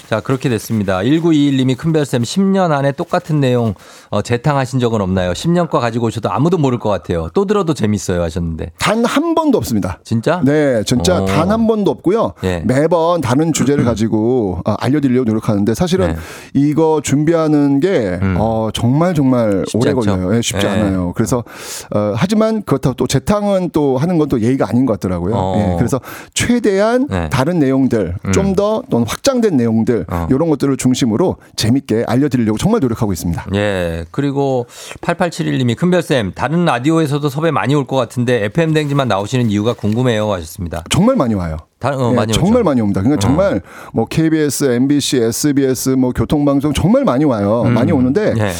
자 0.08 0.20
그렇게 0.20 0.48
됐습니다. 0.48 0.98
1921님이 1.00 1.76
큰별쌤 1.76 2.22
10년 2.22 2.70
안에 2.72 2.92
똑같은 2.92 3.40
내용 3.40 3.74
어, 4.10 4.22
재탕하신 4.22 4.78
적은 4.80 5.00
없나요? 5.00 5.32
10년 5.32 5.68
거 5.68 5.80
가지고 5.80 6.06
오셔도 6.06 6.30
아무도 6.30 6.58
모를 6.58 6.78
것 6.78 6.88
같아요. 6.88 7.28
또 7.34 7.44
들어도 7.44 7.74
재밌어요 7.74 8.22
하셨는데 8.22 8.72
단 8.78 9.04
한 9.04 9.34
번도 9.34 9.58
없습니다. 9.58 9.98
진짜? 10.04 10.40
네, 10.44 10.82
진짜 10.84 11.22
어. 11.22 11.24
단한 11.24 11.66
번도 11.66 11.90
없고요. 11.90 12.34
예. 12.44 12.62
매번 12.64 13.20
다른 13.20 13.52
주제를 13.52 13.84
가지고 13.84 14.60
어, 14.64 14.74
알려드리려고 14.78 15.24
노력하는데 15.24 15.74
사실은 15.74 16.12
네. 16.12 16.16
이거 16.54 17.00
준비하는 17.02 17.80
게 17.80 18.18
음. 18.22 18.36
어, 18.38 18.68
정말 18.72 19.14
정말 19.14 19.64
오래 19.74 19.90
않죠? 19.90 20.00
걸려요. 20.00 20.36
예, 20.36 20.42
쉽지 20.42 20.66
예. 20.66 20.70
않아요. 20.70 21.12
그래서 21.16 21.42
어, 21.94 22.12
하지만 22.14 22.62
그렇다고 22.62 22.94
또 22.94 23.06
재탕은 23.06 23.70
또 23.72 23.96
하는 23.98 24.18
건 24.18 24.28
또 24.28 24.42
예의가 24.42 24.68
아닌 24.68 24.84
것 24.84 24.92
같더라고요. 25.00 25.34
어. 25.34 25.54
예, 25.72 25.76
그래서 25.78 26.00
최대한 26.34 27.06
네. 27.08 27.30
다른 27.30 27.58
내용들 27.58 28.14
음. 28.26 28.32
좀더 28.32 28.82
또는 28.90 29.06
확장된 29.08 29.47
내용들 29.56 30.06
어. 30.08 30.26
이런 30.30 30.48
것들을 30.50 30.76
중심으로 30.76 31.36
재밌게 31.56 32.04
알려드리려고 32.06 32.58
정말 32.58 32.80
노력하고 32.80 33.12
있습니다. 33.12 33.46
예. 33.54 34.04
그리고 34.10 34.66
8871님이 35.00 35.76
큰별쌤 35.76 36.32
다른 36.34 36.64
라디오에서도 36.64 37.28
섭외 37.28 37.50
많이 37.50 37.74
올 37.74 37.86
것 37.88 37.96
같은데 37.96 38.44
FM 38.44 38.74
댕지만 38.74 39.08
나오시는 39.08 39.50
이유가 39.50 39.72
궁금해요 39.72 40.30
하셨습니다. 40.32 40.84
정말 40.90 41.16
많이 41.16 41.34
와요. 41.34 41.56
다, 41.78 41.90
어, 41.96 42.10
예, 42.10 42.14
많이 42.16 42.32
정말 42.32 42.56
오죠. 42.60 42.64
많이 42.64 42.80
옵니다. 42.80 43.00
그러니까 43.02 43.20
정말 43.20 43.62
뭐 43.92 44.04
KBS, 44.06 44.64
MBC, 44.64 45.16
SBS, 45.22 45.90
뭐 45.90 46.12
교통방송 46.12 46.72
정말 46.74 47.04
많이 47.04 47.24
와요. 47.24 47.62
음. 47.66 47.72
많이 47.72 47.92
오는데 47.92 48.34
예. 48.36 48.52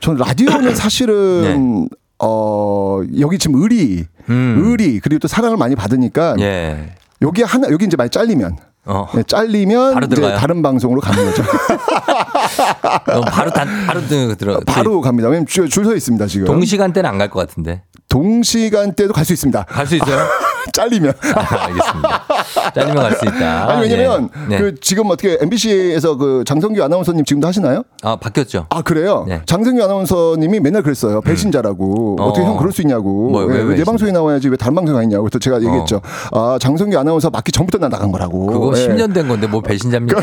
전 0.00 0.16
라디오는 0.16 0.74
사실은 0.76 1.88
어 2.22 3.00
여기 3.18 3.38
지금 3.38 3.60
의리, 3.60 3.96
네. 3.96 4.06
음. 4.30 4.62
의리 4.64 5.00
그리고 5.00 5.18
또 5.18 5.28
사랑을 5.28 5.56
많이 5.56 5.74
받으니까 5.74 6.36
예. 6.40 6.94
여기 7.22 7.42
하나 7.42 7.68
여기 7.70 7.84
이제 7.84 7.96
많이 7.96 8.08
잘리면 8.10 8.56
어. 8.86 9.08
예, 9.16 9.22
잘리면 9.22 9.94
바로 9.94 10.06
이제 10.06 10.14
들어가요? 10.16 10.38
다른 10.38 10.62
방송으로 10.62 11.00
가는 11.00 11.24
거죠. 11.24 11.42
어, 13.12 13.20
바로 13.22 13.50
단, 13.50 13.68
바로 13.86 14.00
들- 14.06 14.36
들어. 14.36 14.60
바로 14.66 15.00
갑니다. 15.00 15.28
왜냐면 15.28 15.46
줄서 15.46 15.94
있습니다, 15.94 16.26
지금. 16.26 16.46
동시간대는 16.46 17.08
안 17.08 17.18
갈 17.18 17.30
것 17.30 17.40
같은데. 17.40 17.82
동시간대도 18.14 19.12
갈 19.12 19.24
수 19.24 19.32
있습니다. 19.32 19.64
갈 19.64 19.86
수 19.86 19.96
있어요? 19.96 20.18
잘리면. 20.72 21.12
아, 21.34 21.64
알겠습니다. 21.66 22.24
잘리면 22.74 22.96
갈 23.02 23.12
수 23.16 23.24
있다. 23.26 23.68
아니, 23.70 23.82
왜냐면, 23.82 24.28
예. 24.50 24.56
네. 24.56 24.58
그, 24.58 24.74
지금 24.80 25.10
어떻게 25.10 25.36
MBC에서 25.40 26.16
그 26.16 26.42
장성규 26.46 26.82
아나운서님 26.82 27.24
지금도 27.24 27.46
하시나요? 27.48 27.82
아, 28.02 28.16
바뀌었죠. 28.16 28.66
아, 28.70 28.82
그래요? 28.82 29.24
네. 29.28 29.40
장성규 29.46 29.82
아나운서님이 29.82 30.60
맨날 30.60 30.82
그랬어요. 30.82 31.20
배신자라고. 31.22 32.16
어. 32.18 32.24
어. 32.28 32.32
떻게 32.32 32.44
형 32.46 32.56
그럴 32.56 32.72
수 32.72 32.82
있냐고. 32.82 33.30
뭐, 33.30 33.42
왜, 33.44 33.56
왜, 33.56 33.62
왜 33.62 33.76
내 33.76 33.84
방송에 33.84 34.10
나와야지 34.12 34.48
왜 34.48 34.56
다른 34.56 34.74
방송에 34.76 34.96
가 34.96 35.02
있냐고. 35.02 35.24
그래서 35.24 35.38
제가 35.38 35.56
얘기했죠. 35.62 36.00
아, 36.32 36.56
장성규 36.60 36.96
아나운서 36.98 37.30
맞기 37.30 37.50
전부터 37.52 37.78
나 37.78 37.88
나간 37.88 38.10
거라고. 38.12 38.46
그거 38.46 38.72
예. 38.76 38.86
10년 38.88 39.12
된 39.12 39.26
건데 39.28 39.46
뭐 39.46 39.60
배신자입니까? 39.60 40.20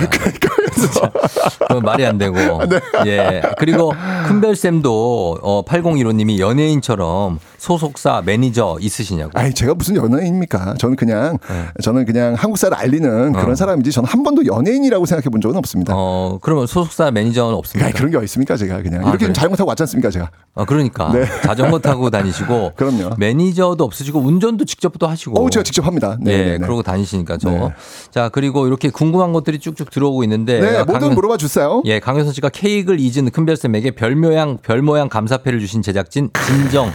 진짜. 0.73 1.11
그건 1.67 1.83
말이 1.83 2.05
안 2.05 2.17
되고. 2.17 2.35
네. 2.65 2.79
예. 3.05 3.41
그리고 3.57 3.93
큰별쌤도 4.27 5.39
어, 5.41 5.63
8015님이 5.65 6.39
연예인처럼 6.39 7.39
소속사 7.61 8.23
매니저 8.25 8.77
있으시냐고. 8.81 9.29
아니 9.35 9.53
제가 9.53 9.75
무슨 9.75 9.95
연예인입니까? 9.95 10.73
저는 10.79 10.95
그냥 10.95 11.37
네. 11.47 11.67
저는 11.83 12.05
그냥 12.05 12.33
한국사를 12.33 12.75
알리는 12.75 13.33
그런 13.33 13.51
어. 13.51 13.55
사람이지 13.55 13.91
저는 13.91 14.09
한 14.09 14.23
번도 14.23 14.47
연예인이라고 14.47 15.05
생각해 15.05 15.29
본 15.29 15.41
적은 15.41 15.55
없습니다. 15.57 15.93
어, 15.95 16.39
그러면 16.41 16.65
소속사 16.65 17.11
매니저는 17.11 17.53
없습니까? 17.53 17.85
아니, 17.85 17.93
그런 17.93 18.09
게 18.09 18.17
어딨습니까 18.17 18.57
제가 18.57 18.81
그냥 18.81 19.01
아, 19.05 19.09
이렇게 19.09 19.19
그래요? 19.25 19.33
자전거 19.33 19.55
타고 19.57 19.69
왔지 19.69 19.83
않습니까 19.83 20.09
제가? 20.09 20.31
아, 20.55 20.65
그러니까. 20.65 21.11
네. 21.13 21.25
자전거 21.43 21.77
타고 21.79 22.09
다니시고. 22.09 22.71
그럼요. 22.75 23.11
매니저도 23.19 23.83
없으시고 23.83 24.19
운전도 24.21 24.65
직접 24.65 24.97
또 24.97 25.05
하시고. 25.05 25.39
어 25.39 25.49
제가 25.51 25.61
직접 25.61 25.85
합니다. 25.85 26.17
네, 26.19 26.31
예, 26.33 26.37
네, 26.37 26.51
네. 26.53 26.65
그러고 26.65 26.81
다니시니까 26.81 27.37
저. 27.37 27.51
네. 27.51 27.69
자, 28.09 28.29
그리고 28.29 28.65
이렇게 28.65 28.89
궁금한 28.89 29.33
것들이 29.33 29.59
쭉쭉 29.59 29.91
들어오고 29.91 30.23
있는데. 30.23 30.59
네, 30.61 30.77
아, 30.77 30.83
뭐든 30.83 31.09
강- 31.09 31.13
물어봐 31.13 31.37
주세요. 31.37 31.83
예, 31.85 31.99
강효선 31.99 32.33
씨가 32.33 32.49
케이크를 32.49 32.99
잊은 32.99 33.29
큰별쌤에게 33.29 33.91
별 33.91 34.15
모양, 34.15 34.57
별 34.57 34.81
모양 34.81 35.09
감사패를 35.09 35.59
주신 35.59 35.83
제작진 35.83 36.31
진정. 36.47 36.91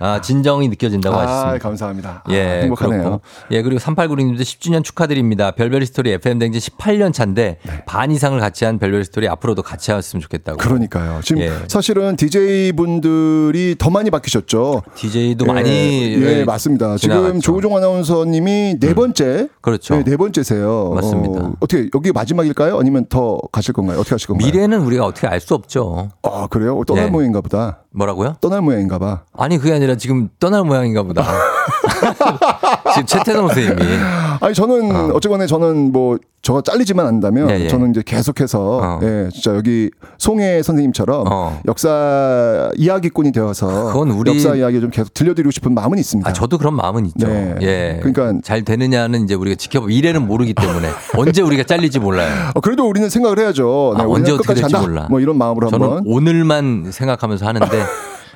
아, 0.00 0.20
진정이 0.20 0.68
느껴진다고 0.68 1.16
아, 1.16 1.22
하셨습니다. 1.22 1.58
감사합니다. 1.58 2.22
아, 2.24 2.32
예, 2.32 2.62
행복하네요. 2.62 3.02
그렇고. 3.02 3.20
예, 3.50 3.62
그리고 3.62 3.80
3896님도 3.80 4.40
10주년 4.40 4.84
축하드립니다. 4.84 5.50
별별 5.52 5.84
히스토리 5.86 6.12
FM 6.12 6.38
대행진 6.38 6.60
18년 6.60 7.12
차인데 7.12 7.58
반 7.86 8.10
이상을 8.10 8.38
같이 8.38 8.64
한 8.64 8.78
별별 8.78 9.04
히스토리 9.04 9.28
앞으로도 9.28 9.62
같이 9.62 9.90
하셨으면 9.90 10.20
좋겠다고. 10.20 10.58
네. 10.58 10.64
그러니까요. 10.64 11.20
지금 11.22 11.42
예. 11.42 11.50
사실은 11.68 12.16
DJ 12.16 12.72
분들이 12.72 13.74
더 13.78 13.90
많이 13.90 14.10
바뀌셨죠. 14.10 14.82
DJ도 14.94 15.46
예, 15.48 15.52
많이 15.52 15.68
예, 16.22 16.44
맞습니다. 16.44 16.96
지금 16.96 17.16
지나갔죠. 17.16 17.40
조우종 17.40 17.76
아나운서님이 17.76 18.76
네 18.80 18.94
번째, 18.94 19.48
그렇죠. 19.60 19.96
네, 19.96 20.04
네 20.04 20.16
번째세요. 20.16 20.92
맞습니다. 20.94 21.40
어, 21.40 21.52
어떻게 21.60 21.88
여기 21.94 22.12
마지막일까요? 22.12 22.78
아니면 22.78 23.06
더 23.08 23.38
가실 23.52 23.72
건가요? 23.74 23.98
어떻게 23.98 24.14
하실 24.14 24.28
건가요? 24.28 24.46
미래는 24.46 24.80
우리가 24.80 25.04
어떻게 25.04 25.26
알 25.26 25.38
수 25.38 25.54
없죠. 25.54 26.10
아 26.24 26.48
그래요? 26.50 26.82
떠날 26.84 27.06
예. 27.06 27.10
모양인가 27.10 27.40
보다. 27.40 27.78
뭐라고요? 27.92 28.36
떠날 28.40 28.60
모양인가 28.60 28.98
봐. 28.98 29.22
아니 29.32 29.56
그게 29.56 29.72
아니라 29.72 29.87
지금 29.96 30.28
떠날 30.40 30.64
모양인가 30.64 31.02
보다. 31.02 31.24
지금 32.94 33.06
최태성 33.06 33.48
선생님이 33.48 33.82
아니 34.40 34.54
저는 34.54 34.94
어. 35.14 35.20
쨌거나 35.20 35.46
저는 35.46 35.92
뭐 35.92 36.16
저가 36.42 36.62
잘리지만 36.62 37.06
않는다면 37.06 37.50
예, 37.50 37.60
예. 37.64 37.68
저는 37.68 37.90
이제 37.90 38.02
계속해서 38.04 38.80
어. 38.82 39.00
예 39.02 39.28
진짜 39.32 39.54
여기 39.56 39.90
송혜 40.18 40.62
선생님처럼 40.62 41.24
어. 41.30 41.60
역사 41.66 42.70
이야기꾼이 42.76 43.32
되어서 43.32 43.86
그건 43.92 44.10
우리- 44.12 44.30
역사 44.32 44.54
이야기 44.54 44.80
좀 44.80 44.90
계속 44.90 45.12
들려드리고 45.14 45.50
싶은 45.50 45.74
마음은 45.74 45.98
있습니다. 45.98 46.28
아, 46.28 46.32
저도 46.32 46.58
그런 46.58 46.74
마음은 46.76 47.06
있죠. 47.06 47.26
네. 47.26 47.56
예. 47.62 48.00
그러니까- 48.02 48.40
잘 48.44 48.62
되느냐는 48.62 49.24
이제 49.24 49.34
우리가 49.34 49.56
지켜보 49.56 49.86
미래는 49.86 50.26
모르기 50.26 50.54
때문에 50.54 50.88
언제 51.16 51.42
우리가 51.42 51.64
잘릴지 51.64 51.98
몰라요. 51.98 52.50
어, 52.54 52.60
그래도 52.60 52.88
우리는 52.88 53.08
생각을 53.10 53.38
해야죠. 53.40 53.94
네, 53.96 54.02
아, 54.04 54.06
언제 54.08 54.32
어떻게 54.32 54.54
될지. 54.54 54.76
몰라. 54.76 55.06
뭐 55.10 55.20
이런 55.20 55.36
마음으로 55.36 55.68
저는 55.68 55.84
한번 55.86 56.04
오늘만 56.06 56.90
생각하면서 56.92 57.46
하는데 57.46 57.82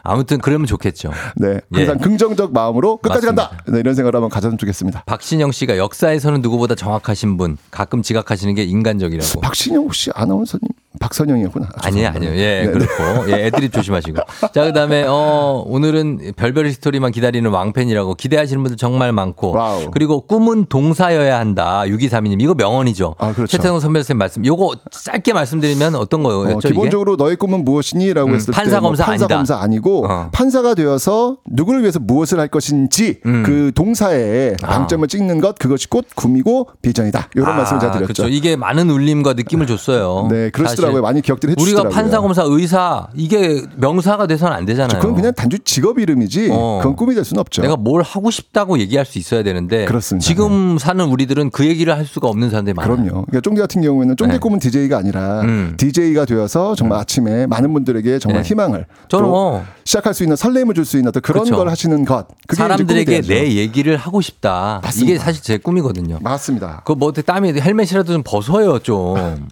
아무튼 0.02 0.38
그러면 0.38 0.66
좋겠죠. 0.66 1.12
네 1.36 1.60
항상 1.72 1.96
예. 2.00 2.02
긍정적 2.02 2.52
마음으로 2.52 2.96
끝까지 2.98 3.26
맞습니다. 3.26 3.48
간다. 3.50 3.64
네, 3.72 3.80
이런 3.80 3.94
생각을 3.94 4.14
한번 4.14 4.30
가졌으면 4.30 4.58
좋겠습니다. 4.58 5.04
박신영 5.06 5.52
씨가 5.52 5.76
역사에서는 5.78 6.40
누구보다 6.42 6.74
정확하신 6.74 7.36
분, 7.36 7.56
가끔 7.70 8.02
지각하시는 8.02 8.54
게 8.54 8.64
인간적이라고. 8.64 9.40
박신영 9.40 9.84
혹시 9.84 10.10
아나운서님 10.14 10.68
박선영이었구나. 11.00 11.68
아, 11.74 11.90
죄송합니다. 11.90 12.26
아니에요. 12.26 12.42
예, 12.42 12.62
네, 12.64 12.66
네. 12.66 12.72
그렇고. 12.72 13.30
예, 13.30 13.46
애드립 13.46 13.72
조심하시고. 13.72 14.18
자, 14.52 14.64
그 14.64 14.72
다음에, 14.72 15.04
어, 15.06 15.64
오늘은 15.66 16.32
별별 16.36 16.70
히스토리만 16.70 17.12
기다리는 17.12 17.50
왕팬이라고 17.50 18.14
기대하시는 18.14 18.62
분들 18.62 18.76
정말 18.76 19.12
많고. 19.12 19.52
와우. 19.52 19.90
그리고 19.90 20.26
꿈은 20.26 20.66
동사여야 20.66 21.38
한다. 21.38 21.82
6232님. 21.86 22.40
이거 22.42 22.54
명언이죠. 22.54 23.14
아, 23.18 23.32
그렇죠. 23.32 23.56
최태성 23.56 23.80
선배님 23.80 24.16
말씀. 24.18 24.44
요거 24.44 24.76
짧게 24.90 25.32
말씀드리면 25.32 25.94
어떤 25.94 26.22
거였죠? 26.22 26.56
어, 26.56 26.58
이게? 26.58 26.68
기본적으로 26.68 27.16
너의 27.16 27.36
꿈은 27.36 27.64
무엇이니 27.64 28.12
라고 28.14 28.30
음, 28.30 28.34
했을 28.34 28.52
판사 28.52 28.78
때뭐 28.78 28.88
검사 28.90 29.04
판사 29.04 29.24
아니다. 29.24 29.36
검사 29.36 29.56
아니고 29.56 30.06
어. 30.06 30.28
판사가 30.32 30.74
되어서 30.74 31.38
누구를 31.50 31.80
위해서 31.82 31.98
무엇을 31.98 32.38
할 32.38 32.48
것인지 32.48 33.20
음. 33.26 33.42
그 33.44 33.72
동사에 33.74 34.54
아. 34.62 34.66
방점을 34.66 35.06
찍는 35.08 35.40
것 35.40 35.58
그것이 35.58 35.88
곧 35.88 36.06
꿈이고 36.14 36.68
비전이다. 36.82 37.30
이런 37.34 37.48
아, 37.48 37.54
말씀을 37.54 37.80
제가 37.80 37.92
드렸죠. 37.92 38.12
그렇죠. 38.14 38.28
이게 38.28 38.56
많은 38.56 38.90
울림과 38.90 39.34
느낌을 39.34 39.66
줬어요. 39.66 40.28
네, 40.30 40.50
그 40.50 40.62
러시더라고요. 40.82 41.00
사실 41.00 41.02
많이 41.02 41.22
기억들 41.22 41.48
우리가 41.50 41.60
해주시더라고요. 41.62 41.94
판사, 41.94 42.20
검사, 42.20 42.42
의사 42.44 43.06
이게 43.14 43.62
명사가 43.76 44.26
돼서는 44.26 44.54
안 44.56 44.64
되잖아요. 44.66 45.00
그건 45.00 45.16
그냥 45.16 45.32
단지 45.34 45.58
직업 45.64 45.98
이름이지 45.98 46.50
어. 46.52 46.78
그건 46.82 46.96
꿈이 46.96 47.14
될 47.14 47.24
수는 47.24 47.40
없죠. 47.40 47.62
내가 47.62 47.76
뭘 47.76 48.02
하고 48.02 48.30
싶다고 48.30 48.78
얘기할 48.78 49.04
수 49.06 49.18
있어야 49.18 49.42
되는데 49.42 49.86
그렇습니다. 49.86 50.24
지금 50.24 50.78
사는 50.78 51.04
우리들은 51.04 51.50
그 51.50 51.66
얘기를 51.66 51.96
할 51.96 52.04
수가 52.04 52.28
없는 52.28 52.50
사람들이 52.50 52.74
많아요. 52.74 52.96
그럼요. 52.96 53.10
그러니까 53.26 53.40
쫑디 53.40 53.60
같은 53.60 53.82
경우에는 53.82 54.16
쫑디 54.16 54.32
네. 54.34 54.38
꿈은 54.38 54.58
DJ가 54.58 54.98
아니라 54.98 55.40
음. 55.42 55.74
DJ가 55.78 56.26
되어서 56.26 56.74
정말 56.74 56.98
아침에 57.00 57.46
많은 57.46 57.72
분들에게 57.72 58.18
정말 58.18 58.42
네. 58.42 58.48
희망을 58.48 58.86
저는 59.08 59.24
또뭐 59.24 59.64
시작할 59.84 60.14
수 60.14 60.22
있는 60.22 60.36
설렘을 60.36 60.74
줄 60.74 60.82
수 60.84 60.96
있는 60.96 61.08
어떤 61.08 61.22
그런 61.22 61.44
그렇죠. 61.44 61.56
걸 61.56 61.68
하시는 61.68 62.04
것. 62.04 62.26
사람들에게. 62.52 63.22
내 63.22 63.52
얘기를 63.54 63.96
하고 63.96 64.20
싶다. 64.20 64.80
맞습니다. 64.82 65.12
이게 65.12 65.18
사실 65.18 65.42
제 65.42 65.58
꿈이거든요. 65.58 66.18
맞습니다. 66.20 66.82
그뭐 66.84 67.12
땀이 67.12 67.52
헬멧이라도 67.60 68.12
좀 68.12 68.22
벗어요 68.24 68.78
좀. 68.80 69.48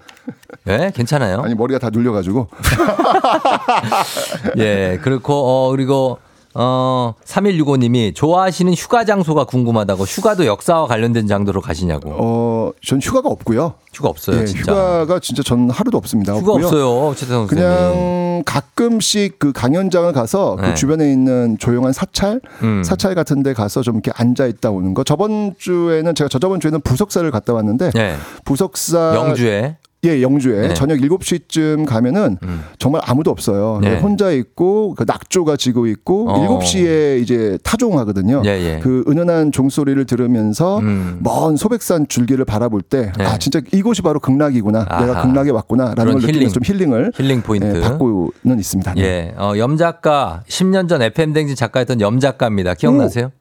예, 0.69 0.93
괜찮아요. 0.95 1.41
아니 1.41 1.55
머리가 1.55 1.79
다 1.79 1.89
눌려가지고 1.91 2.49
예, 4.59 4.99
그렇고 5.03 5.35
어 5.35 5.71
그리고 5.71 6.19
어 6.55 7.15
3165님이 7.25 8.13
좋아하시는 8.15 8.73
휴가 8.75 9.05
장소가 9.05 9.45
궁금하다고 9.45 10.05
휴가도 10.05 10.47
역사와 10.47 10.89
관련된 10.89 11.29
장소로 11.29 11.61
가시냐고. 11.61 12.11
어, 12.13 12.73
전 12.85 13.01
휴가가 13.01 13.29
없고요. 13.29 13.75
휴가 13.95 14.09
없어요, 14.09 14.41
예, 14.41 14.47
진짜. 14.47 14.73
휴가가 14.73 15.21
진짜 15.21 15.43
전 15.45 15.71
하루도 15.71 15.97
없습니다. 15.99 16.35
휴가 16.35 16.53
없고요. 16.55 17.07
없어요. 17.07 17.47
그냥 17.47 18.43
가끔씩 18.45 19.39
그 19.39 19.53
강연장을 19.53 20.13
가서 20.13 20.57
네. 20.61 20.71
그 20.71 20.75
주변에 20.75 21.13
있는 21.13 21.57
조용한 21.59 21.93
사찰, 21.93 22.41
음. 22.63 22.83
사찰 22.83 23.15
같은 23.15 23.45
데 23.45 23.55
가서 23.55 23.83
좀 23.83 23.97
이렇게 23.97 24.11
앉아 24.15 24.47
있다 24.47 24.71
오는 24.71 24.93
거. 24.93 25.05
저번 25.05 25.55
주에는 25.57 26.17
제가 26.17 26.29
저저번 26.29 26.59
주에는 26.59 26.81
부석사를 26.81 27.31
갔다 27.31 27.55
왔는데 27.55 27.93
예. 27.97 28.17
부석사 28.45 29.15
영주에 29.15 29.77
예, 30.05 30.23
영주에 30.23 30.69
네. 30.69 30.75
저녁 30.75 30.97
7시쯤 30.99 31.85
가면은 31.85 32.39
음. 32.43 32.65
정말 32.79 33.03
아무도 33.05 33.31
없어요. 33.31 33.81
네. 33.83 33.99
혼자 33.99 34.31
있고 34.31 34.95
그 34.95 35.05
낙조가 35.07 35.57
지고 35.57 35.87
있고 35.87 36.31
어. 36.31 36.59
7시에 36.61 37.21
이제 37.21 37.59
타종하거든요. 37.63 38.43
예, 38.47 38.49
예. 38.51 38.81
그 38.83 39.05
은은한 39.07 39.53
종소리를 39.53 40.03
들으면서 40.07 40.79
음. 40.79 41.19
먼 41.23 41.57
소백산 41.57 42.09
줄기를 42.09 42.47
바라볼 42.47 42.81
때 42.81 43.13
네. 43.19 43.25
아, 43.25 43.37
진짜 43.39 43.61
이곳이 43.73 44.01
바로 44.01 44.21
극락이구나. 44.21 44.87
아하. 44.89 45.05
내가 45.05 45.23
극락에 45.23 45.51
왔구나라는 45.51 46.13
걸 46.13 46.23
느끼면서 46.23 46.39
힐링. 46.39 46.49
좀 46.49 46.63
힐링을 46.65 47.13
힐링 47.15 47.43
포인트. 47.43 47.77
예, 47.77 47.81
받고는 47.81 48.59
있습니다. 48.59 48.95
네. 48.95 49.03
예, 49.03 49.35
어, 49.37 49.53
염 49.59 49.77
작가 49.77 50.43
10년 50.49 50.89
전 50.89 51.03
FM 51.03 51.35
댕진 51.35 51.57
작가였던 51.57 52.01
염 52.01 52.21
작가입니다. 52.21 52.73
기억나세요? 52.73 53.33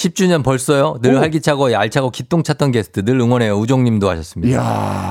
10주년 0.00 0.42
벌써요. 0.42 0.96
늘 1.02 1.14
오. 1.14 1.18
활기차고 1.18 1.76
알차고 1.76 2.10
기똥찼던 2.10 2.72
게스트 2.72 3.04
늘 3.04 3.20
응원해요. 3.20 3.54
우종님도 3.58 4.08
하셨습니다. 4.08 4.50
이야, 4.50 4.60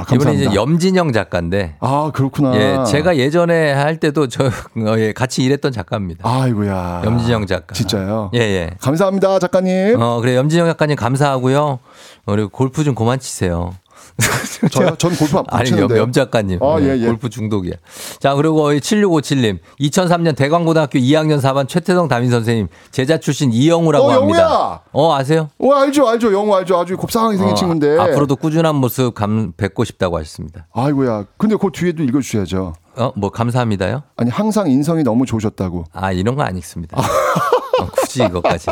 감사합니다. 0.07 0.15
이번에 0.15 0.33
이제 0.35 0.55
염진영 0.55 1.13
작가인데 1.13 1.75
아, 1.79 2.09
그렇구나. 2.13 2.55
예, 2.55 2.83
제가 2.89 3.17
예전에 3.17 3.71
할 3.71 3.99
때도 3.99 4.27
저 4.29 4.45
어, 4.45 4.95
예, 4.97 5.13
같이 5.13 5.43
일했던 5.43 5.71
작가입니다. 5.71 6.27
아이고야. 6.27 7.03
염진영 7.05 7.45
작가. 7.45 7.73
진짜요? 7.75 8.31
예, 8.33 8.39
예. 8.39 8.69
감사합니다, 8.81 9.37
작가님. 9.37 10.01
어, 10.01 10.19
그래 10.21 10.35
염진영 10.35 10.65
작가님 10.65 10.95
감사하고요. 10.95 11.59
어, 11.59 11.79
그리고 12.25 12.49
골프 12.49 12.83
좀 12.83 12.95
그만 12.95 13.19
치세요. 13.19 13.75
저요? 14.71 14.95
전 14.97 15.15
골프 15.15 15.37
안 15.37 15.45
아니, 15.49 15.69
염, 15.69 15.75
치는데요. 15.75 15.99
염 15.99 16.11
작가님. 16.11 16.61
아, 16.61 16.79
네, 16.79 16.87
예, 16.89 17.01
예. 17.01 17.05
골프 17.05 17.29
중독이야. 17.29 17.73
자, 18.19 18.35
그리고 18.35 18.71
7657님. 18.71 19.59
2003년 19.79 20.35
대광고등학교 20.35 20.99
2학년 20.99 21.39
4반 21.41 21.67
최태성 21.67 22.07
담임 22.07 22.29
선생님. 22.29 22.67
제자 22.91 23.17
출신 23.17 23.51
이영우라고 23.53 24.05
어, 24.07 24.11
합니다. 24.11 24.41
영우야! 24.41 24.79
어, 24.91 25.13
아세요? 25.15 25.49
어, 25.59 25.73
알죠, 25.73 26.07
알죠. 26.07 26.33
영어 26.33 26.55
알죠. 26.57 26.77
아주 26.77 26.97
곱상하게 26.97 27.37
생긴 27.37 27.53
어, 27.53 27.55
친구인데. 27.55 27.97
앞으로도 27.99 28.35
꾸준한 28.35 28.75
모습 28.75 29.13
감, 29.15 29.53
뵙고 29.55 29.83
싶다고 29.83 30.17
하셨습니다. 30.17 30.67
아이고야. 30.73 31.25
근데 31.37 31.55
그 31.55 31.69
뒤에도 31.73 32.03
읽어주셔야죠. 32.03 32.73
어, 32.95 33.11
뭐, 33.15 33.29
감사합니다요? 33.29 34.03
아니, 34.17 34.29
항상 34.29 34.69
인성이 34.69 35.03
너무 35.03 35.25
좋으셨다고. 35.25 35.85
아, 35.93 36.11
이런 36.11 36.35
거 36.35 36.43
안 36.43 36.57
읽습니다. 36.57 36.97
어, 36.97 37.85
굳이 37.91 38.23
이것까지. 38.23 38.67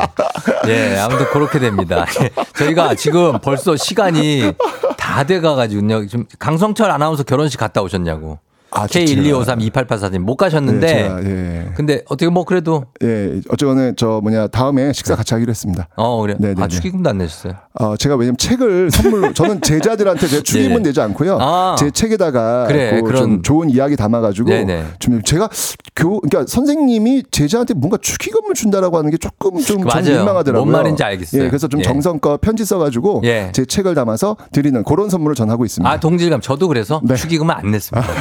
예, 0.68 0.98
아무튼 0.98 1.26
그렇게 1.32 1.60
됩니다. 1.60 2.06
예, 2.22 2.30
저희가 2.58 2.96
지금 2.96 3.40
벌써 3.40 3.76
시간이 3.76 4.54
다 4.98 5.24
돼가가지고요. 5.24 6.08
좀 6.08 6.26
강성철 6.40 6.92
아나운서 6.92 7.24
결혼식 7.24 7.58
갔다 7.58 7.82
오셨냐고. 7.82 8.40
아, 8.72 8.86
K12532884님 8.88 10.20
못 10.20 10.36
가셨는데 10.36 11.10
네, 11.22 11.22
예. 11.26 11.72
근데 11.76 12.02
어떻게 12.10 12.30
뭐 12.30 12.44
그래도 12.44 12.84
예, 13.04 13.40
어쨌거나 13.50 13.94
저 13.96 14.20
뭐냐 14.22 14.48
다음에 14.48 14.92
식사 14.94 15.16
같이 15.16 15.34
하기로 15.34 15.50
했습니다. 15.50 15.88
어 15.96 16.22
그래. 16.22 16.36
네, 16.38 16.54
네, 16.54 16.62
아 16.62 16.68
네. 16.68 16.76
축의금도 16.76 17.10
안 17.10 17.18
내셨어요. 17.20 17.54
어, 17.80 17.96
제가 17.96 18.16
왜냐면 18.16 18.38
책을 18.38 18.92
선물로 18.92 19.34
저는 19.34 19.62
제자들한테 19.62 20.28
제 20.28 20.42
축의금은 20.44 20.84
네. 20.84 20.90
내지 20.90 21.02
않고요. 21.02 21.38
아. 21.40 21.76
제 21.80 21.90
책에다가 21.92 22.66
그래, 22.68 22.96
그 23.02 23.08
그런- 23.08 23.22
좀 23.22 23.42
좋은 23.42 23.70
이야기 23.70 23.96
담아가지고 23.96 24.50
네네. 24.50 24.86
좀 25.00 25.22
제가 25.24 25.50
교 25.96 26.20
그러니까 26.20 26.46
선생님이 26.52 27.24
제자한테 27.32 27.74
뭔가 27.74 27.98
축의금을 28.02 28.54
준다라고 28.54 28.98
하는 28.98 29.10
게 29.12 29.18
조금 29.18 29.60
좀 29.62 29.78
민망하더라고요. 29.78 30.66
뭔 30.66 30.72
말인지 30.72 31.04
알겠어요. 31.04 31.44
예, 31.44 31.48
그래서 31.48 31.68
좀 31.68 31.80
예. 31.80 31.84
정성껏 31.84 32.42
편지 32.42 32.66
써가지고 32.66 33.22
예. 33.24 33.50
제 33.54 33.66
책을 33.66 33.96
담아서 33.96 34.36
드리는 34.52 34.84
그런 34.84 35.10
선물을 35.10 35.36
전하고 35.36 35.66
있습니다. 35.66 35.90
아 35.90 36.00
동질감 36.00 36.42
저도 36.42 36.68
그래서 36.68 37.02
축의금은 37.16 37.56
안 37.56 37.72
냈습니다. 37.72 38.08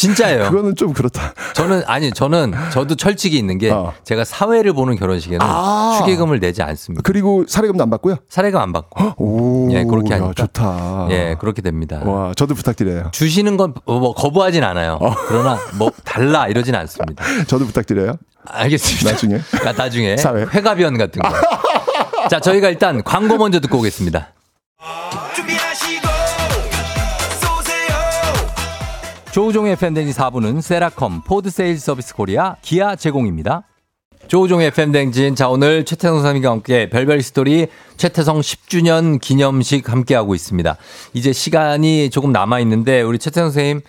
진짜예요. 0.00 0.44
네. 0.44 0.48
그거는 0.50 0.76
좀 0.76 0.92
그렇다. 0.92 1.34
저는 1.54 1.82
아니 1.86 2.10
저는 2.12 2.54
저도 2.72 2.94
철칙이 2.96 3.36
있는 3.36 3.58
게 3.58 3.72
제가 4.04 4.24
사회를 4.24 4.72
보는 4.72 4.96
결혼식에는 4.96 5.44
어. 5.44 5.48
아. 5.48 5.94
축의금을 5.98 6.40
내지 6.40 6.62
않습니다. 6.62 7.02
그리고 7.04 7.44
사례금도 7.46 7.82
안 7.82 7.90
받고요. 7.90 8.16
사례금 8.28 8.58
안 8.60 8.72
받고. 8.72 9.14
오, 9.18 9.68
예, 9.72 9.84
그렇게 9.84 10.12
야, 10.14 10.16
하니까. 10.16 10.32
좋다. 10.34 11.06
예, 11.10 11.36
그렇게 11.38 11.60
됩니다. 11.62 12.00
와, 12.04 12.32
저도 12.34 12.54
부탁드려요. 12.54 13.10
주시는 13.12 13.56
건 13.56 13.74
뭐 13.86 14.14
거부하진 14.14 14.62
않아요. 14.64 14.98
어. 15.00 15.14
그러나 15.28 15.58
뭐 15.78 15.90
달라 16.04 16.46
이러진 16.48 16.74
않습니다. 16.74 17.24
저도 17.46 17.66
부탁드려요. 17.66 18.14
알겠습니다. 18.46 19.10
나중에. 19.12 19.36
아, 19.66 19.72
나중에 19.72 20.16
사회. 20.16 20.42
회가변 20.44 20.96
같은 20.98 21.20
거. 21.22 21.28
자, 22.30 22.40
저희가 22.40 22.68
일단 22.68 23.02
광고 23.02 23.36
먼저 23.36 23.60
듣고 23.60 23.78
오겠습니다. 23.78 24.28
조우종의 29.40 29.76
팬데믹 29.76 30.14
4부는 30.14 30.60
세라컴, 30.60 31.22
포드 31.22 31.48
세일즈 31.48 31.80
서비스 31.80 32.14
코리아, 32.14 32.56
기아 32.60 32.94
제공입니다. 32.94 33.69
조우종의 34.30 34.70
팬댕진. 34.70 35.34
자, 35.34 35.48
오늘 35.48 35.84
최태성 35.84 36.18
선생님과 36.18 36.50
함께 36.52 36.88
별별 36.88 37.20
스토리 37.20 37.66
최태성 37.96 38.42
10주년 38.42 39.20
기념식 39.20 39.90
함께하고 39.90 40.36
있습니다. 40.36 40.76
이제 41.14 41.32
시간이 41.32 42.10
조금 42.10 42.30
남아있는데, 42.30 43.02
우리 43.02 43.18
최태성 43.18 43.50
선생님, 43.50 43.80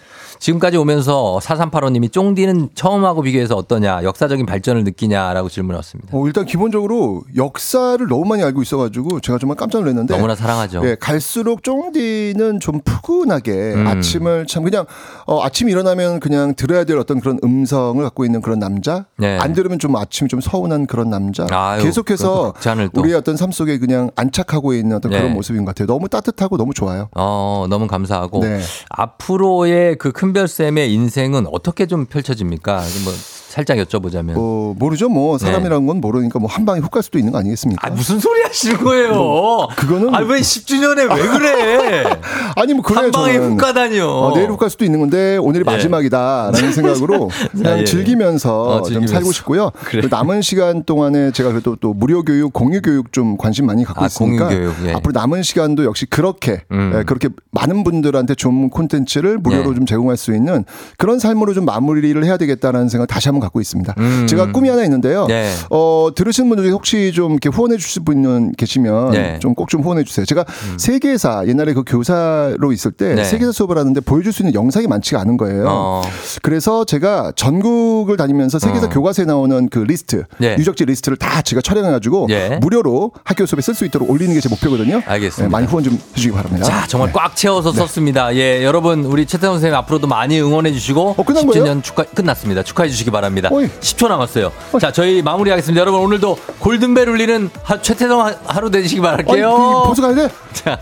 지금까지 0.41 0.75
오면서 0.77 1.39
4385님이 1.43 2.11
쫑디는 2.11 2.69
처음하고 2.73 3.21
비교해서 3.21 3.55
어떠냐, 3.55 4.03
역사적인 4.03 4.47
발전을 4.47 4.83
느끼냐라고 4.85 5.49
질문을 5.49 5.75
왔습니다. 5.77 6.17
어, 6.17 6.25
일단 6.25 6.47
기본적으로 6.47 7.21
역사를 7.35 8.03
너무 8.07 8.25
많이 8.25 8.41
알고 8.41 8.63
있어가지고 8.63 9.19
제가 9.19 9.37
정말 9.37 9.55
깜짝 9.55 9.81
놀랐는데 9.81 10.15
너무나 10.15 10.33
사랑하죠. 10.33 10.81
예, 10.83 10.95
갈수록 10.99 11.61
쫑디는 11.61 12.59
좀 12.59 12.81
푸근하게 12.83 13.51
음. 13.75 13.85
아침을 13.85 14.47
참 14.47 14.63
그냥 14.63 14.87
어, 15.27 15.43
아침 15.43 15.69
일어나면 15.69 16.19
그냥 16.19 16.55
들어야 16.55 16.85
될 16.85 16.97
어떤 16.97 17.19
그런 17.19 17.37
음성을 17.43 18.03
갖고 18.03 18.25
있는 18.25 18.41
그런 18.41 18.57
남자 18.57 19.05
네. 19.17 19.37
안 19.37 19.53
들으면 19.53 19.77
좀 19.77 19.95
아침이 19.95 20.27
좀 20.31 20.39
서운한 20.39 20.85
그런 20.85 21.09
남자 21.09 21.45
아유, 21.51 21.83
계속해서. 21.83 22.53
우리의 22.93 23.15
어떤 23.15 23.35
삶 23.35 23.51
속에 23.51 23.77
그냥 23.79 24.11
안착하고 24.15 24.73
있는 24.73 24.95
어떤 24.95 25.11
네. 25.11 25.17
그런 25.17 25.33
모습인 25.33 25.65
것 25.65 25.75
같아요. 25.75 25.87
너무 25.87 26.07
따뜻하고 26.07 26.55
너무 26.55 26.73
좋아요. 26.73 27.09
어, 27.17 27.65
너무 27.69 27.85
감사하고. 27.85 28.39
네. 28.39 28.61
앞으로의 28.91 29.97
그 29.97 30.13
큰별 30.13 30.47
쌤의 30.47 30.93
인생은 30.93 31.47
어떻게 31.51 31.85
좀 31.85 32.05
펼쳐집니까? 32.05 32.75
뭐 33.03 33.13
살짝 33.51 33.77
여쭤보자면. 33.77 34.33
어, 34.37 34.73
모르죠. 34.79 35.09
뭐 35.09 35.37
사람이라는 35.37 35.85
건 35.85 35.99
모르니까 35.99 36.39
뭐 36.39 36.49
한 36.51 36.65
방에 36.65 36.79
훅 36.79 36.91
갈 36.91 37.01
수도 37.03 37.17
있는 37.17 37.31
거 37.31 37.39
아니겠습니까? 37.39 37.87
아, 37.87 37.89
무슨 37.91 38.19
소리 38.19 38.41
하시는 38.43 38.77
거예요? 38.83 39.13
뭐, 39.13 39.67
그거는 39.77 40.13
아, 40.13 40.19
왜 40.19 40.39
10주년에 40.41 41.09
왜 41.09 41.27
그래? 41.27 42.03
아니 42.57 42.73
뭐 42.73 42.83
그래요. 42.83 43.03
한 43.03 43.11
방에. 43.11 43.37
훅 43.37 43.57
가다니요. 43.57 44.07
어, 44.09 44.33
내일 44.35 44.49
훅 44.49 44.57
갈 44.59 44.69
수도 44.69 44.83
있는 44.85 44.99
건데 44.99 45.37
오늘이 45.37 45.63
예. 45.65 45.71
마지막이다라는 45.71 46.71
생각으로 46.73 47.29
그냥 47.51 47.79
예. 47.79 47.83
즐기면서 47.85 48.61
어, 48.63 48.75
좀 48.81 48.85
즐기면서. 48.85 49.13
살고 49.13 49.31
싶고요. 49.31 49.71
그래. 49.85 50.01
또 50.01 50.07
남은 50.09 50.41
시간 50.41 50.83
동안에 50.83 51.31
제가 51.31 51.49
그래도 51.51 51.75
또 51.77 51.93
무료 51.93 52.23
교육, 52.23 52.51
공유 52.53 52.81
교육 52.81 53.11
좀 53.13 53.37
관심 53.37 53.65
많이 53.65 53.83
갖고 53.85 54.03
아, 54.03 54.07
있으니까 54.07 54.47
공유 54.49 54.59
교육, 54.59 54.75
예. 54.87 54.93
앞으로 54.93 55.13
남은 55.13 55.43
시간도 55.43 55.85
역시 55.85 56.05
그렇게 56.05 56.63
음. 56.71 56.93
예, 56.95 57.03
그렇게 57.03 57.29
많은 57.51 57.83
분들한테 57.83 58.35
좀 58.35 58.69
콘텐츠를 58.69 59.37
무료로 59.37 59.71
예. 59.71 59.75
좀 59.75 59.85
제공할 59.85 60.17
수 60.17 60.33
있는 60.35 60.65
그런 60.97 61.17
삶으로 61.19 61.53
좀 61.53 61.65
마무리를 61.65 62.23
해야 62.25 62.37
되겠다라는 62.37 62.89
생각 62.89 63.03
을 63.03 63.07
다시 63.07 63.29
한번 63.29 63.40
갖고 63.41 63.61
있습니다. 63.61 63.93
음. 63.97 64.27
제가 64.27 64.51
꿈이 64.51 64.69
하나 64.69 64.83
있는데요. 64.83 65.27
예. 65.29 65.51
어, 65.69 66.09
들으시는 66.15 66.49
분들 66.49 66.65
중에 66.65 66.71
혹시 66.73 67.11
좀 67.13 67.31
이렇게 67.31 67.49
후원해 67.49 67.77
주실 67.77 68.03
분 68.03 68.51
계시면 68.53 69.15
예. 69.15 69.39
좀 69.41 69.53
꼭 69.53 69.69
좀 69.69 69.81
후원해 69.81 70.03
주세요. 70.03 70.25
제가 70.25 70.45
세계사 70.77 71.43
옛날에 71.47 71.73
그 71.73 71.83
교사로 71.85 72.71
있을 72.73 72.91
때 72.91 73.15
네. 73.15 73.23
세계사 73.23 73.51
수업을 73.51 73.77
하는데 73.77 73.99
보여줄 74.01 74.33
수 74.33 74.41
있는 74.43 74.53
영상이 74.53 74.87
많지가 74.87 75.19
않은 75.21 75.37
거예요. 75.37 75.65
어. 75.67 76.01
그래서 76.41 76.83
제가 76.83 77.31
전국을 77.35 78.17
다니면서 78.17 78.59
세계사 78.59 78.87
어. 78.87 78.89
교과서에 78.89 79.25
나오는 79.25 79.69
그 79.69 79.79
리스트, 79.79 80.23
예. 80.43 80.55
유적지 80.59 80.85
리스트를 80.85 81.17
다 81.17 81.41
제가 81.41 81.61
촬영해가지고 81.61 82.27
예. 82.31 82.59
무료로 82.61 83.11
학교 83.23 83.45
수업에 83.45 83.61
쓸 83.61 83.73
수 83.75 83.85
있도록 83.85 84.09
올리는 84.09 84.33
게 84.33 84.41
제 84.41 84.49
목표거든요. 84.49 85.03
알겠습니다. 85.05 85.43
네, 85.43 85.49
많이 85.49 85.67
후원 85.67 85.83
좀 85.83 85.99
해주시기 86.11 86.33
바랍니다. 86.33 86.65
자, 86.65 86.87
정말 86.87 87.09
네. 87.09 87.13
꽉 87.13 87.35
채워서 87.35 87.71
썼습니다. 87.71 88.35
예, 88.35 88.63
여러분, 88.65 89.05
우리 89.05 89.27
최태원 89.27 89.57
선생님 89.57 89.77
앞으로도 89.77 90.07
많이 90.07 90.41
응원해 90.41 90.71
주시고. 90.73 91.13
어, 91.15 91.23
끝난 91.23 91.45
10주년 91.45 91.53
거예요? 91.63 91.81
축하, 91.83 92.03
끝났습니다. 92.05 92.63
축하해 92.63 92.89
주시기 92.89 93.11
바랍니다. 93.11 93.30
어이. 93.51 93.67
10초 93.79 94.07
남았어요. 94.07 94.51
자, 94.79 94.91
저희 94.91 95.21
마무리하겠습니다. 95.21 95.79
여러분, 95.79 96.01
오늘도 96.01 96.37
골든벨 96.59 97.09
울리는 97.09 97.49
하, 97.63 97.81
최태성 97.81 98.21
하- 98.25 98.35
하루 98.45 98.69
되시기 98.69 98.99
어이, 98.99 99.03
바랄게요. 99.05 99.81
그, 99.83 99.87
보수 99.89 100.01
가야 100.01 100.15
돼? 100.15 100.29
자, 100.53 100.79